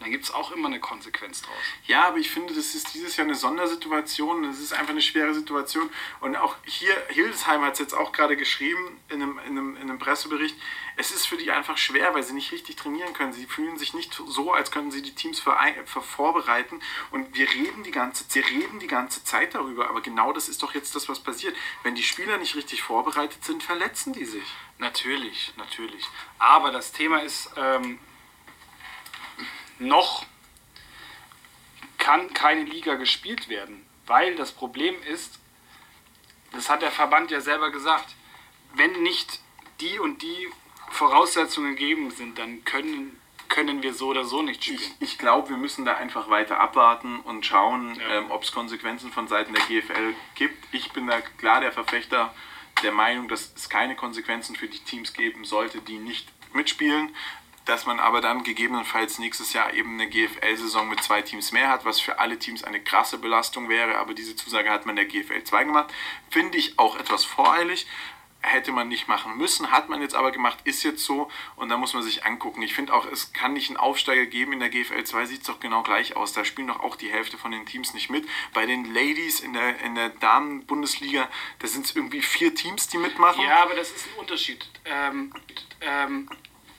dann 0.00 0.10
gibt 0.10 0.24
es 0.24 0.30
auch 0.32 0.52
immer 0.52 0.68
eine 0.68 0.78
Konsequenz 0.78 1.40
draus. 1.40 1.56
Ja, 1.86 2.08
aber 2.08 2.18
ich 2.18 2.30
finde, 2.30 2.52
das 2.52 2.74
ist 2.74 2.92
dieses 2.92 3.16
Jahr 3.16 3.26
eine 3.26 3.34
Sondersituation. 3.34 4.42
Das 4.42 4.60
ist 4.60 4.74
einfach 4.74 4.90
eine 4.90 5.00
schwere 5.00 5.32
Situation. 5.32 5.88
Und 6.20 6.36
auch 6.36 6.54
hier, 6.64 6.94
Hildesheim 7.08 7.62
hat 7.62 7.74
es 7.74 7.78
jetzt 7.78 7.94
auch 7.94 8.12
gerade 8.12 8.36
geschrieben 8.36 9.00
in 9.08 9.22
einem, 9.22 9.38
in, 9.46 9.58
einem, 9.58 9.76
in 9.76 9.82
einem 9.82 9.98
Pressebericht. 9.98 10.54
Es 10.98 11.12
ist 11.12 11.26
für 11.26 11.38
die 11.38 11.50
einfach 11.50 11.78
schwer, 11.78 12.14
weil 12.14 12.22
sie 12.22 12.34
nicht 12.34 12.52
richtig 12.52 12.76
trainieren 12.76 13.14
können. 13.14 13.32
Sie 13.32 13.46
fühlen 13.46 13.78
sich 13.78 13.94
nicht 13.94 14.12
so, 14.14 14.52
als 14.52 14.70
könnten 14.70 14.90
sie 14.90 15.00
die 15.00 15.14
Teams 15.14 15.40
für, 15.40 15.56
für 15.86 16.02
vorbereiten. 16.02 16.80
Und 17.10 17.34
wir 17.34 17.48
reden, 17.48 17.82
die 17.82 17.90
ganze, 17.90 18.24
wir 18.34 18.46
reden 18.46 18.78
die 18.78 18.86
ganze 18.86 19.24
Zeit 19.24 19.54
darüber. 19.54 19.88
Aber 19.88 20.02
genau 20.02 20.32
das 20.34 20.50
ist 20.50 20.62
doch 20.62 20.74
jetzt 20.74 20.94
das, 20.94 21.08
was 21.08 21.20
passiert. 21.20 21.56
Wenn 21.82 21.94
die 21.94 22.02
Spieler 22.02 22.36
nicht 22.36 22.54
richtig 22.54 22.82
vorbereitet 22.82 23.44
sind, 23.44 23.62
verletzen 23.62 24.12
die 24.12 24.26
sich. 24.26 24.44
Natürlich, 24.78 25.54
natürlich. 25.56 26.04
Aber 26.38 26.70
das 26.70 26.92
Thema 26.92 27.22
ist, 27.22 27.50
ähm, 27.56 27.98
noch 29.78 30.24
kann 31.98 32.32
keine 32.34 32.62
Liga 32.62 32.94
gespielt 32.94 33.48
werden, 33.48 33.84
weil 34.06 34.36
das 34.36 34.52
Problem 34.52 34.94
ist, 35.02 35.38
das 36.52 36.70
hat 36.70 36.82
der 36.82 36.92
Verband 36.92 37.30
ja 37.30 37.40
selber 37.40 37.70
gesagt, 37.70 38.14
wenn 38.74 39.02
nicht 39.02 39.40
die 39.80 39.98
und 39.98 40.22
die 40.22 40.48
Voraussetzungen 40.90 41.76
gegeben 41.76 42.10
sind, 42.10 42.38
dann 42.38 42.64
können, 42.64 43.20
können 43.48 43.82
wir 43.82 43.92
so 43.92 44.08
oder 44.08 44.24
so 44.24 44.42
nicht 44.42 44.64
spielen. 44.64 44.78
Ich, 45.00 45.12
ich 45.14 45.18
glaube, 45.18 45.50
wir 45.50 45.56
müssen 45.56 45.84
da 45.84 45.96
einfach 45.96 46.30
weiter 46.30 46.60
abwarten 46.60 47.20
und 47.20 47.44
schauen, 47.44 47.96
ja. 47.96 48.18
ähm, 48.18 48.30
ob 48.30 48.44
es 48.44 48.52
Konsequenzen 48.52 49.10
von 49.10 49.28
Seiten 49.28 49.52
der 49.52 49.64
GFL 49.64 50.14
gibt. 50.34 50.72
Ich 50.72 50.92
bin 50.92 51.06
da 51.06 51.20
klar 51.20 51.60
der 51.60 51.72
Verfechter 51.72 52.32
der 52.82 52.92
Meinung, 52.92 53.28
dass 53.28 53.52
es 53.56 53.68
keine 53.68 53.96
Konsequenzen 53.96 54.54
für 54.54 54.68
die 54.68 54.78
Teams 54.78 55.12
geben 55.12 55.44
sollte, 55.44 55.80
die 55.80 55.98
nicht 55.98 56.28
mitspielen 56.54 57.14
dass 57.66 57.84
man 57.84 58.00
aber 58.00 58.20
dann 58.20 58.44
gegebenenfalls 58.44 59.18
nächstes 59.18 59.52
Jahr 59.52 59.74
eben 59.74 59.94
eine 59.94 60.08
GFL-Saison 60.08 60.88
mit 60.88 61.02
zwei 61.02 61.20
Teams 61.20 61.52
mehr 61.52 61.68
hat, 61.68 61.84
was 61.84 62.00
für 62.00 62.20
alle 62.20 62.38
Teams 62.38 62.64
eine 62.64 62.80
krasse 62.80 63.18
Belastung 63.18 63.68
wäre. 63.68 63.98
Aber 63.98 64.14
diese 64.14 64.36
Zusage 64.36 64.70
hat 64.70 64.86
man 64.86 64.96
der 64.96 65.04
GFL 65.04 65.42
2 65.42 65.64
gemacht. 65.64 65.92
Finde 66.30 66.56
ich 66.58 66.78
auch 66.78 66.96
etwas 66.96 67.24
voreilig. 67.24 67.86
Hätte 68.40 68.70
man 68.70 68.86
nicht 68.86 69.08
machen 69.08 69.36
müssen, 69.36 69.72
hat 69.72 69.88
man 69.88 70.00
jetzt 70.00 70.14
aber 70.14 70.30
gemacht, 70.30 70.58
ist 70.62 70.84
jetzt 70.84 71.02
so 71.04 71.28
und 71.56 71.68
da 71.68 71.76
muss 71.76 71.94
man 71.94 72.04
sich 72.04 72.24
angucken. 72.24 72.62
Ich 72.62 72.74
finde 72.74 72.94
auch, 72.94 73.04
es 73.04 73.32
kann 73.32 73.54
nicht 73.54 73.70
einen 73.70 73.76
Aufsteiger 73.76 74.26
geben. 74.26 74.52
In 74.52 74.60
der 74.60 74.68
GFL 74.68 75.02
2 75.02 75.24
sieht 75.24 75.40
es 75.40 75.46
doch 75.48 75.58
genau 75.58 75.82
gleich 75.82 76.14
aus. 76.14 76.32
Da 76.32 76.44
spielen 76.44 76.68
doch 76.68 76.78
auch 76.78 76.94
die 76.94 77.10
Hälfte 77.10 77.38
von 77.38 77.50
den 77.50 77.66
Teams 77.66 77.92
nicht 77.92 78.08
mit. 78.08 78.28
Bei 78.54 78.64
den 78.64 78.84
Ladies 78.94 79.40
in 79.40 79.52
der, 79.52 79.80
in 79.80 79.96
der 79.96 80.10
Damen-Bundesliga, 80.10 81.28
da 81.58 81.66
sind 81.66 81.86
es 81.86 81.96
irgendwie 81.96 82.22
vier 82.22 82.54
Teams, 82.54 82.86
die 82.86 82.98
mitmachen. 82.98 83.42
Ja, 83.42 83.64
aber 83.64 83.74
das 83.74 83.90
ist 83.90 84.06
ein 84.06 84.20
Unterschied. 84.20 84.64
Ähm, 84.84 85.32
ähm, 85.80 86.28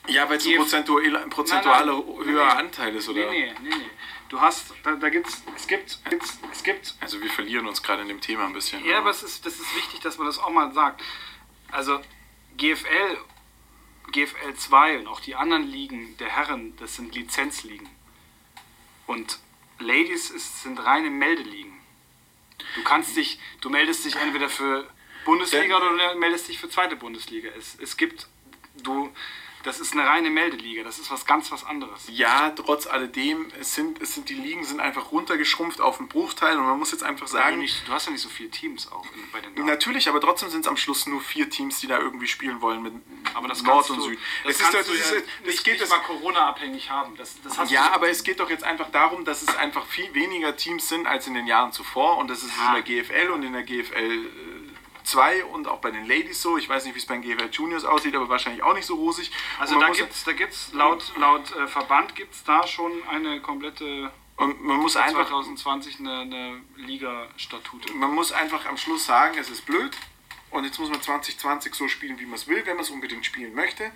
ja, 0.08 0.30
weil 0.30 0.38
es 0.38 0.48
ein 0.48 0.56
prozentualer, 0.56 1.20
prozentualer 1.28 2.04
höherer 2.24 2.54
nee, 2.54 2.60
Anteil 2.60 2.96
ist, 2.96 3.10
oder? 3.10 3.30
Nee, 3.30 3.54
nee, 3.62 3.70
nee, 3.70 3.76
nee. 3.76 3.90
Du 4.30 4.42
hast, 4.42 4.74
da, 4.84 4.96
da 4.96 5.10
gibt's, 5.10 5.42
es 5.56 5.68
gibt, 5.68 6.00
es, 6.12 6.40
es 6.52 6.64
gibt. 6.64 6.96
Also 7.00 7.22
wir 7.22 7.30
verlieren 7.30 7.66
uns 7.68 7.82
gerade 7.82 8.02
in 8.02 8.10
dem 8.10 8.20
Thema 8.20 8.46
ein 8.46 8.54
bisschen. 8.54 8.84
Ja, 8.86 8.98
aber 8.98 9.10
es 9.10 9.24
ist, 9.24 9.46
das 9.46 9.60
ist 9.60 9.76
wichtig, 9.76 10.02
dass 10.02 10.18
man 10.18 10.28
das 10.28 10.38
auch 10.38 10.50
mal 10.50 10.74
sagt. 10.74 11.02
Also 11.72 12.00
GFL, 12.58 13.18
GFL 14.12 14.54
2 14.56 15.00
und 15.00 15.08
auch 15.08 15.22
die 15.22 15.36
anderen 15.36 15.68
Ligen 15.68 16.18
der 16.18 16.30
Herren, 16.30 16.76
das 16.78 16.96
sind 16.96 17.16
Lizenzligen. 17.16 17.88
Und 19.06 19.40
Ladies 19.80 20.32
ist, 20.32 20.64
sind 20.64 20.84
reine 20.84 21.10
Meldeligen. 21.10 21.74
Du 22.76 22.84
kannst 22.84 23.16
dich, 23.16 23.40
du 23.62 23.70
meldest 23.70 24.06
dich 24.06 24.16
entweder 24.16 24.50
für 24.50 24.90
Bundesliga 25.24 25.78
oder 25.78 26.14
du 26.14 26.20
meldest 26.20 26.48
dich 26.48 26.60
für 26.60 26.70
zweite 26.70 26.96
Bundesliga. 26.96 27.50
Es, 27.58 27.78
es 27.80 27.96
gibt, 27.96 28.28
du, 28.76 29.12
das 29.64 29.80
ist 29.80 29.94
eine 29.94 30.06
reine 30.06 30.30
Meldeliga, 30.30 30.84
das 30.84 31.00
ist 31.00 31.12
was 31.12 31.26
ganz 31.26 31.52
was 31.52 31.64
anderes. 31.64 32.08
Ja, 32.10 32.52
trotz 32.52 32.88
alledem, 32.88 33.48
es 33.60 33.76
sind, 33.76 34.02
es 34.02 34.14
sind, 34.16 34.30
die 34.30 34.36
Ligen 34.36 34.64
sind 34.64 34.80
einfach 34.80 35.12
runtergeschrumpft 35.12 35.82
auf 35.82 36.00
einen 36.00 36.08
Bruchteil 36.08 36.58
und 36.58 36.66
man 36.66 36.80
muss 36.80 36.92
jetzt 36.92 37.04
einfach 37.04 37.28
sagen... 37.28 37.60
Nicht, 37.60 37.88
du 37.88 37.92
hast 37.92 38.06
ja 38.06 38.12
nicht 38.12 38.22
so 38.22 38.30
viele 38.30 38.50
Teams 38.50 38.92
auch 38.92 39.06
bei 39.32 39.42
den 39.42 39.56
Damen. 39.56 39.68
Natürlich, 39.68 40.10
aber 40.10 40.22
trotzdem 40.22 40.50
sind 40.50 40.62
es 40.62 40.68
am 40.68 40.78
Schluss 40.78 41.06
nur 41.08 41.22
vier 41.22 41.50
Teams, 41.50 41.80
die 41.80 41.88
da 41.88 42.00
irgendwie 42.00 42.28
spielen 42.28 42.62
wollen 42.62 42.82
mit 42.84 42.94
aber 43.34 43.48
das 43.48 43.62
Nord 43.64 43.90
und 43.90 43.98
du, 43.98 44.04
Süd. 44.04 44.20
Das, 44.44 44.56
es 44.56 44.62
ist, 44.62 44.74
das, 44.74 44.88
ist, 44.90 45.12
ja 45.12 45.20
das 45.20 45.46
nicht, 45.46 45.64
geht 45.64 45.80
nicht 45.80 45.90
mal 45.90 46.00
Corona-abhängig 46.00 46.90
haben. 46.90 47.16
Das, 47.18 47.36
das 47.42 47.70
ja, 47.70 47.92
aber 47.92 48.10
es 48.10 48.24
geht 48.24 48.40
doch 48.40 48.50
jetzt 48.50 48.64
einfach 48.64 48.90
darum, 48.92 49.26
dass 49.26 49.42
es 49.42 49.56
einfach 49.56 49.86
viel 49.86 50.14
weniger 50.14 50.56
Teams 50.56 50.88
sind 50.90 51.08
als 51.08 51.28
in 51.28 51.34
den 51.34 51.48
Jahren 51.48 51.72
zuvor 51.72 52.18
und 52.18 52.30
das 52.30 52.44
ist 52.44 52.52
ah. 52.60 52.76
in 52.76 52.84
der 52.84 53.04
GFL 53.04 53.30
und 53.30 53.44
in 53.44 53.54
der 53.54 53.64
GFL 53.64 54.26
2 55.08 55.46
und 55.46 55.68
auch 55.68 55.80
bei 55.80 55.92
den 55.92 56.06
Ladies 56.06 56.42
so. 56.42 56.58
Ich 56.58 56.68
weiß 56.70 56.86
nicht, 56.86 56.96
wie 56.96 57.00
es 57.00 57.06
bei 57.06 57.18
den 57.18 57.24
GFL 57.24 57.50
Juniors 57.52 57.86
aussieht, 57.86 58.16
aber 58.16 58.30
wahrscheinlich 58.30 58.64
auch 58.64 58.74
nicht 58.74 58.86
so 58.86 58.96
rosig. 58.96 59.32
Also 59.60 59.80
da 59.80 59.90
gibt 59.90 60.12
es 60.12 60.24
da 60.24 60.34
gibt's, 60.34 60.72
laut, 60.74 61.14
laut 61.18 61.56
äh, 61.56 61.68
Verband 61.68 62.16
gibt 62.16 62.34
es 62.34 62.44
da 62.44 62.66
schon 62.68 62.92
eine 63.10 63.42
komplette 63.42 64.12
und 64.38 64.64
man 64.64 64.78
muss 64.78 64.96
einfach 64.96 65.28
2020 65.28 66.00
eine, 66.00 66.20
eine 66.20 66.62
Liga-Statute. 66.76 67.92
Man 67.94 68.14
muss 68.14 68.32
einfach 68.32 68.68
am 68.68 68.78
Schluss 68.78 69.06
sagen, 69.06 69.36
es 69.40 69.50
ist 69.50 69.66
blöd. 69.66 69.98
Und 70.50 70.64
jetzt 70.64 70.80
muss 70.80 70.90
man 70.90 71.02
2020 71.02 71.74
so 71.74 71.88
spielen, 71.88 72.20
wie 72.20 72.26
man 72.26 72.36
es 72.36 72.48
will, 72.48 72.66
wenn 72.66 72.76
man 72.76 72.86
es 72.86 72.90
unbedingt 72.90 73.26
spielen 73.26 73.54
möchte 73.54 73.92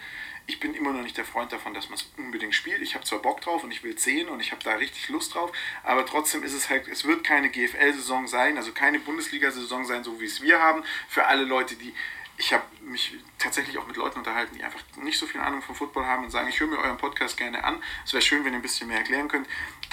ich 0.48 0.60
bin 0.60 0.74
immer 0.74 0.92
noch 0.92 1.02
nicht 1.02 1.18
der 1.18 1.26
Freund 1.26 1.52
davon, 1.52 1.74
dass 1.74 1.90
man 1.90 1.98
es 1.98 2.12
unbedingt 2.18 2.56
spielt. 2.56 2.82
Ich 2.82 2.96
habe 2.96 3.06
zwar 3.06 3.20
Bock 3.20 3.42
drauf 3.42 3.64
und 3.64 3.72
ich 3.72 3.84
will 3.84 3.98
sehen 3.98 4.30
und 4.30 4.40
ich 4.40 4.52
habe 4.52 4.64
da 4.64 4.74
richtig 4.74 5.10
Lust 5.10 5.34
drauf, 5.36 5.52
aber 5.84 6.06
trotzdem 6.06 6.44
ist 6.44 6.54
es 6.54 6.70
halt, 6.70 6.88
es 6.88 7.06
wird 7.06 7.24
keine 7.24 7.50
GFL-Saison 7.50 8.28
sein, 8.28 8.58
also 8.58 8.72
keine 8.72 9.00
Bundesliga-Saison 9.00 9.86
sein, 9.86 10.04
so 10.04 10.20
wie 10.20 10.26
es 10.26 10.42
wir 10.42 10.60
haben, 10.60 10.84
für 11.08 11.26
alle 11.26 11.44
Leute, 11.44 11.76
die 11.76 11.94
ich 12.42 12.54
habe 12.54 12.64
mich 12.82 13.14
tatsächlich 13.38 13.78
auch 13.78 13.86
mit 13.86 13.98
Leuten 13.98 14.18
unterhalten, 14.18 14.56
die 14.56 14.64
einfach 14.64 14.82
nicht 14.98 15.20
so 15.20 15.28
viel 15.28 15.40
Ahnung 15.42 15.62
vom 15.62 15.76
Football 15.76 16.06
haben 16.06 16.24
und 16.24 16.32
sagen, 16.32 16.50
ich 16.50 16.60
höre 16.60 16.68
mir 16.68 16.80
euren 16.80 16.98
Podcast 16.98 17.38
gerne 17.38 17.64
an. 17.64 17.82
Es 18.04 18.14
wäre 18.14 18.22
schön, 18.22 18.44
wenn 18.44 18.54
ihr 18.54 18.60
ein 18.60 18.64
bisschen 18.64 18.88
mehr 18.88 18.98
erklären 18.98 19.28
könnt. 19.28 19.48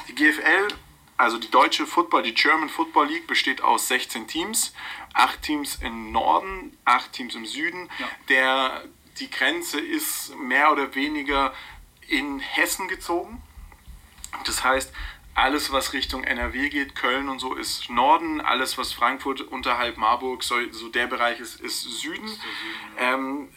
Die 0.08 0.14
GFL, 0.14 0.68
also 1.18 1.36
die 1.38 1.50
deutsche 1.50 1.86
Football, 1.86 2.22
die 2.22 2.32
German 2.32 2.70
Football 2.70 3.08
League 3.08 3.26
besteht 3.26 3.60
aus 3.60 3.88
16 3.88 4.28
Teams, 4.28 4.72
8 5.12 5.42
Teams 5.42 5.78
im 5.82 6.10
Norden, 6.10 6.76
8 6.86 7.12
Teams 7.12 7.34
im 7.34 7.44
Süden. 7.44 7.90
Ja. 7.98 8.08
Der 8.30 8.84
die 9.20 9.30
Grenze 9.30 9.80
ist 9.80 10.36
mehr 10.36 10.72
oder 10.72 10.94
weniger 10.94 11.54
in 12.08 12.40
Hessen 12.40 12.88
gezogen. 12.88 13.42
Das 14.44 14.64
heißt, 14.64 14.92
alles, 15.34 15.70
was 15.70 15.92
Richtung 15.92 16.24
NRW 16.24 16.68
geht, 16.68 16.96
Köln 16.96 17.28
und 17.28 17.38
so, 17.38 17.54
ist 17.54 17.88
Norden. 17.90 18.40
Alles, 18.40 18.76
was 18.76 18.92
Frankfurt 18.92 19.40
unterhalb 19.40 19.96
Marburg, 19.96 20.42
so, 20.42 20.56
so 20.72 20.88
der 20.88 21.06
Bereich 21.06 21.38
ist, 21.38 21.60
ist 21.60 21.82
Süden. 21.82 22.24
Ist 22.24 22.40
Süden 22.40 22.96
ja. 22.98 23.14
ähm, 23.14 23.48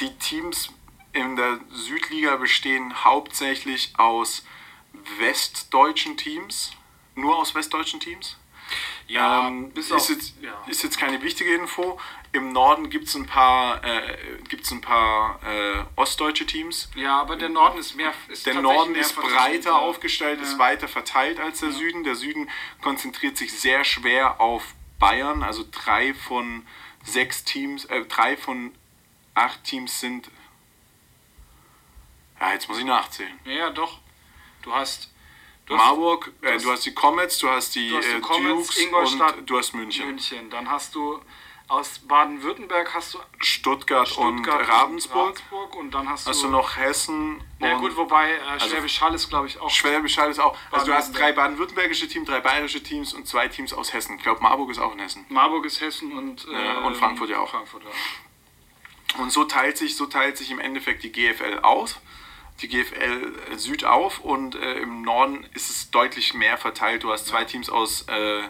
die 0.00 0.12
Teams 0.18 0.70
in 1.12 1.36
der 1.36 1.60
Südliga 1.70 2.36
bestehen 2.36 3.04
hauptsächlich 3.04 3.92
aus 3.98 4.44
westdeutschen 5.18 6.16
Teams. 6.16 6.72
Nur 7.14 7.36
aus 7.36 7.54
westdeutschen 7.54 8.00
Teams. 8.00 8.36
Ja, 9.08 9.48
ähm, 9.48 9.72
ist, 9.74 9.92
auf, 9.92 10.08
jetzt, 10.08 10.34
ja. 10.40 10.52
ist 10.68 10.82
jetzt 10.82 10.98
keine 10.98 11.22
wichtige 11.22 11.54
Info. 11.54 12.00
Im 12.32 12.52
Norden 12.52 12.88
gibt 12.88 13.08
es 13.08 13.14
ein 13.14 13.26
paar, 13.26 13.84
äh, 13.84 14.16
gibt's 14.48 14.70
ein 14.70 14.80
paar 14.80 15.38
äh, 15.42 15.84
ostdeutsche 15.96 16.46
Teams. 16.46 16.90
Ja, 16.94 17.20
aber 17.20 17.36
der 17.36 17.50
Norden 17.50 17.78
ist 17.78 17.94
mehr. 17.94 18.14
Ist 18.28 18.46
der 18.46 18.60
Norden 18.60 18.94
ist 18.94 19.14
breiter 19.14 19.76
aufgestellt, 19.78 20.38
ja. 20.38 20.46
ist 20.46 20.58
weiter 20.58 20.88
verteilt 20.88 21.40
als 21.40 21.60
der. 21.60 21.72
Süden. 21.72 22.04
Der 22.04 22.14
Süden 22.14 22.48
konzentriert 22.80 23.36
sich 23.36 23.52
sehr 23.52 23.84
schwer 23.84 24.40
auf 24.40 24.74
Bayern. 24.98 25.42
Also 25.42 25.64
drei 25.70 26.14
von 26.14 26.66
sechs 27.02 27.44
Teams, 27.44 27.84
äh, 27.86 28.04
drei 28.04 28.36
von 28.36 28.72
acht 29.34 29.62
Teams 29.64 30.00
sind. 30.00 30.30
Ja, 32.40 32.52
jetzt 32.52 32.68
muss 32.68 32.78
ich 32.78 32.84
nachzählen. 32.84 33.38
Ja, 33.44 33.70
doch. 33.70 34.00
Du 34.62 34.72
hast 34.72 35.11
Du 35.66 35.76
Marburg, 35.76 36.32
äh, 36.42 36.58
du 36.58 36.70
hast 36.70 36.84
die 36.84 36.92
Comets, 36.92 37.38
du 37.38 37.48
hast 37.48 37.74
die, 37.74 37.90
du 37.90 37.96
hast 37.96 38.08
die 38.08 38.16
äh, 38.16 38.20
Comets, 38.20 38.66
Dukes 38.66 38.76
Ingolstadt, 38.78 39.38
und 39.38 39.46
du 39.48 39.58
hast 39.58 39.74
München. 39.74 40.06
München. 40.06 40.50
Dann 40.50 40.68
hast 40.68 40.94
du 40.94 41.20
aus 41.68 42.00
Baden-Württemberg 42.00 42.92
hast 42.92 43.14
du 43.14 43.18
Stuttgart, 43.38 44.06
Stuttgart 44.06 44.60
und 44.60 44.68
Ravensburg. 44.68 45.18
Ravensburg. 45.18 45.76
Und 45.76 45.94
dann 45.94 46.08
hast, 46.08 46.26
hast 46.26 46.42
du, 46.42 46.48
noch 46.48 46.76
Hessen. 46.76 47.42
Na 47.60 47.74
gut, 47.78 47.96
wobei 47.96 48.32
äh, 48.32 48.40
also 48.40 48.68
Schwäbisch 48.68 49.00
Hall 49.00 49.14
ist, 49.14 49.28
glaube 49.30 49.46
ich, 49.46 49.58
auch. 49.58 49.70
Schwäbisch 49.70 50.18
Hall 50.18 50.30
ist 50.30 50.38
auch. 50.38 50.56
Also 50.70 50.86
du 50.86 50.94
hast 50.94 51.16
drei 51.16 51.32
baden-württembergische 51.32 52.08
Teams, 52.08 52.28
drei 52.28 52.40
bayerische 52.40 52.82
Teams 52.82 53.14
und 53.14 53.26
zwei 53.26 53.48
Teams 53.48 53.72
aus 53.72 53.92
Hessen. 53.92 54.16
Ich 54.16 54.22
glaube, 54.22 54.42
Marburg 54.42 54.70
ist 54.70 54.80
auch 54.80 54.92
in 54.92 54.98
Hessen. 54.98 55.24
Marburg 55.28 55.64
ist 55.64 55.80
Hessen 55.80 56.12
und, 56.12 56.46
äh, 56.46 56.52
ja, 56.52 56.78
und 56.80 56.96
Frankfurt 56.96 57.30
ja 57.30 57.38
auch. 57.38 57.48
Frankfurt, 57.48 57.84
ja. 57.84 59.22
Und 59.22 59.30
so 59.30 59.44
teilt, 59.44 59.78
sich, 59.78 59.96
so 59.96 60.06
teilt 60.06 60.36
sich 60.36 60.50
im 60.50 60.58
Endeffekt 60.58 61.02
die 61.04 61.12
GFL 61.12 61.60
aus 61.62 61.98
die 62.62 62.68
GFL 62.68 63.58
Süd 63.58 63.84
auf 63.84 64.20
und 64.20 64.54
äh, 64.54 64.74
im 64.74 65.02
Norden 65.02 65.44
ist 65.54 65.70
es 65.70 65.90
deutlich 65.90 66.34
mehr 66.34 66.56
verteilt. 66.56 67.02
Du 67.02 67.10
hast 67.10 67.26
zwei 67.26 67.44
Teams 67.44 67.68
aus, 67.68 68.02
äh, 68.02 68.42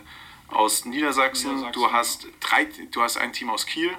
aus 0.48 0.84
Niedersachsen, 0.84 1.56
Niedersachsen, 1.56 1.72
du 1.72 1.92
hast 1.92 2.26
drei, 2.40 2.64
du 2.64 3.02
hast 3.02 3.16
ein 3.16 3.32
Team 3.32 3.50
aus 3.50 3.66
Kiel, 3.66 3.96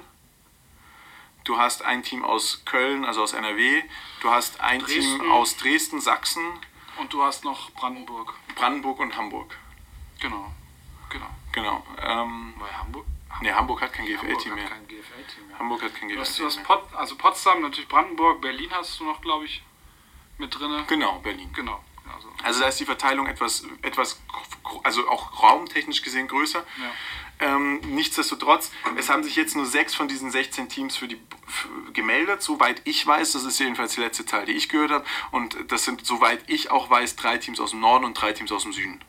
du 1.44 1.58
hast 1.58 1.82
ein 1.82 2.02
Team 2.02 2.24
aus 2.24 2.62
Köln, 2.64 3.04
also 3.04 3.22
aus 3.22 3.32
NRW, 3.32 3.82
du 4.20 4.30
hast 4.30 4.60
ein 4.60 4.80
Dresden. 4.80 5.20
Team 5.20 5.32
aus 5.32 5.56
Dresden, 5.56 6.00
Sachsen 6.00 6.44
und 6.98 7.12
du 7.12 7.22
hast 7.22 7.44
noch 7.44 7.70
Brandenburg. 7.72 8.34
Brandenburg 8.54 9.00
und 9.00 9.16
Hamburg. 9.16 9.58
Genau, 10.20 10.52
genau. 11.10 11.30
Genau. 11.52 11.84
Ähm, 12.02 12.54
Weil 12.58 12.78
Hamburg, 12.78 13.06
Nee, 13.40 13.52
Hamburg 13.52 13.80
hat 13.80 13.92
kein 13.92 14.06
GFL-Team 14.06 14.54
mehr. 14.54 14.68
GFL 14.86 15.58
Hamburg 15.58 15.82
hat 15.82 15.94
kein 15.96 16.08
GFL-Team 16.08 16.46
mehr. 16.46 16.82
Also 16.96 17.16
Potsdam, 17.16 17.62
natürlich 17.62 17.88
Brandenburg, 17.88 18.40
Berlin 18.40 18.70
hast 18.70 19.00
du 19.00 19.04
noch, 19.04 19.20
glaube 19.20 19.46
ich 19.46 19.62
mit 20.38 20.58
drin. 20.58 20.84
Genau, 20.88 21.18
Berlin. 21.20 21.50
Genau, 21.52 21.82
Also, 22.14 22.28
Also 22.42 22.60
da 22.60 22.68
ist 22.68 22.80
die 22.80 22.84
Verteilung 22.84 23.26
etwas, 23.26 23.64
etwas 23.82 24.20
also 24.82 25.08
auch 25.08 25.42
raumtechnisch 25.42 26.02
gesehen 26.02 26.28
größer. 26.28 26.64
Ja. 26.80 26.90
Ähm, 27.40 27.80
nichtsdestotrotz, 27.80 28.70
es 28.96 29.08
haben 29.08 29.24
sich 29.24 29.34
jetzt 29.34 29.56
nur 29.56 29.66
sechs 29.66 29.94
von 29.94 30.06
diesen 30.06 30.30
16 30.30 30.68
Teams 30.68 30.96
für 30.96 31.08
die 31.08 31.20
für, 31.46 31.68
gemeldet, 31.92 32.42
soweit 32.42 32.80
ich 32.84 33.04
weiß. 33.04 33.32
Das 33.32 33.44
ist 33.44 33.58
jedenfalls 33.58 33.94
die 33.94 34.00
letzte 34.00 34.24
Zahl, 34.24 34.44
die 34.46 34.52
ich 34.52 34.68
gehört 34.68 34.90
habe. 34.92 35.04
Und 35.32 35.56
das 35.68 35.84
sind, 35.84 36.06
soweit 36.06 36.48
ich 36.48 36.70
auch 36.70 36.88
weiß, 36.90 37.16
drei 37.16 37.38
Teams 37.38 37.58
aus 37.60 37.70
dem 37.70 37.80
Norden 37.80 38.04
und 38.04 38.14
drei 38.14 38.32
Teams 38.32 38.52
aus 38.52 38.62
dem 38.62 38.72
Süden. 38.72 39.00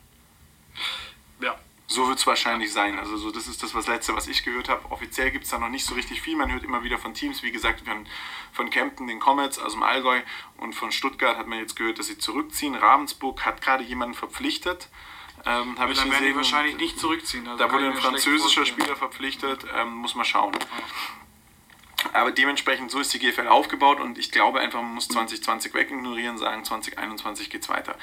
ja. 1.40 1.56
So 1.88 2.08
wird 2.08 2.18
es 2.18 2.26
wahrscheinlich 2.26 2.72
sein. 2.72 2.98
Also 2.98 3.16
so, 3.16 3.30
das 3.30 3.46
ist 3.46 3.62
das 3.62 3.74
was 3.74 3.86
Letzte, 3.86 4.14
was 4.16 4.26
ich 4.26 4.42
gehört 4.44 4.68
habe. 4.68 4.90
Offiziell 4.90 5.30
gibt 5.30 5.44
es 5.44 5.50
da 5.50 5.58
noch 5.58 5.68
nicht 5.68 5.84
so 5.86 5.94
richtig 5.94 6.20
viel. 6.20 6.36
Man 6.36 6.52
hört 6.52 6.64
immer 6.64 6.82
wieder 6.82 6.98
von 6.98 7.14
Teams, 7.14 7.42
wie 7.44 7.52
gesagt, 7.52 7.86
von, 7.86 8.06
von 8.52 8.70
Kempten, 8.70 9.06
den 9.06 9.20
Comets 9.20 9.58
aus 9.58 9.72
dem 9.72 9.84
Allgäu 9.84 10.20
und 10.56 10.74
von 10.74 10.90
Stuttgart 10.90 11.36
hat 11.38 11.46
man 11.46 11.58
jetzt 11.60 11.76
gehört, 11.76 11.98
dass 12.00 12.08
sie 12.08 12.18
zurückziehen. 12.18 12.74
Ravensburg 12.74 13.44
hat 13.46 13.60
gerade 13.62 13.84
jemanden 13.84 14.14
verpflichtet. 14.14 14.88
Ähm, 15.44 15.78
habe 15.78 15.92
ich 15.92 15.98
Dann 15.98 16.10
werden 16.10 16.22
die 16.24 16.32
gesehen. 16.32 16.36
wahrscheinlich 16.36 16.76
nicht 16.76 16.98
zurückziehen. 16.98 17.46
Also 17.46 17.62
Da 17.64 17.72
wurde 17.72 17.86
ein 17.86 17.94
französischer. 17.94 18.66
Spieler 18.66 18.96
verpflichtet, 18.96 19.64
ähm, 19.76 19.94
muss 19.94 20.16
man 20.16 20.24
schauen. 20.24 20.56
Aber 22.12 22.32
dementsprechend 22.32 22.90
so 22.90 23.00
ist 23.00 23.12
die 23.12 23.18
GFL 23.18 23.48
aufgebaut 23.48 24.00
und 24.00 24.18
ich 24.18 24.30
glaube 24.30 24.60
einfach, 24.60 24.80
man 24.80 24.94
muss 24.94 25.08
2020 25.08 25.74
wegignorieren, 25.74 26.38
sagen 26.38 26.64
2021 26.64 27.50
geht's 27.50 27.68
weiter. 27.68 27.96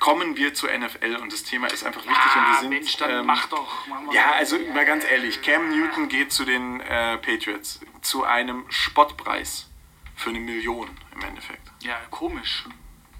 Kommen 0.00 0.36
wir 0.36 0.54
zur 0.54 0.70
NFL 0.76 1.16
und 1.16 1.32
das 1.32 1.42
Thema 1.42 1.66
ist 1.66 1.84
einfach 1.84 2.06
wichtig 2.06 2.36
und 2.36 2.46
wir 2.48 2.60
sind. 2.60 2.70
Mensch, 2.70 2.96
dann 2.96 3.10
ähm, 3.10 3.26
mach 3.26 3.48
doch. 3.48 3.86
Ja, 4.12 4.32
also 4.32 4.58
mal 4.72 4.84
ganz 4.84 5.04
ehrlich, 5.04 5.42
Cam 5.42 5.70
Newton 5.70 6.08
geht 6.08 6.32
zu 6.32 6.44
den 6.44 6.80
äh, 6.80 7.18
Patriots 7.18 7.80
zu 8.02 8.24
einem 8.24 8.64
Spottpreis 8.68 9.68
für 10.14 10.30
eine 10.30 10.40
Million 10.40 10.88
im 11.14 11.22
Endeffekt. 11.22 11.68
Ja, 11.82 11.96
komisch. 12.10 12.64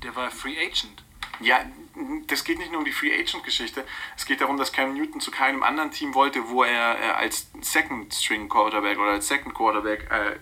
Der 0.02 0.14
war 0.14 0.30
Free 0.30 0.56
Agent. 0.58 1.02
Ja, 1.40 1.60
das 2.26 2.44
geht 2.44 2.58
nicht 2.58 2.70
nur 2.70 2.80
um 2.80 2.84
die 2.84 2.92
Free 2.92 3.12
Agent 3.12 3.44
Geschichte. 3.44 3.84
Es 4.16 4.26
geht 4.26 4.40
darum, 4.40 4.56
dass 4.56 4.72
Cam 4.72 4.94
Newton 4.94 5.20
zu 5.20 5.30
keinem 5.30 5.62
anderen 5.62 5.90
Team 5.90 6.14
wollte, 6.14 6.48
wo 6.48 6.62
er 6.62 6.98
äh, 6.98 7.10
als 7.10 7.48
Second 7.60 8.12
String 8.14 8.48
Quarterback 8.48 8.98
oder 8.98 9.12
als 9.12 9.28
Second 9.28 9.54
Quarterback 9.54 10.10
äh, 10.10 10.36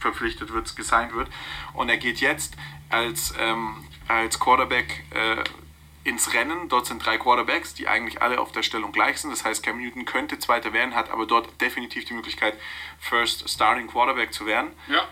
verpflichtet 0.00 0.52
wird, 0.52 0.74
gesigned 0.76 1.14
wird. 1.14 1.28
Und 1.74 1.88
er 1.88 1.96
geht 1.96 2.20
jetzt 2.20 2.56
als, 2.88 3.34
ähm, 3.38 3.84
als 4.06 4.38
Quarterback 4.38 5.04
äh, 5.10 5.44
ins 6.08 6.32
Rennen. 6.32 6.68
Dort 6.68 6.86
sind 6.86 7.04
drei 7.04 7.18
Quarterbacks, 7.18 7.74
die 7.74 7.88
eigentlich 7.88 8.22
alle 8.22 8.40
auf 8.40 8.52
der 8.52 8.62
Stellung 8.62 8.92
gleich 8.92 9.18
sind. 9.18 9.30
Das 9.30 9.44
heißt, 9.44 9.62
Cam 9.62 9.78
Newton 9.78 10.04
könnte 10.04 10.38
Zweiter 10.38 10.72
werden, 10.72 10.94
hat 10.94 11.10
aber 11.10 11.26
dort 11.26 11.60
definitiv 11.60 12.04
die 12.04 12.14
Möglichkeit, 12.14 12.58
First 12.98 13.48
Starting 13.48 13.88
Quarterback 13.88 14.32
zu 14.32 14.46
werden 14.46 14.70
Ja. 14.88 15.06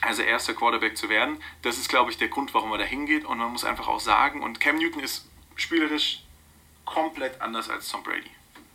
Also 0.00 0.22
erster 0.22 0.54
Quarterback 0.54 0.96
zu 0.96 1.08
werden. 1.08 1.42
Das 1.62 1.78
ist, 1.78 1.88
glaube 1.88 2.10
ich, 2.10 2.18
der 2.18 2.28
Grund, 2.28 2.52
warum 2.54 2.72
er 2.72 2.78
da 2.78 2.84
hingeht. 2.84 3.24
Und 3.24 3.38
man 3.38 3.50
muss 3.52 3.64
einfach 3.64 3.88
auch 3.88 4.00
sagen, 4.00 4.42
und 4.42 4.60
Cam 4.60 4.76
Newton 4.76 5.02
ist 5.02 5.26
spielerisch 5.56 6.20
komplett 6.84 7.40
anders 7.40 7.70
als 7.70 7.88
Tom 7.88 8.02
Brady. 8.02 8.30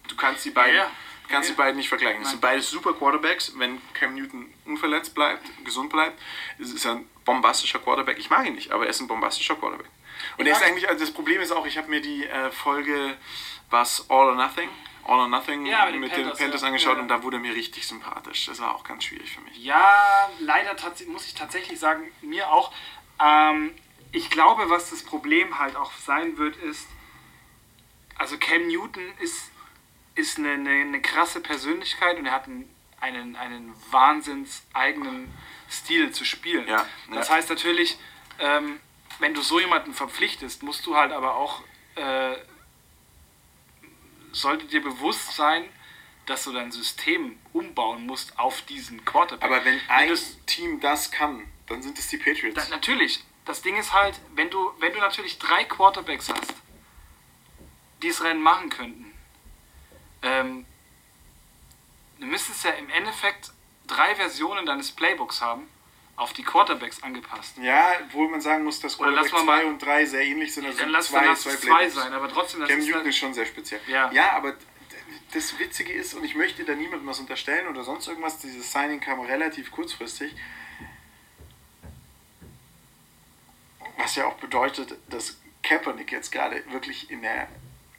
Du 0.07 0.15
kannst 0.15 0.43
die 0.45 0.49
beiden, 0.49 0.75
Ja, 0.75 0.83
ja. 0.83 0.91
kannst 1.27 1.49
Ja, 1.49 1.53
die 1.53 1.57
beiden 1.57 1.77
nicht 1.77 1.89
vergleichen. 1.89 2.23
Es 2.23 2.31
sind 2.31 2.41
beide 2.41 2.61
super 2.61 2.93
Quarterbacks. 2.93 3.53
Wenn 3.57 3.79
Cam 3.93 4.15
Newton 4.15 4.51
unverletzt 4.65 5.13
bleibt, 5.13 5.43
gesund 5.63 5.91
bleibt, 5.91 6.19
ist 6.57 6.73
ist 6.73 6.85
er 6.85 6.93
ein 6.93 7.05
bombastischer 7.25 7.79
Quarterback. 7.79 8.17
Ich 8.17 8.29
mag 8.29 8.45
ihn 8.47 8.55
nicht, 8.55 8.71
aber 8.71 8.85
er 8.85 8.89
ist 8.89 8.99
ein 9.01 9.07
bombastischer 9.07 9.55
Quarterback. 9.55 9.87
Und 10.37 10.47
er 10.47 10.53
ist 10.53 10.63
eigentlich, 10.63 10.89
also 10.89 10.99
das 11.05 11.13
Problem 11.13 11.39
ist 11.41 11.51
auch, 11.51 11.65
ich 11.65 11.77
habe 11.77 11.89
mir 11.89 12.01
die 12.01 12.25
äh, 12.25 12.49
Folge, 12.51 13.15
was 13.69 14.09
All 14.09 14.29
or 14.29 14.35
Nothing, 14.35 14.69
All 15.09 15.19
or 15.19 15.27
Nothing 15.27 15.65
Ja, 15.65 15.85
mit 15.85 15.95
den 15.95 16.01
mit 16.01 16.11
Panthers, 16.11 16.37
den 16.37 16.45
Panthers 16.45 16.63
angeschaut 16.63 16.95
Ja. 16.95 17.01
und 17.01 17.07
da 17.07 17.23
wurde 17.23 17.37
er 17.37 17.39
mir 17.41 17.55
richtig 17.55 17.87
sympathisch. 17.87 18.45
Das 18.45 18.59
war 18.59 18.75
auch 18.75 18.83
ganz 18.83 19.03
schwierig 19.05 19.31
für 19.31 19.41
mich. 19.41 19.57
Ja, 19.57 20.29
leider 20.39 20.75
muss 21.07 21.25
ich 21.25 21.33
tatsächlich 21.33 21.79
sagen, 21.79 22.11
mir 22.21 22.51
auch. 22.51 22.71
Ähm, 23.19 23.73
ich 24.11 24.29
glaube, 24.29 24.69
was 24.69 24.89
das 24.91 25.03
Problem 25.03 25.59
halt 25.59 25.75
auch 25.75 25.91
sein 25.93 26.37
wird, 26.37 26.55
ist, 26.57 26.87
also 28.17 28.37
Cam 28.37 28.67
Newton 28.67 29.03
ist, 29.19 29.49
ist 30.15 30.37
eine, 30.37 30.51
eine, 30.51 30.69
eine 30.69 31.01
krasse 31.01 31.41
Persönlichkeit 31.41 32.17
und 32.17 32.25
er 32.25 32.31
hat 32.33 32.45
einen, 32.45 32.69
einen, 32.99 33.35
einen 33.35 33.73
wahnsinns 33.91 34.63
eigenen 34.73 35.31
Stil 35.69 36.11
zu 36.11 36.25
spielen. 36.25 36.67
Ja, 36.67 36.85
das 37.11 37.29
heißt 37.29 37.49
natürlich, 37.49 37.97
ähm, 38.39 38.79
wenn 39.19 39.33
du 39.33 39.41
so 39.41 39.59
jemanden 39.59 39.93
verpflichtest, 39.93 40.63
musst 40.63 40.85
du 40.85 40.95
halt 40.95 41.11
aber 41.11 41.35
auch, 41.35 41.61
äh, 41.95 42.35
sollte 44.31 44.65
dir 44.65 44.81
bewusst 44.81 45.33
sein, 45.35 45.63
dass 46.25 46.43
du 46.43 46.53
dein 46.53 46.71
System 46.71 47.39
umbauen 47.53 48.05
musst 48.05 48.37
auf 48.37 48.61
diesen 48.63 49.03
Quarterback. 49.05 49.43
Aber 49.43 49.65
wenn 49.65 49.79
ein 49.89 50.09
das- 50.09 50.37
Team 50.45 50.79
das 50.79 51.09
kann, 51.11 51.51
dann 51.67 51.81
sind 51.81 51.97
es 51.97 52.07
die 52.07 52.17
Patriots. 52.17 52.55
da, 52.55 52.67
natürlich, 52.69 53.23
das 53.45 53.61
Ding 53.61 53.75
ist 53.77 53.93
halt, 53.93 54.19
wenn 54.35 54.49
du, 54.49 54.71
wenn 54.79 54.93
du 54.93 54.99
natürlich 54.99 55.39
drei 55.39 55.63
Quarterbacks 55.63 56.29
hast, 56.29 56.53
die 58.03 58.07
es 58.09 58.23
Rennen 58.23 58.41
machen 58.41 58.69
könnten, 58.69 59.13
ähm, 60.21 60.65
du 62.19 62.25
müsstest 62.27 62.63
ja 62.63 62.71
im 62.71 62.89
Endeffekt 62.89 63.51
drei 63.87 64.15
Versionen 64.15 64.65
deines 64.65 64.91
Playbooks 64.91 65.41
haben, 65.41 65.67
auf 66.19 66.33
die 66.33 66.43
Quarterbacks 66.43 67.01
angepasst. 67.01 67.57
ja, 67.61 67.91
obwohl 68.05 68.29
man 68.29 68.41
sagen 68.41 68.63
muss, 68.63 68.79
dass 68.79 68.97
Quarterback 68.97 69.31
mal 69.31 69.39
2 69.39 69.43
mal- 69.45 69.65
und 69.65 69.79
3 69.79 70.05
sehr 70.05 70.21
ähnlich 70.23 70.53
sind. 70.53 70.65
Also 70.65 70.77
Dann 70.79 70.89
lass, 70.89 71.07
zwei, 71.07 71.19
dann 71.19 71.27
lass 71.29 71.41
zwei 71.41 71.85
es 71.85 71.93
sein, 71.93 72.13
aber 72.13 72.27
trotzdem, 72.29 72.59
Cam 72.65 72.79
Newton 72.79 72.95
halt, 72.95 73.07
ist 73.07 73.17
schon 73.17 73.33
sehr 73.33 73.45
speziell. 73.45 73.81
Ja. 73.87 74.11
ja, 74.11 74.31
aber 74.33 74.55
das 75.33 75.57
Witzige 75.59 75.93
ist, 75.93 76.13
und 76.15 76.23
ich 76.23 76.35
möchte 76.35 76.63
da 76.63 76.73
niemandem 76.73 77.07
was 77.07 77.19
unterstellen 77.19 77.67
oder 77.67 77.83
sonst 77.83 78.07
irgendwas, 78.07 78.39
dieses 78.39 78.71
Signing 78.71 78.99
kam 78.99 79.19
relativ 79.21 79.71
kurzfristig. 79.71 80.33
Was 83.97 84.15
ja 84.15 84.25
auch 84.25 84.35
bedeutet, 84.35 84.95
dass 85.09 85.39
Kaepernick 85.63 86.11
jetzt 86.11 86.31
gerade 86.31 86.63
wirklich 86.71 87.11
in 87.11 87.21
der 87.21 87.47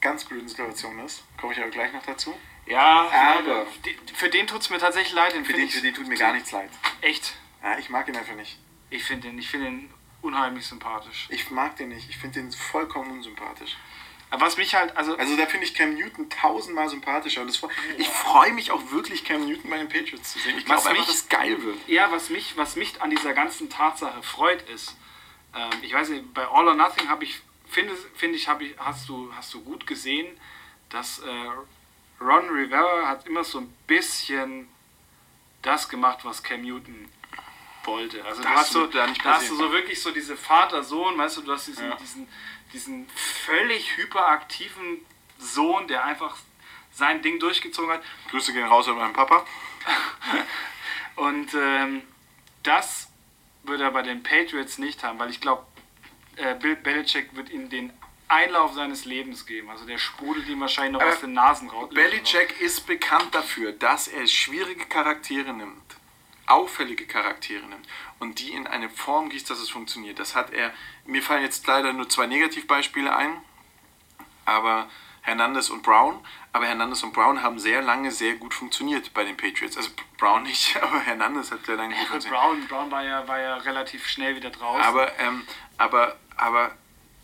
ganz 0.01 0.25
blöden 0.25 0.47
Situation 0.47 0.99
ist. 0.99 1.23
Komme 1.39 1.53
ich 1.53 1.59
aber 1.59 1.69
gleich 1.69 1.93
noch 1.93 2.03
dazu. 2.05 2.33
ja, 2.65 3.09
Aber- 3.39 3.67
für 4.15 4.29
den 4.29 4.47
tut 4.47 4.61
es 4.61 4.69
mir 4.69 4.79
tatsächlich 4.79 5.13
leid. 5.13 5.33
Den 5.33 5.45
Für 5.45 5.53
den, 5.53 5.65
ich 5.65 5.73
für 5.75 5.81
den 5.81 5.93
tut 5.93 6.07
mir 6.07 6.15
gar 6.17 6.33
nichts 6.33 6.51
leid. 6.51 6.69
echt. 7.01 7.35
Ja, 7.63 7.77
ich 7.77 7.89
mag 7.89 8.07
ihn 8.07 8.15
einfach 8.15 8.35
nicht. 8.35 8.57
Ich 8.89 9.03
finde 9.03 9.29
den, 9.29 9.37
ich 9.39 9.49
finde 9.49 9.67
den 9.67 9.89
unheimlich 10.21 10.65
sympathisch. 10.65 11.27
Ich 11.29 11.49
mag 11.51 11.75
den 11.77 11.89
nicht. 11.89 12.09
Ich 12.09 12.17
finde 12.17 12.41
den 12.41 12.51
vollkommen 12.51 13.11
unsympathisch. 13.11 13.77
Aber 14.31 14.45
was 14.45 14.55
mich 14.55 14.73
halt, 14.73 14.95
also 14.95 15.17
Also 15.17 15.35
da 15.35 15.45
finde 15.45 15.65
ich 15.65 15.75
Cam 15.75 15.93
Newton 15.93 16.29
tausendmal 16.29 16.87
sympathischer. 16.87 17.41
Und 17.41 17.47
das, 17.47 17.61
ich 17.97 18.07
freue 18.07 18.53
mich 18.53 18.71
auch 18.71 18.91
wirklich, 18.91 19.25
Cam 19.25 19.45
Newton 19.45 19.69
bei 19.69 19.77
den 19.77 19.89
Patriots 19.89 20.31
zu 20.31 20.39
sehen. 20.39 20.57
Ich 20.57 20.65
glaube 20.65 20.89
einfach, 20.89 21.05
dass 21.05 21.15
es 21.15 21.29
geil 21.29 21.61
wird. 21.63 21.77
Ja, 21.87 22.11
was 22.11 22.29
mich, 22.29 22.55
was 22.55 22.77
mich 22.77 23.01
an 23.01 23.09
dieser 23.09 23.33
ganzen 23.33 23.69
Tatsache 23.69 24.23
freut, 24.23 24.61
ist, 24.69 24.95
ähm, 25.53 25.69
ich 25.81 25.93
weiß 25.93 26.09
nicht, 26.09 26.33
bei 26.33 26.47
All 26.47 26.65
or 26.67 26.75
Nothing 26.75 27.09
habe 27.09 27.25
ich, 27.25 27.41
finde 27.67 27.93
find 28.15 28.33
ich, 28.33 28.47
ich 28.47 28.77
hast, 28.77 29.09
du, 29.09 29.33
hast 29.35 29.53
du 29.53 29.61
gut 29.63 29.85
gesehen, 29.85 30.27
dass 30.89 31.19
äh, 31.19 32.21
Ron 32.21 32.49
Rivera 32.49 33.09
hat 33.09 33.27
immer 33.27 33.43
so 33.43 33.59
ein 33.59 33.73
bisschen 33.85 34.69
das 35.61 35.89
gemacht, 35.89 36.19
was 36.23 36.41
Cam 36.41 36.61
Newton 36.61 37.09
wollte. 37.85 38.23
Also 38.25 38.41
du 38.41 38.47
Das 38.47 38.57
hast, 38.57 38.71
so, 38.71 38.87
da 38.87 39.07
nicht 39.07 39.23
da 39.25 39.35
hast 39.35 39.49
du 39.49 39.55
so 39.55 39.71
wirklich 39.71 40.01
so 40.01 40.11
diese 40.11 40.35
Vater-Sohn, 40.37 41.17
weißt 41.17 41.37
du, 41.37 41.41
du 41.41 41.51
hast 41.53 41.67
diesen, 41.67 41.89
Ja. 41.89 41.95
diesen, 41.95 42.27
diesen 42.73 43.09
völlig 43.09 43.97
hyperaktiven 43.97 45.05
Sohn, 45.37 45.87
der 45.87 46.05
einfach 46.05 46.37
sein 46.93 47.21
Ding 47.21 47.39
durchgezogen 47.39 47.91
hat. 47.91 48.03
Grüße 48.29 48.53
gehen 48.53 48.65
raus 48.65 48.87
an 48.87 48.95
meinen 48.97 49.13
Papa. 49.13 49.45
Und 51.15 51.53
ähm, 51.53 52.03
das 52.63 53.07
wird 53.63 53.81
er 53.81 53.91
bei 53.91 54.01
den 54.01 54.23
Patriots 54.23 54.77
nicht 54.77 55.03
haben, 55.03 55.19
weil 55.19 55.29
ich 55.29 55.41
glaube, 55.41 55.65
äh, 56.35 56.55
Bill 56.55 56.75
Belichick 56.75 57.35
wird 57.35 57.49
ihm 57.49 57.69
den 57.69 57.91
Einlauf 58.27 58.73
seines 58.73 59.05
Lebens 59.05 59.45
geben. 59.45 59.69
Also 59.69 59.85
der 59.85 59.97
sprudelt 59.97 60.47
ihm 60.47 60.61
wahrscheinlich 60.61 60.93
noch 60.93 61.01
Aber 61.01 61.11
aus 61.11 61.19
den 61.19 61.33
Nasen 61.33 61.69
raus. 61.69 61.89
Belichick 61.93 62.59
ist 62.61 62.87
bekannt 62.87 63.35
dafür, 63.35 63.73
dass 63.73 64.07
er 64.07 64.25
schwierige 64.27 64.85
Charaktere 64.85 65.53
nimmt, 65.53 65.83
auffällige 66.51 67.05
Charaktere 67.05 67.65
nimmt 67.65 67.87
und 68.19 68.39
die 68.39 68.51
in 68.51 68.67
eine 68.67 68.89
Form 68.89 69.29
gießt, 69.29 69.49
dass 69.49 69.59
es 69.59 69.69
funktioniert. 69.69 70.19
Das 70.19 70.35
hat 70.35 70.51
er, 70.51 70.73
mir 71.05 71.21
fallen 71.21 71.43
jetzt 71.43 71.65
leider 71.67 71.93
nur 71.93 72.09
zwei 72.09 72.27
Negativbeispiele 72.27 73.15
ein, 73.15 73.37
aber 74.45 74.89
Hernandez 75.21 75.69
und 75.69 75.83
Brown, 75.83 76.19
aber 76.51 76.65
Hernandez 76.65 77.03
und 77.03 77.13
Brown 77.13 77.41
haben 77.43 77.59
sehr 77.59 77.81
lange 77.81 78.11
sehr 78.11 78.35
gut 78.35 78.53
funktioniert 78.53 79.13
bei 79.13 79.23
den 79.23 79.37
Patriots. 79.37 79.77
Also 79.77 79.91
Brown 80.17 80.43
nicht, 80.43 80.75
aber 80.83 80.99
Hernandez 80.99 81.51
hat 81.51 81.65
sehr 81.65 81.75
lange 81.75 81.95
gut 81.95 81.99
gut, 81.99 82.09
funktioniert. 82.09 82.41
Brown, 82.41 82.67
Brown 82.67 82.91
war, 82.91 83.03
ja, 83.03 83.27
war 83.27 83.39
ja 83.39 83.57
relativ 83.57 84.07
schnell 84.07 84.35
wieder 84.35 84.49
draußen. 84.49 84.81
Aber, 84.81 85.17
ähm, 85.19 85.45
aber, 85.77 86.17
aber 86.37 86.75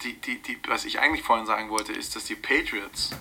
die, 0.04 0.14
die, 0.14 0.42
die, 0.42 0.60
was 0.68 0.86
ich 0.86 1.00
eigentlich 1.00 1.24
vorhin 1.24 1.46
sagen 1.46 1.70
wollte, 1.70 1.92
ist, 1.92 2.16
dass 2.16 2.26
die 2.26 2.36
Patriots 2.36 3.12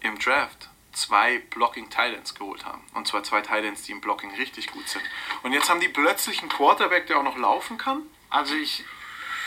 im 0.00 0.18
Draft 0.18 0.68
zwei 0.94 1.38
Blocking 1.38 1.90
Titans 1.90 2.34
geholt 2.34 2.64
haben. 2.64 2.82
Und 2.94 3.06
zwar 3.06 3.22
zwei 3.22 3.40
Titans, 3.40 3.82
die 3.82 3.92
im 3.92 4.00
Blocking 4.00 4.34
richtig 4.34 4.70
gut 4.70 4.88
sind. 4.88 5.02
Und 5.42 5.52
jetzt 5.52 5.68
haben 5.68 5.80
die 5.80 5.88
plötzlich 5.88 6.40
einen 6.40 6.48
Quarterback, 6.48 7.06
der 7.06 7.18
auch 7.18 7.22
noch 7.22 7.36
laufen 7.36 7.78
kann. 7.78 8.02
also 8.30 8.54
ich, 8.54 8.84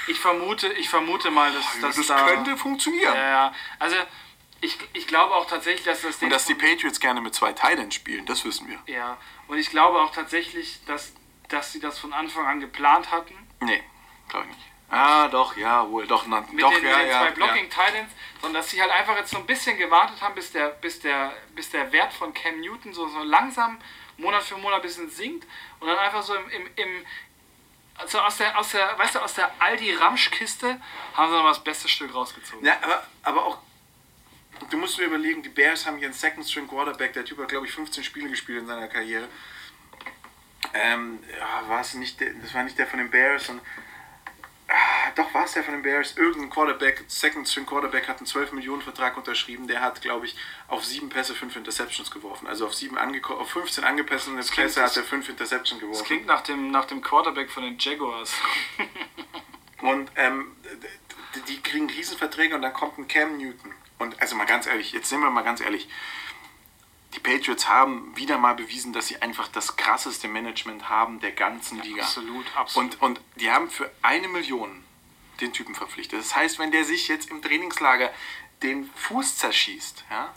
ich, 0.08 0.20
vermute, 0.20 0.68
ich 0.74 0.90
vermute 0.90 1.32
mal, 1.32 1.52
dass, 1.52 1.80
dass 1.82 1.96
das 1.96 2.08
da... 2.08 2.28
könnte 2.28 2.58
funktionieren. 2.58 3.16
Ja, 3.16 3.30
ja. 3.30 3.54
also 3.80 3.96
ich, 4.62 4.78
ich 4.94 5.08
glaube 5.08 5.36
auch 5.36 5.48
tatsächlich, 5.48 5.86
dass 5.86 6.02
das 6.02 6.20
Ding... 6.20 6.28
Und 6.28 6.34
dass 6.34 6.46
die 6.46 6.56
Patriots 6.56 7.00
gerne 7.00 7.22
mit 7.22 7.36
zwei 7.36 7.54
Titans 7.54 7.96
spielen, 7.96 8.26
das 8.26 8.44
wissen 8.46 8.68
wir. 8.68 8.80
ja, 8.94 9.18
und 9.48 9.58
ich 9.58 9.70
glaube 9.70 10.00
auch 10.00 10.12
tatsächlich, 10.12 10.80
dass, 10.86 11.14
dass 11.50 11.72
sie 11.72 11.80
das 11.80 12.00
von 12.00 12.14
Anfang 12.14 12.46
an 12.46 12.60
geplant 12.60 13.12
hatten. 13.12 13.36
Nee, 13.62 13.84
glaube 14.30 14.48
ich 14.50 14.56
nicht. 14.56 14.68
Ah, 14.90 15.28
doch, 15.28 15.58
ja, 15.58 15.90
wohl, 15.90 16.08
doch, 16.08 16.26
na, 16.28 16.42
mit 16.50 16.64
doch, 16.64 16.74
den, 16.74 16.84
ja, 16.86 16.98
mit 16.98 17.06
den 17.06 17.10
ja, 17.10 17.20
zwei 17.20 17.26
ja. 17.28 17.32
Blocking 17.32 17.70
Titans, 17.70 18.12
sondern 18.42 18.62
dass 18.62 18.70
sie 18.70 18.82
halt 18.82 18.92
einfach 18.92 19.18
jetzt 19.18 19.32
so 19.32 19.38
ein 19.38 19.46
bisschen 19.46 19.78
gewartet 19.78 20.22
haben, 20.22 20.34
bis 20.34 20.54
der, 20.54 20.70
bis 20.70 21.00
der, 21.02 21.34
bis 21.56 21.70
der 21.72 21.92
Wert 21.92 22.14
von 22.14 22.34
Cam 22.34 22.62
Newton 22.62 22.94
so, 22.94 23.08
so 23.08 23.22
langsam 23.24 23.80
Monat 24.18 24.44
für 24.44 24.58
Monat 24.58 24.78
ein 24.78 24.82
bisschen 24.84 25.10
sinkt 25.10 25.46
und 25.80 25.88
dann 25.88 25.98
einfach 25.98 26.24
so 26.24 26.36
im, 26.36 26.50
im, 26.50 26.70
im 26.76 27.06
also 27.96 28.20
aus 28.20 28.38
der, 28.38 28.58
aus 28.58 28.72
der, 28.72 28.98
weißt 28.98 29.16
du, 29.16 29.20
aus 29.20 29.34
der 29.34 29.52
Aldi-Ramsch-Kiste 29.60 30.80
haben 31.16 31.30
sie 31.30 31.36
noch 31.36 31.44
mal 31.44 31.50
das 31.50 31.64
beste 31.64 31.90
Stück 31.90 32.14
rausgezogen. 32.14 32.66
Ja, 32.66 32.78
aber, 32.82 33.04
aber 33.24 33.46
auch, 33.46 33.58
du 34.70 34.78
musst 34.78 34.98
dir 34.98 35.06
überlegen, 35.06 35.42
die 35.42 35.50
Bears 35.50 35.86
haben 35.86 35.98
hier 35.98 36.08
einen 36.08 36.14
Second 36.14 36.48
String 36.48 36.68
Quarterback, 36.68 37.14
der 37.14 37.26
Typ 37.26 37.40
hat, 37.40 37.50
glaube 37.50 37.66
ich, 37.66 37.74
15 37.74 38.04
Spiele 38.04 38.30
gespielt 38.30 38.60
in 38.60 38.68
seiner 38.68 38.88
Karriere. 38.88 39.28
Ähm, 40.74 41.20
ja, 41.38 41.68
war 41.68 41.82
es 41.82 41.96
nicht, 41.96 42.20
der, 42.20 42.34
das 42.36 42.54
war 42.54 42.64
nicht 42.64 42.78
der 42.78 42.88
von 42.88 43.00
den 43.00 43.10
Bears, 43.10 43.48
sondern, 43.48 43.66
doch 45.16 45.34
war 45.34 45.46
es 45.46 45.54
der 45.54 45.64
von 45.64 45.74
den 45.74 45.82
Bears. 45.84 46.18
Irgendein 46.18 46.50
Quarterback, 46.50 47.04
Second 47.08 47.48
String 47.48 47.66
Quarterback 47.66 48.08
hat 48.08 48.18
einen 48.18 48.26
12 48.28 48.52
Millionen 48.52 48.82
Vertrag 48.82 49.16
unterschrieben, 49.18 49.68
der 49.68 49.82
hat, 49.82 50.02
glaube 50.02 50.26
ich, 50.26 50.36
auf 50.68 50.84
sieben 50.86 51.10
Pässe 51.10 51.34
fünf 51.36 51.56
Interceptions 51.56 52.12
geworfen. 52.12 52.48
Also 52.48 52.66
auf, 52.68 52.74
sieben 52.74 52.98
angeko- 52.98 53.38
auf 53.38 53.50
15 53.52 53.84
angepassene 53.84 54.40
klingt- 54.42 54.56
Pässe 54.56 54.84
hat 54.84 54.96
er 54.98 55.04
fünf 55.04 55.30
Interceptions 55.30 55.80
geworfen. 55.80 56.00
Das 56.00 56.08
klingt 56.08 56.26
nach 56.26 56.42
dem, 56.42 56.72
nach 56.72 56.86
dem 56.86 57.02
Quarterback 57.02 57.50
von 57.50 57.64
den 57.64 57.78
Jaguars. 57.80 58.34
Und 59.82 60.12
ähm, 60.16 60.56
d- 61.36 61.40
die 61.48 61.62
kriegen 61.62 61.88
Riesenverträge 61.90 62.56
und 62.56 62.64
dann 62.64 62.74
kommt 62.74 62.98
ein 62.98 63.08
Cam 63.08 63.38
Newton. 63.38 63.72
Und 64.00 64.20
also 64.20 64.36
mal 64.36 64.46
ganz 64.46 64.66
ehrlich, 64.66 64.92
jetzt 64.92 65.08
sind 65.10 65.20
wir 65.22 65.30
mal 65.30 65.44
ganz 65.44 65.62
ehrlich. 65.62 65.88
Patriots 67.28 67.68
haben 67.68 68.16
wieder 68.16 68.38
mal 68.38 68.56
bewiesen, 68.56 68.94
dass 68.94 69.08
sie 69.08 69.22
einfach 69.22 69.50
das 69.50 69.76
krasseste 69.76 70.30
Management 70.30 70.88
haben 70.88 71.20
der 71.20 71.34
ganzen 71.34 71.82
Liga. 71.82 72.04
absolut, 72.04 72.46
absolut. 72.56 72.94
Und, 73.02 73.02
und 73.02 73.22
die 73.36 73.52
haben 73.52 73.70
für 73.70 73.92
eine 74.02 74.30
Million 74.30 74.82
den 75.42 75.52
Typen 75.52 75.76
verpflichtet. 75.76 76.20
Das 76.22 76.36
heißt, 76.38 76.58
wenn 76.58 76.72
der 76.72 76.86
sich 76.86 77.10
jetzt 77.10 77.30
im 77.30 77.42
Trainingslager 77.42 78.12
den 78.64 78.90
Fuß 78.96 79.38
zerschießt, 79.40 80.06
ja, 80.10 80.34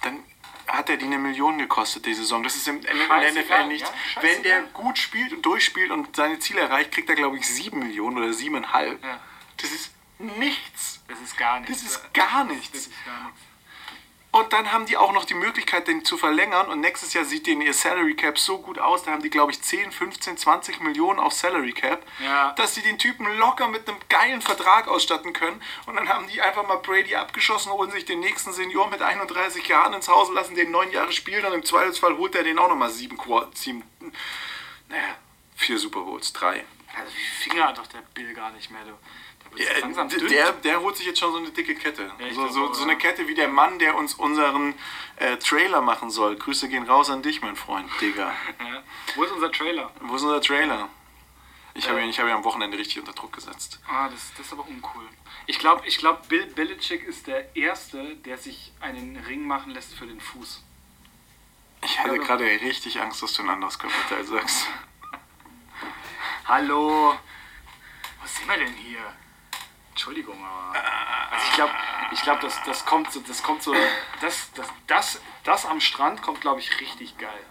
dann 0.00 0.24
hat 0.66 0.88
er 0.88 0.96
die 0.96 1.04
eine 1.04 1.18
Million 1.18 1.58
gekostet, 1.58 2.06
die 2.06 2.14
Saison. 2.14 2.42
Das 2.42 2.56
ist 2.56 2.66
im, 2.66 2.82
Scheißegal, 2.82 3.32
NFL 3.32 3.66
nichts. 3.68 3.90
ja, 4.16 4.22
wenn 4.22 4.42
der 4.42 4.62
gut 4.72 4.96
spielt 4.96 5.34
und 5.34 5.42
durchspielt 5.44 5.90
und 5.90 6.16
seine 6.16 6.38
Ziele 6.38 6.60
erreicht, 6.60 6.92
kriegt 6.92 7.10
er, 7.10 7.16
glaube 7.16 7.36
ich, 7.36 7.46
sieben 7.46 7.80
Millionen 7.80 8.16
oder 8.16 8.32
siebeneinhalb. 8.32 9.04
Ja. 9.04 9.20
Das 9.58 9.70
ist 9.70 9.90
nichts. 10.18 11.02
Das 11.08 11.20
ist 11.20 11.36
gar 11.36 11.60
nichts. 11.60 11.82
Das 11.82 11.92
ist 11.92 12.14
gar 12.14 12.44
Das 12.46 12.56
nichts. 12.56 12.78
ist 12.78 13.04
gar 13.04 13.24
nichts. 13.24 13.40
Und 14.32 14.52
dann 14.52 14.70
haben 14.70 14.86
die 14.86 14.96
auch 14.96 15.12
noch 15.12 15.24
die 15.24 15.34
Möglichkeit, 15.34 15.88
den 15.88 16.04
zu 16.04 16.16
verlängern. 16.16 16.68
Und 16.68 16.80
nächstes 16.80 17.12
Jahr 17.14 17.24
sieht 17.24 17.48
denen 17.48 17.62
ihr 17.62 17.74
Salary 17.74 18.14
Cap 18.14 18.38
so 18.38 18.58
gut 18.58 18.78
aus. 18.78 19.02
Da 19.02 19.10
haben 19.10 19.22
die, 19.22 19.30
glaube 19.30 19.50
ich, 19.50 19.60
10, 19.60 19.90
15, 19.90 20.36
20 20.36 20.80
Millionen 20.80 21.18
auf 21.18 21.32
Salary 21.32 21.72
Cap, 21.72 22.06
Ja. 22.24 22.52
dass 22.52 22.76
sie 22.76 22.82
den 22.82 22.96
Typen 22.96 23.26
locker 23.38 23.66
mit 23.66 23.88
einem 23.88 23.98
geilen 24.08 24.40
Vertrag 24.40 24.86
ausstatten 24.86 25.32
können. 25.32 25.60
Und 25.86 25.96
dann 25.96 26.08
haben 26.08 26.28
die 26.28 26.40
einfach 26.40 26.64
mal 26.66 26.76
Brady 26.76 27.16
abgeschossen, 27.16 27.72
holen 27.72 27.90
sich 27.90 28.04
den 28.04 28.20
nächsten 28.20 28.52
Senior 28.52 28.88
mit 28.88 29.02
31 29.02 29.66
Jahren 29.66 29.94
ins 29.94 30.06
Haus, 30.08 30.30
lassen 30.30 30.54
den 30.54 30.70
neun 30.70 30.92
Jahre 30.92 31.10
spielen. 31.10 31.44
Und 31.44 31.52
im 31.54 31.64
Zweifelsfall 31.64 32.16
holt 32.16 32.36
er 32.36 32.44
den 32.44 32.58
auch 32.60 32.68
nochmal 32.68 32.90
sieben, 32.90 33.18
sieben, 33.54 33.82
naja, 34.88 35.16
vier 35.56 35.78
Super 35.78 36.02
Bowls, 36.02 36.32
drei. 36.32 36.64
Also 36.96 37.12
wie 37.16 37.42
Finger 37.50 37.68
hat 37.68 37.78
doch 37.78 37.86
der 37.88 38.02
Bill 38.14 38.32
gar 38.34 38.50
nicht 38.52 38.70
mehr. 38.70 38.82
Du. 38.84 38.92
Ja, 39.56 40.04
der, 40.04 40.52
der 40.52 40.80
holt 40.80 40.96
sich 40.96 41.06
jetzt 41.06 41.18
schon 41.18 41.32
so 41.32 41.38
eine 41.38 41.50
dicke 41.50 41.74
Kette. 41.74 42.10
Ja, 42.18 42.28
so, 42.32 42.40
glaub 42.42 42.52
so, 42.52 42.72
so 42.72 42.82
eine 42.84 42.96
Kette 42.96 43.26
wie 43.28 43.34
der 43.34 43.48
Mann, 43.48 43.78
der 43.78 43.96
uns 43.96 44.14
unseren 44.14 44.74
äh, 45.16 45.36
Trailer 45.38 45.80
machen 45.80 46.10
soll. 46.10 46.36
Grüße 46.36 46.68
gehen 46.68 46.84
raus 46.84 47.10
an 47.10 47.22
dich, 47.22 47.42
mein 47.42 47.56
Freund, 47.56 47.90
Digga. 48.00 48.32
Ja. 48.60 48.82
Wo 49.16 49.24
ist 49.24 49.32
unser 49.32 49.50
Trailer? 49.50 49.90
Wo 50.00 50.14
ist 50.16 50.22
unser 50.22 50.40
Trailer? 50.40 50.88
Ich 51.74 51.88
habe 51.88 52.00
Äh. 52.00 52.06
ihn, 52.06 52.12
hab 52.12 52.24
ihn 52.26 52.30
am 52.32 52.44
Wochenende 52.44 52.78
richtig 52.78 53.00
unter 53.00 53.12
Druck 53.12 53.32
gesetzt. 53.32 53.80
Ah, 53.88 54.08
das, 54.08 54.32
das 54.36 54.46
ist 54.46 54.52
aber 54.52 54.66
uncool. 54.66 55.06
Ich 55.46 55.58
glaube, 55.58 55.82
ich 55.86 55.98
glaub, 55.98 56.28
Bill 56.28 56.46
Belichick 56.46 57.02
ist 57.04 57.26
der 57.26 57.54
Erste, 57.56 58.16
der 58.16 58.38
sich 58.38 58.72
einen 58.80 59.16
Ring 59.26 59.46
machen 59.46 59.72
lässt 59.72 59.94
für 59.94 60.06
den 60.06 60.20
Fuß. 60.20 60.62
Ich 61.82 61.98
hatte 61.98 62.18
gerade 62.18 62.44
richtig 62.44 63.00
Angst, 63.00 63.22
dass 63.22 63.32
du 63.32 63.42
ein 63.42 63.48
anderes 63.50 63.78
Körperteil 63.78 64.24
sagst. 64.24 64.66
Hallo! 66.46 67.14
Was 68.22 68.36
sind 68.36 68.48
wir 68.48 68.56
denn 68.58 68.74
hier? 68.74 68.98
Entschuldigung, 70.00 70.42
aber. 70.42 70.82
Also 71.30 71.46
ich 71.46 71.54
glaube, 71.56 71.72
ich 72.10 72.22
glaub, 72.22 72.40
das, 72.40 72.58
das 72.64 72.86
kommt 72.86 73.12
so, 73.12 73.20
das 73.20 73.42
kommt 73.42 73.62
so. 73.62 73.74
Das, 74.22 74.50
das, 74.54 74.66
das, 74.86 75.20
das 75.44 75.66
am 75.66 75.78
Strand 75.78 76.22
kommt, 76.22 76.40
glaube 76.40 76.58
ich, 76.60 76.80
richtig 76.80 77.18
geil. 77.18 77.44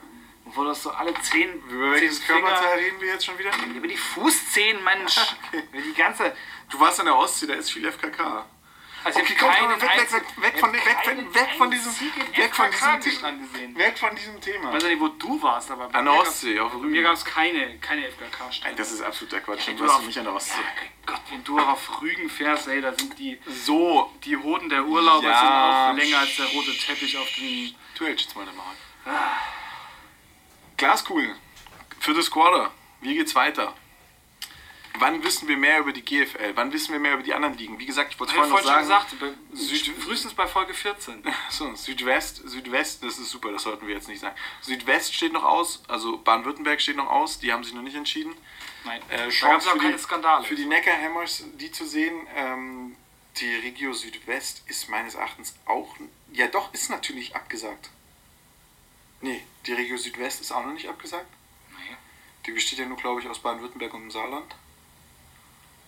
Und 0.45 0.57
wo 0.57 0.63
das 0.63 0.81
so 0.81 0.89
alle 0.89 1.13
zehn. 1.21 1.61
Über 1.69 1.91
welches 1.91 2.25
Körperteil 2.25 2.79
reden 2.79 2.99
wir 3.01 3.09
jetzt 3.09 3.23
schon 3.27 3.37
wieder? 3.37 3.51
Über 3.75 3.87
die 3.87 3.97
Fußzehen, 3.97 4.83
Mensch! 4.83 5.15
Okay. 5.49 5.63
Die 5.73 5.93
ganze. 5.93 6.35
Du 6.71 6.79
warst 6.79 6.99
an 6.99 7.05
der 7.05 7.17
Ostsee, 7.17 7.45
da 7.45 7.53
ist 7.53 7.71
viel 7.71 7.85
FKK. 7.85 8.47
Also 9.03 9.19
Okay, 9.19 9.33
ich 9.33 9.39
komm, 9.39 9.49
keinen 9.49 9.69
weg, 9.69 9.81
weg, 9.81 9.89
einzigen- 9.99 10.21
weg, 10.21 10.43
weg 10.53 10.59
von, 10.59 10.73
weg, 10.73 10.83
keinen 11.03 11.33
weg, 11.33 11.35
weg 11.35 11.49
von 11.57 11.71
diesem, 11.71 11.91
weg 11.99 12.55
von 12.55 12.69
diesem 12.71 12.99
gesehen. 13.39 13.77
Weg 13.77 13.97
von 13.97 14.15
diesem 14.15 14.41
Thema. 14.41 14.69
Ich 14.69 14.75
weiß 14.75 14.83
ja 14.83 14.89
nicht, 14.89 14.99
wo 14.99 15.07
du 15.07 15.41
warst, 15.41 15.71
aber 15.71 15.87
bei 15.87 15.97
An 15.99 16.05
der 16.05 16.13
mir 16.13 16.19
Ostsee, 16.21 16.55
gab's- 16.55 16.65
auf 16.73 16.81
Rügen. 16.81 16.91
mir 16.91 17.03
gab 17.03 17.13
es 17.13 17.25
keine, 17.25 17.77
keine 17.79 18.07
FKK-Stände. 18.11 18.75
Das 18.75 18.91
ist 18.91 19.01
absoluter 19.01 19.39
Quatsch. 19.39 19.67
Wenn 19.67 19.77
Du 19.77 19.87
warst 19.87 20.05
nicht 20.05 20.17
an 20.17 20.25
der 20.25 20.33
Ostsee. 20.33 20.59
Ja, 20.59 20.83
Gott, 21.05 21.21
wenn 21.29 21.43
du 21.43 21.59
auf 21.59 22.01
Rügen 22.01 22.29
fährst, 22.29 22.67
ey, 22.67 22.81
da 22.81 22.93
sind 22.93 23.17
die, 23.17 23.39
So, 23.47 24.11
die 24.25 24.35
Hoden 24.35 24.67
der 24.69 24.83
Urlauber 24.85 25.27
Ja, 25.29 25.39
sind 25.39 25.99
auch 25.99 26.03
länger 26.03 26.19
als 26.19 26.35
der 26.35 26.45
rote 26.47 26.77
Teppich 26.77 27.17
auf 27.17 27.27
den. 27.37 27.75
Du 27.97 28.05
hältst 28.05 28.25
jetzt 28.25 28.35
mal 28.35 28.45
den 28.45 28.55
Maul. 28.55 28.65
Glaskugel. 30.77 31.35
Viertes 31.99 32.29
Quarter. 32.31 32.71
Wie 33.01 33.13
geht's 33.15 33.35
weiter? 33.35 33.73
Wann 34.99 35.23
wissen 35.23 35.47
wir 35.47 35.57
mehr 35.57 35.79
über 35.79 35.93
die 35.93 36.03
GFL? 36.03 36.53
Wann 36.55 36.73
wissen 36.73 36.91
wir 36.91 36.99
mehr 36.99 37.13
über 37.13 37.23
die 37.23 37.33
anderen 37.33 37.57
Ligen? 37.57 37.79
Wie 37.79 37.85
gesagt, 37.85 38.13
ich 38.13 38.19
wollte 38.19 38.33
vorhin 38.33 38.51
noch 38.51 38.61
sagen. 38.61 38.81
gesagt, 38.81 39.15
Süd- 39.53 39.95
frühestens 40.01 40.33
bei 40.33 40.45
Folge 40.47 40.73
14. 40.73 41.23
So, 41.49 41.73
Südwest, 41.75 42.41
Südwest, 42.47 43.03
das 43.03 43.17
ist 43.17 43.29
super, 43.29 43.51
das 43.51 43.63
sollten 43.63 43.87
wir 43.87 43.95
jetzt 43.95 44.07
nicht 44.07 44.19
sagen. 44.19 44.35
Südwest 44.61 45.13
steht 45.15 45.33
noch 45.33 45.43
aus, 45.43 45.83
also 45.87 46.17
Baden-Württemberg 46.17 46.81
steht 46.81 46.97
noch 46.97 47.09
aus, 47.09 47.39
die 47.39 47.51
haben 47.53 47.63
sich 47.63 47.73
noch 47.73 47.81
nicht 47.81 47.95
entschieden. 47.95 48.35
Nein, 48.83 49.01
Äh, 49.09 49.29
da 49.41 49.47
gab 49.49 49.59
es 49.61 49.67
auch 49.67 49.71
für 49.73 49.77
keine 49.79 49.93
die- 49.95 49.99
Skandale. 50.01 50.45
Für 50.45 50.55
die 50.55 50.65
Neckarhammers, 50.65 51.43
die 51.55 51.71
zu 51.71 51.85
sehen, 51.85 52.27
ähm, 52.35 52.95
die 53.37 53.53
Regio 53.55 53.93
Südwest 53.93 54.63
ist 54.67 54.89
meines 54.89 55.15
Erachtens 55.15 55.55
auch, 55.65 55.95
ja 56.33 56.47
doch, 56.47 56.73
ist 56.73 56.89
natürlich 56.89 57.35
abgesagt. 57.35 57.89
Nee, 59.21 59.43
die 59.65 59.73
Regio 59.73 59.97
Südwest 59.97 60.41
ist 60.41 60.51
auch 60.51 60.63
noch 60.65 60.73
nicht 60.73 60.87
abgesagt. 60.89 61.27
Nee. 61.71 61.95
Die 62.45 62.51
besteht 62.51 62.79
ja 62.79 62.85
nur, 62.85 62.97
glaube 62.97 63.21
ich, 63.21 63.27
aus 63.27 63.39
Baden-Württemberg 63.39 63.93
und 63.93 64.01
dem 64.01 64.11
Saarland. 64.11 64.55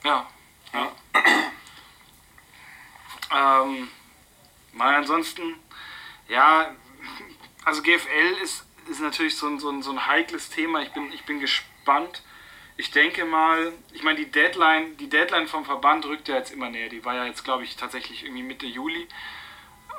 Ja. 0.04 0.28
Ja. 0.74 0.92
Ähm, 3.34 3.90
mal 4.74 4.96
ansonsten, 4.96 5.56
ja, 6.28 6.76
also 7.64 7.82
GFL 7.82 8.38
ist, 8.42 8.66
ist 8.90 9.00
natürlich 9.00 9.38
so 9.38 9.48
ein, 9.48 9.60
so, 9.60 9.70
ein, 9.70 9.82
so 9.82 9.92
ein 9.92 10.08
heikles 10.08 10.50
Thema. 10.50 10.82
Ich 10.82 10.90
bin, 10.90 11.12
ich 11.14 11.24
bin 11.24 11.40
gespannt. 11.40 12.24
Ich 12.78 12.92
denke 12.92 13.26
mal, 13.26 13.74
ich 13.94 14.04
meine, 14.04 14.18
die 14.18 14.32
Deadline, 14.32 14.98
die 14.98 15.10
Deadline 15.10 15.48
vom 15.48 15.66
Verband 15.66 16.06
rückt 16.06 16.28
ja 16.28 16.36
jetzt 16.36 16.52
immer 16.52 16.70
näher. 16.70 16.90
Die 16.90 17.06
war 17.06 17.16
ja 17.16 17.26
jetzt, 17.26 17.44
glaube 17.44 17.64
ich, 17.64 17.76
tatsächlich 17.76 18.24
irgendwie 18.24 18.44
Mitte 18.44 18.66
Juli. 18.66 19.08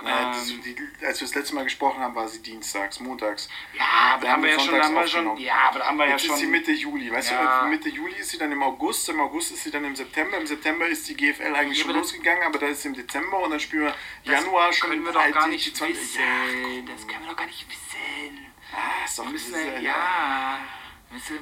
Naja, 0.02 0.32
Ähm. 0.36 0.62
die, 0.62 0.76
als 1.06 1.20
wir 1.20 1.26
das 1.28 1.34
letzte 1.34 1.54
Mal 1.54 1.64
gesprochen 1.64 2.00
haben, 2.00 2.14
war 2.14 2.26
sie 2.28 2.42
dienstags, 2.42 2.98
montags. 3.00 3.48
Ja, 3.72 4.18
da 4.20 4.28
haben 4.32 4.42
wir 4.42 4.50
ja 4.50 4.58
schon, 4.60 4.80
haben 4.82 4.94
wir 4.94 5.06
schon, 5.06 5.36
ja, 5.38 5.54
aber 5.68 5.78
da 5.80 5.86
haben 5.86 5.96
wir 5.98 6.06
ja 6.06 6.12
Jetzt 6.12 6.24
ist 6.26 6.36
sie 6.36 6.42
schon. 6.42 6.50
Mitte 6.50 6.72
Juli. 6.72 7.12
Weißt 7.12 7.30
Ja. 7.30 7.62
du, 7.62 7.68
Mitte 7.68 7.88
Juli 7.88 8.14
ist 8.16 8.30
sie 8.30 8.38
dann 8.38 8.50
im 8.52 8.62
August, 8.62 9.08
im 9.08 9.20
August 9.20 9.52
ist 9.52 9.64
sie 9.64 9.70
dann 9.70 9.84
im 9.84 9.94
September, 9.94 10.36
im 10.38 10.46
September 10.46 10.86
ist 10.86 11.08
die 11.08 11.14
GFL 11.16 11.54
eigentlich 11.54 11.78
Ja, 11.78 11.82
schon 11.84 11.90
aber 11.92 12.00
losgegangen, 12.00 12.42
aber 12.42 12.58
da 12.58 12.66
ist 12.66 12.82
sie 12.82 12.88
im 12.88 12.94
Dezember 12.94 13.38
und 13.40 13.50
dann 13.50 13.60
spielen 13.60 13.84
wir 13.84 13.94
Das 14.24 14.42
Januar 14.44 14.72
schon 14.72 14.90
können 14.90 15.04
wir 15.04 15.12
doch 15.12 15.20
halt 15.22 15.34
gar 15.34 15.48
nicht 15.48 15.64
die 15.66 15.72
20 15.72 15.96
wissen. 16.02 16.20
Ja, 16.20 16.92
das 16.94 17.06
können 17.06 17.20
wir 17.22 17.28
doch 17.30 17.36
gar 17.36 17.46
nicht 17.46 17.66
wissen. 17.68 18.46
ah, 18.74 19.04
ist 19.04 19.18
doch 19.18 19.24
Wir 19.24 19.32
müssen, 19.32 19.54
diese- 19.54 19.78
ja, 19.84 20.58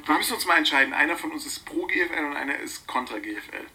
Wir 0.07 0.15
müssen 0.17 0.35
uns 0.35 0.47
mal 0.47 0.57
entscheiden. 0.59 0.93
Einer 0.93 1.17
von 1.17 1.31
uns 1.31 1.47
ist 1.47 1.65
pro 1.65 1.87
GFL 1.87 2.25
und 2.25 2.37
einer 2.37 2.57
ist 2.59 2.87
kontra 2.89 3.19
GFL. 3.19 3.67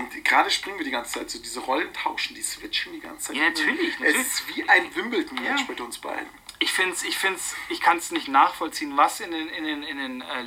Und 0.00 0.24
gerade 0.24 0.50
springen 0.50 0.78
wir 0.78 0.84
die 0.84 0.90
ganze 0.90 1.18
Zeit 1.18 1.30
so, 1.30 1.38
diese 1.38 1.60
Rollen 1.60 1.92
tauschen, 1.92 2.34
die 2.34 2.42
switchen 2.42 2.92
die 2.92 3.00
ganze 3.00 3.28
Zeit. 3.28 3.36
Ja, 3.36 3.44
natürlich, 3.48 3.94
Es 3.94 4.00
natürlich. 4.00 4.20
ist 4.20 4.56
wie 4.56 4.68
ein 4.68 4.94
Wimbledon-Match 4.94 5.60
Ja. 5.62 5.66
mit 5.68 5.80
uns 5.80 5.98
beiden. 5.98 6.26
Ich 6.58 6.72
finde 6.72 6.92
es, 6.92 7.02
ich 7.04 7.16
find's, 7.16 7.54
ich 7.68 7.80
kann 7.80 7.96
es 7.98 8.10
nicht 8.10 8.28
nachvollziehen, 8.28 8.96
was 8.96 9.20
in 9.20 9.30
den, 9.30 9.48
in 9.48 9.64
den, 9.64 9.82
in 9.82 9.96
den, 9.98 10.20
äh, 10.20 10.44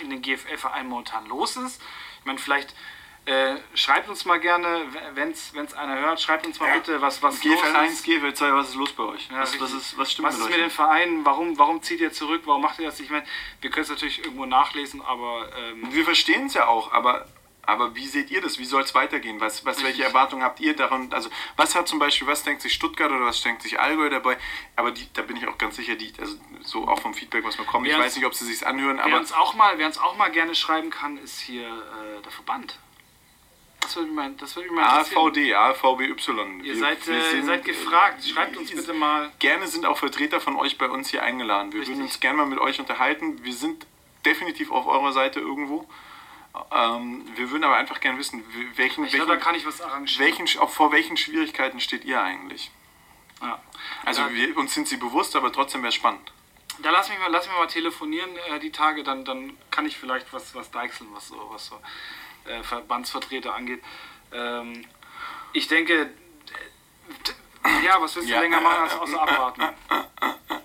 in 0.00 0.10
den 0.10 0.22
GFL-Vereinen 0.22 0.88
momentan 0.88 1.26
los 1.26 1.56
ist. 1.56 1.80
Ich 2.20 2.24
meine, 2.26 2.38
vielleicht 2.38 2.74
äh, 3.24 3.56
schreibt 3.74 4.08
uns 4.08 4.24
mal 4.24 4.40
gerne, 4.40 4.84
wenn 5.14 5.30
es 5.30 5.52
einer 5.74 5.98
hört, 6.00 6.20
schreibt 6.20 6.44
uns 6.46 6.58
mal 6.58 6.68
Ja. 6.68 6.74
bitte, 6.74 7.00
was, 7.00 7.22
was 7.22 7.38
GFL 7.40 7.48
los 7.54 7.74
1, 7.74 7.92
ist. 7.94 8.04
GFL 8.04 8.34
2, 8.34 8.52
was 8.52 8.68
ist 8.70 8.74
los 8.74 8.92
bei 8.92 9.04
euch? 9.04 9.28
Ja, 9.30 9.40
was, 9.40 9.60
was, 9.60 9.72
ist, 9.72 9.96
was 9.98 10.10
stimmt 10.10 10.26
was 10.28 10.38
ist 10.38 10.48
mit 10.48 10.58
den 10.58 10.70
Vereinen? 10.70 11.24
Warum, 11.24 11.56
warum 11.58 11.82
zieht 11.82 12.00
ihr 12.00 12.12
zurück? 12.12 12.42
Warum 12.46 12.62
macht 12.62 12.78
ihr 12.80 12.86
das? 12.86 12.98
Ich 13.00 13.10
meine, 13.10 13.24
wir 13.60 13.70
können 13.70 13.84
es 13.84 13.90
natürlich 13.90 14.18
irgendwo 14.24 14.44
nachlesen, 14.46 15.02
aber 15.02 15.48
ähm, 15.56 15.86
Wir 15.92 16.04
verstehen 16.04 16.46
es 16.46 16.54
ja 16.54 16.66
auch, 16.66 16.92
aber, 16.92 17.28
aber 17.64 17.94
wie 17.94 18.06
seht 18.06 18.30
ihr 18.30 18.40
das? 18.40 18.58
Wie 18.58 18.64
soll 18.64 18.82
es 18.82 18.94
weitergehen? 18.94 19.40
Was, 19.40 19.64
was, 19.64 19.82
welche 19.84 20.02
Erwartungen 20.02 20.42
habt 20.42 20.58
ihr 20.60 20.74
daran? 20.74 21.12
Also, 21.12 21.30
was 21.56 21.74
hat 21.74 21.86
zum 21.86 22.00
Beispiel, 22.00 22.26
was 22.26 22.42
denkt 22.42 22.60
sich 22.60 22.72
Stuttgart 22.72 23.10
oder 23.10 23.24
was 23.24 23.40
denkt 23.40 23.62
sich 23.62 23.78
Allgäu 23.78 24.10
dabei? 24.10 24.36
Aber 24.74 24.90
die, 24.90 25.06
da 25.12 25.22
bin 25.22 25.36
ich 25.36 25.46
auch 25.46 25.58
ganz 25.58 25.76
sicher, 25.76 25.94
die, 25.94 26.12
also 26.18 26.36
so 26.62 26.88
auch 26.88 27.00
vom 27.00 27.14
Feedback, 27.14 27.44
was 27.44 27.58
wir 27.58 27.64
kommen. 27.64 27.86
Ich 27.86 27.96
weiß 27.96 28.16
nicht, 28.16 28.26
ob 28.26 28.34
sie 28.34 28.46
sich 28.46 28.66
anhören, 28.66 29.00
wer, 29.04 29.16
uns 29.16 29.32
auch 29.32 29.54
mal, 29.54 29.78
wer 29.78 29.86
uns 29.86 29.98
auch 29.98 30.16
mal 30.16 30.30
gerne 30.30 30.54
schreiben 30.54 30.90
kann, 30.90 31.18
ist 31.18 31.38
hier 31.38 31.68
äh, 31.68 32.22
der 32.22 32.32
Verband. 32.32 32.78
Das 33.80 33.96
würde 33.96 34.08
mich 34.08 34.16
mal, 34.16 34.32
das 34.38 34.56
würde 34.56 34.68
mich 34.68 34.76
mal. 34.76 35.00
AVD, 35.00 35.54
AVBY. 35.54 36.14
Ihr 36.62 36.76
seid, 36.76 37.06
wir 37.06 37.14
äh, 37.14 37.18
ihr 37.18 37.30
sind, 37.30 37.46
seid 37.46 37.64
gefragt. 37.64 38.24
Schreibt 38.24 38.56
uns 38.56 38.72
äh, 38.72 38.76
bitte 38.76 38.92
mal. 38.92 39.32
Gerne 39.38 39.66
sind 39.66 39.86
auch 39.86 39.98
Vertreter 39.98 40.40
von 40.40 40.56
euch 40.56 40.78
bei 40.78 40.88
uns 40.88 41.10
hier 41.10 41.22
eingeladen. 41.22 41.72
Wir 41.72 41.80
Richtig. 41.80 41.96
würden 41.96 42.06
uns 42.06 42.20
gerne 42.20 42.38
mal 42.38 42.46
mit 42.46 42.58
euch 42.58 42.80
unterhalten. 42.80 43.44
Wir 43.44 43.54
sind 43.54 43.86
definitiv 44.24 44.70
auf 44.70 44.86
eurer 44.86 45.12
Seite 45.12 45.40
irgendwo. 45.40 45.88
Ähm, 46.70 47.26
wir 47.34 47.50
würden 47.50 47.64
aber 47.64 47.76
einfach 47.76 48.00
gerne 48.00 48.18
wissen, 48.18 48.44
welchen, 48.76 49.04
Ich 49.04 49.12
glaube, 49.12 49.26
da 49.26 49.32
welchen, 49.32 49.42
kann 49.44 49.54
ich 49.54 49.64
was 49.66 49.80
arrangieren. 49.80 50.20
welchen, 50.20 50.46
vor 50.68 50.92
welchen 50.92 51.16
Schwierigkeiten 51.16 51.80
steht 51.80 52.04
ihr 52.04 52.20
eigentlich? 52.22 52.70
Ja. 53.40 53.58
Also 54.04 54.22
Ja. 54.22 54.32
wir, 54.32 54.56
uns 54.58 54.74
sind 54.74 54.86
sie 54.86 54.96
bewusst, 54.98 55.34
aber 55.34 55.50
trotzdem 55.52 55.82
wäre 55.82 55.88
es 55.88 55.94
spannend. 55.94 56.30
Da 56.80 56.90
lass 56.90 57.08
mich 57.08 57.18
mal, 57.18 57.30
lass 57.30 57.46
mich 57.48 57.56
mal 57.56 57.66
telefonieren 57.66 58.30
äh, 58.50 58.58
die 58.58 58.70
Tage, 58.72 59.02
dann, 59.02 59.24
dann 59.24 59.56
kann 59.70 59.86
ich 59.86 59.96
vielleicht 59.96 60.32
was, 60.32 60.54
was 60.54 60.70
deichseln, 60.70 61.08
was 61.14 61.28
so, 61.28 61.48
was 61.52 61.66
so 61.66 61.80
äh, 62.50 62.62
Verbandsvertreter 62.62 63.54
angeht. 63.54 63.82
Ähm, 64.32 64.84
ich 65.52 65.68
denke, 65.68 66.10
äh, 67.64 67.84
ja, 67.84 68.00
was 68.00 68.14
willst 68.16 68.28
du 68.28 68.34
Ja, 68.34 68.40
länger 68.40 68.58
äh, 68.58 68.62
machen 68.62 68.82
als 68.82 68.94
außer 68.94 69.20
abwarten? 69.22 69.62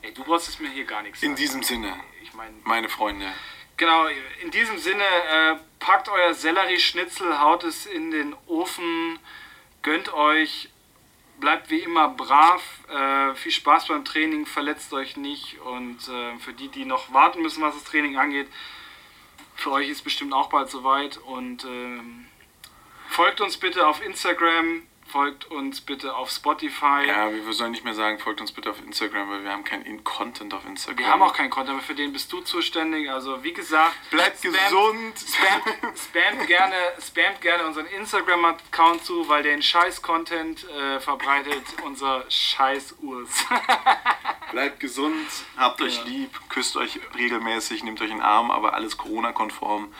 Ey, 0.01 0.13
du 0.13 0.23
brauchst 0.23 0.47
es 0.49 0.59
mir 0.59 0.69
hier 0.69 0.85
gar 0.85 1.01
nichts 1.01 1.21
In 1.23 1.29
sagen. 1.29 1.35
diesem 1.37 1.63
Sinne, 1.63 1.93
Ich 2.23 2.33
meine, 2.33 2.53
meine 2.63 2.89
Freunde. 2.89 3.31
genau, 3.75 4.07
in 4.41 4.51
diesem 4.51 4.77
Sinne, 4.77 5.03
äh, 5.03 5.55
packt 5.79 6.09
euer 6.09 6.33
Sellerieschnitzel, 6.33 7.39
haut 7.39 7.63
es 7.63 7.85
in 7.85 8.11
den 8.11 8.35
Ofen, 8.47 9.19
gönnt 9.81 10.13
euch, 10.13 10.69
bleibt 11.39 11.69
wie 11.69 11.79
immer 11.79 12.09
brav, 12.09 12.61
äh, 12.89 13.35
viel 13.35 13.51
Spaß 13.51 13.87
beim 13.87 14.05
Training, 14.05 14.45
verletzt 14.45 14.93
euch 14.93 15.17
nicht 15.17 15.59
und 15.61 16.07
äh, 16.07 16.37
für 16.39 16.53
die, 16.53 16.69
die 16.69 16.85
noch 16.85 17.13
warten 17.13 17.41
müssen, 17.41 17.61
was 17.61 17.75
das 17.75 17.83
Training 17.83 18.17
angeht, 18.17 18.47
für 19.55 19.71
euch 19.71 19.89
ist 19.89 20.03
bestimmt 20.03 20.33
auch 20.33 20.49
bald 20.49 20.69
soweit 20.69 21.17
und 21.17 21.63
ähm, 21.65 22.27
folgt 23.09 23.41
uns 23.41 23.57
bitte 23.57 23.87
auf 23.87 24.03
Instagram, 24.03 24.83
folgt 25.07 25.45
uns 25.51 25.81
bitte 25.81 26.15
auf 26.15 26.29
Spotify. 26.29 27.05
Ja, 27.07 27.31
wir 27.31 27.53
sollen 27.53 27.71
nicht 27.71 27.83
mehr 27.83 27.93
sagen, 27.93 28.19
folgt 28.19 28.39
uns 28.41 28.51
bitte 28.51 28.69
auf 28.69 28.81
Instagram, 28.85 29.29
weil 29.29 29.43
wir 29.43 29.51
haben 29.51 29.63
keinen 29.63 29.83
In- 29.85 30.03
Content 30.03 30.53
auf 30.53 30.65
Instagram. 30.65 30.97
Wir 30.99 31.07
haben 31.11 31.21
auch 31.21 31.33
keinen 31.33 31.49
Content, 31.49 31.75
aber 31.77 31.83
für 31.85 31.95
den 31.95 32.13
bist 32.13 32.31
du 32.31 32.41
zuständig. 32.41 33.09
Also 33.11 33.43
wie 33.43 33.53
gesagt, 33.53 33.95
Bleibt 34.11 34.37
spam- 34.43 34.51
gesund. 34.51 35.13
Spamt, 35.17 35.97
spamt, 35.99 36.47
gerne, 36.47 36.75
spamt 37.05 37.41
gerne 37.41 37.65
unseren 37.65 37.85
Instagram-Account 37.87 39.03
zu, 39.03 39.27
weil 39.27 39.43
der 39.43 39.53
den 39.57 39.63
Scheiß-Content 39.63 40.69
äh, 40.69 40.99
verbreitet. 40.99 41.63
Unser 41.83 42.23
Scheiß-Urs. 42.29 43.29
Bleibt 44.51 44.79
gesund, 44.79 45.27
habt 45.57 45.81
euch 45.81 45.97
Ja. 45.97 46.03
lieb, 46.05 46.39
küsst 46.49 46.77
euch 46.77 46.99
regelmäßig, 47.17 47.83
nehmt 47.83 47.99
euch 48.01 48.09
in 48.11 48.17
den 48.17 48.23
Arm, 48.25 48.49
aber 48.51 48.73
alles 48.75 48.97
Corona-konform. 48.97 49.93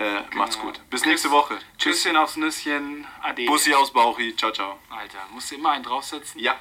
Äh, 0.00 0.22
Macht's 0.34 0.56
Genau. 0.56 0.68
gut. 0.72 0.80
Bis 0.90 1.04
nächste 1.04 1.30
Woche. 1.30 1.58
Tschüss. 1.78 2.02
Küsschen 2.02 2.16
aufs 2.16 2.36
Nüsschen. 2.36 3.06
Ade. 3.20 3.44
Bussi 3.44 3.74
aus 3.74 3.92
Bauchi. 3.92 4.34
Ciao, 4.34 4.50
ciao. 4.50 4.78
Alter, 4.88 5.18
musst 5.30 5.50
du 5.50 5.56
immer 5.56 5.70
einen 5.72 5.84
draufsetzen? 5.84 6.40
Ja. 6.40 6.58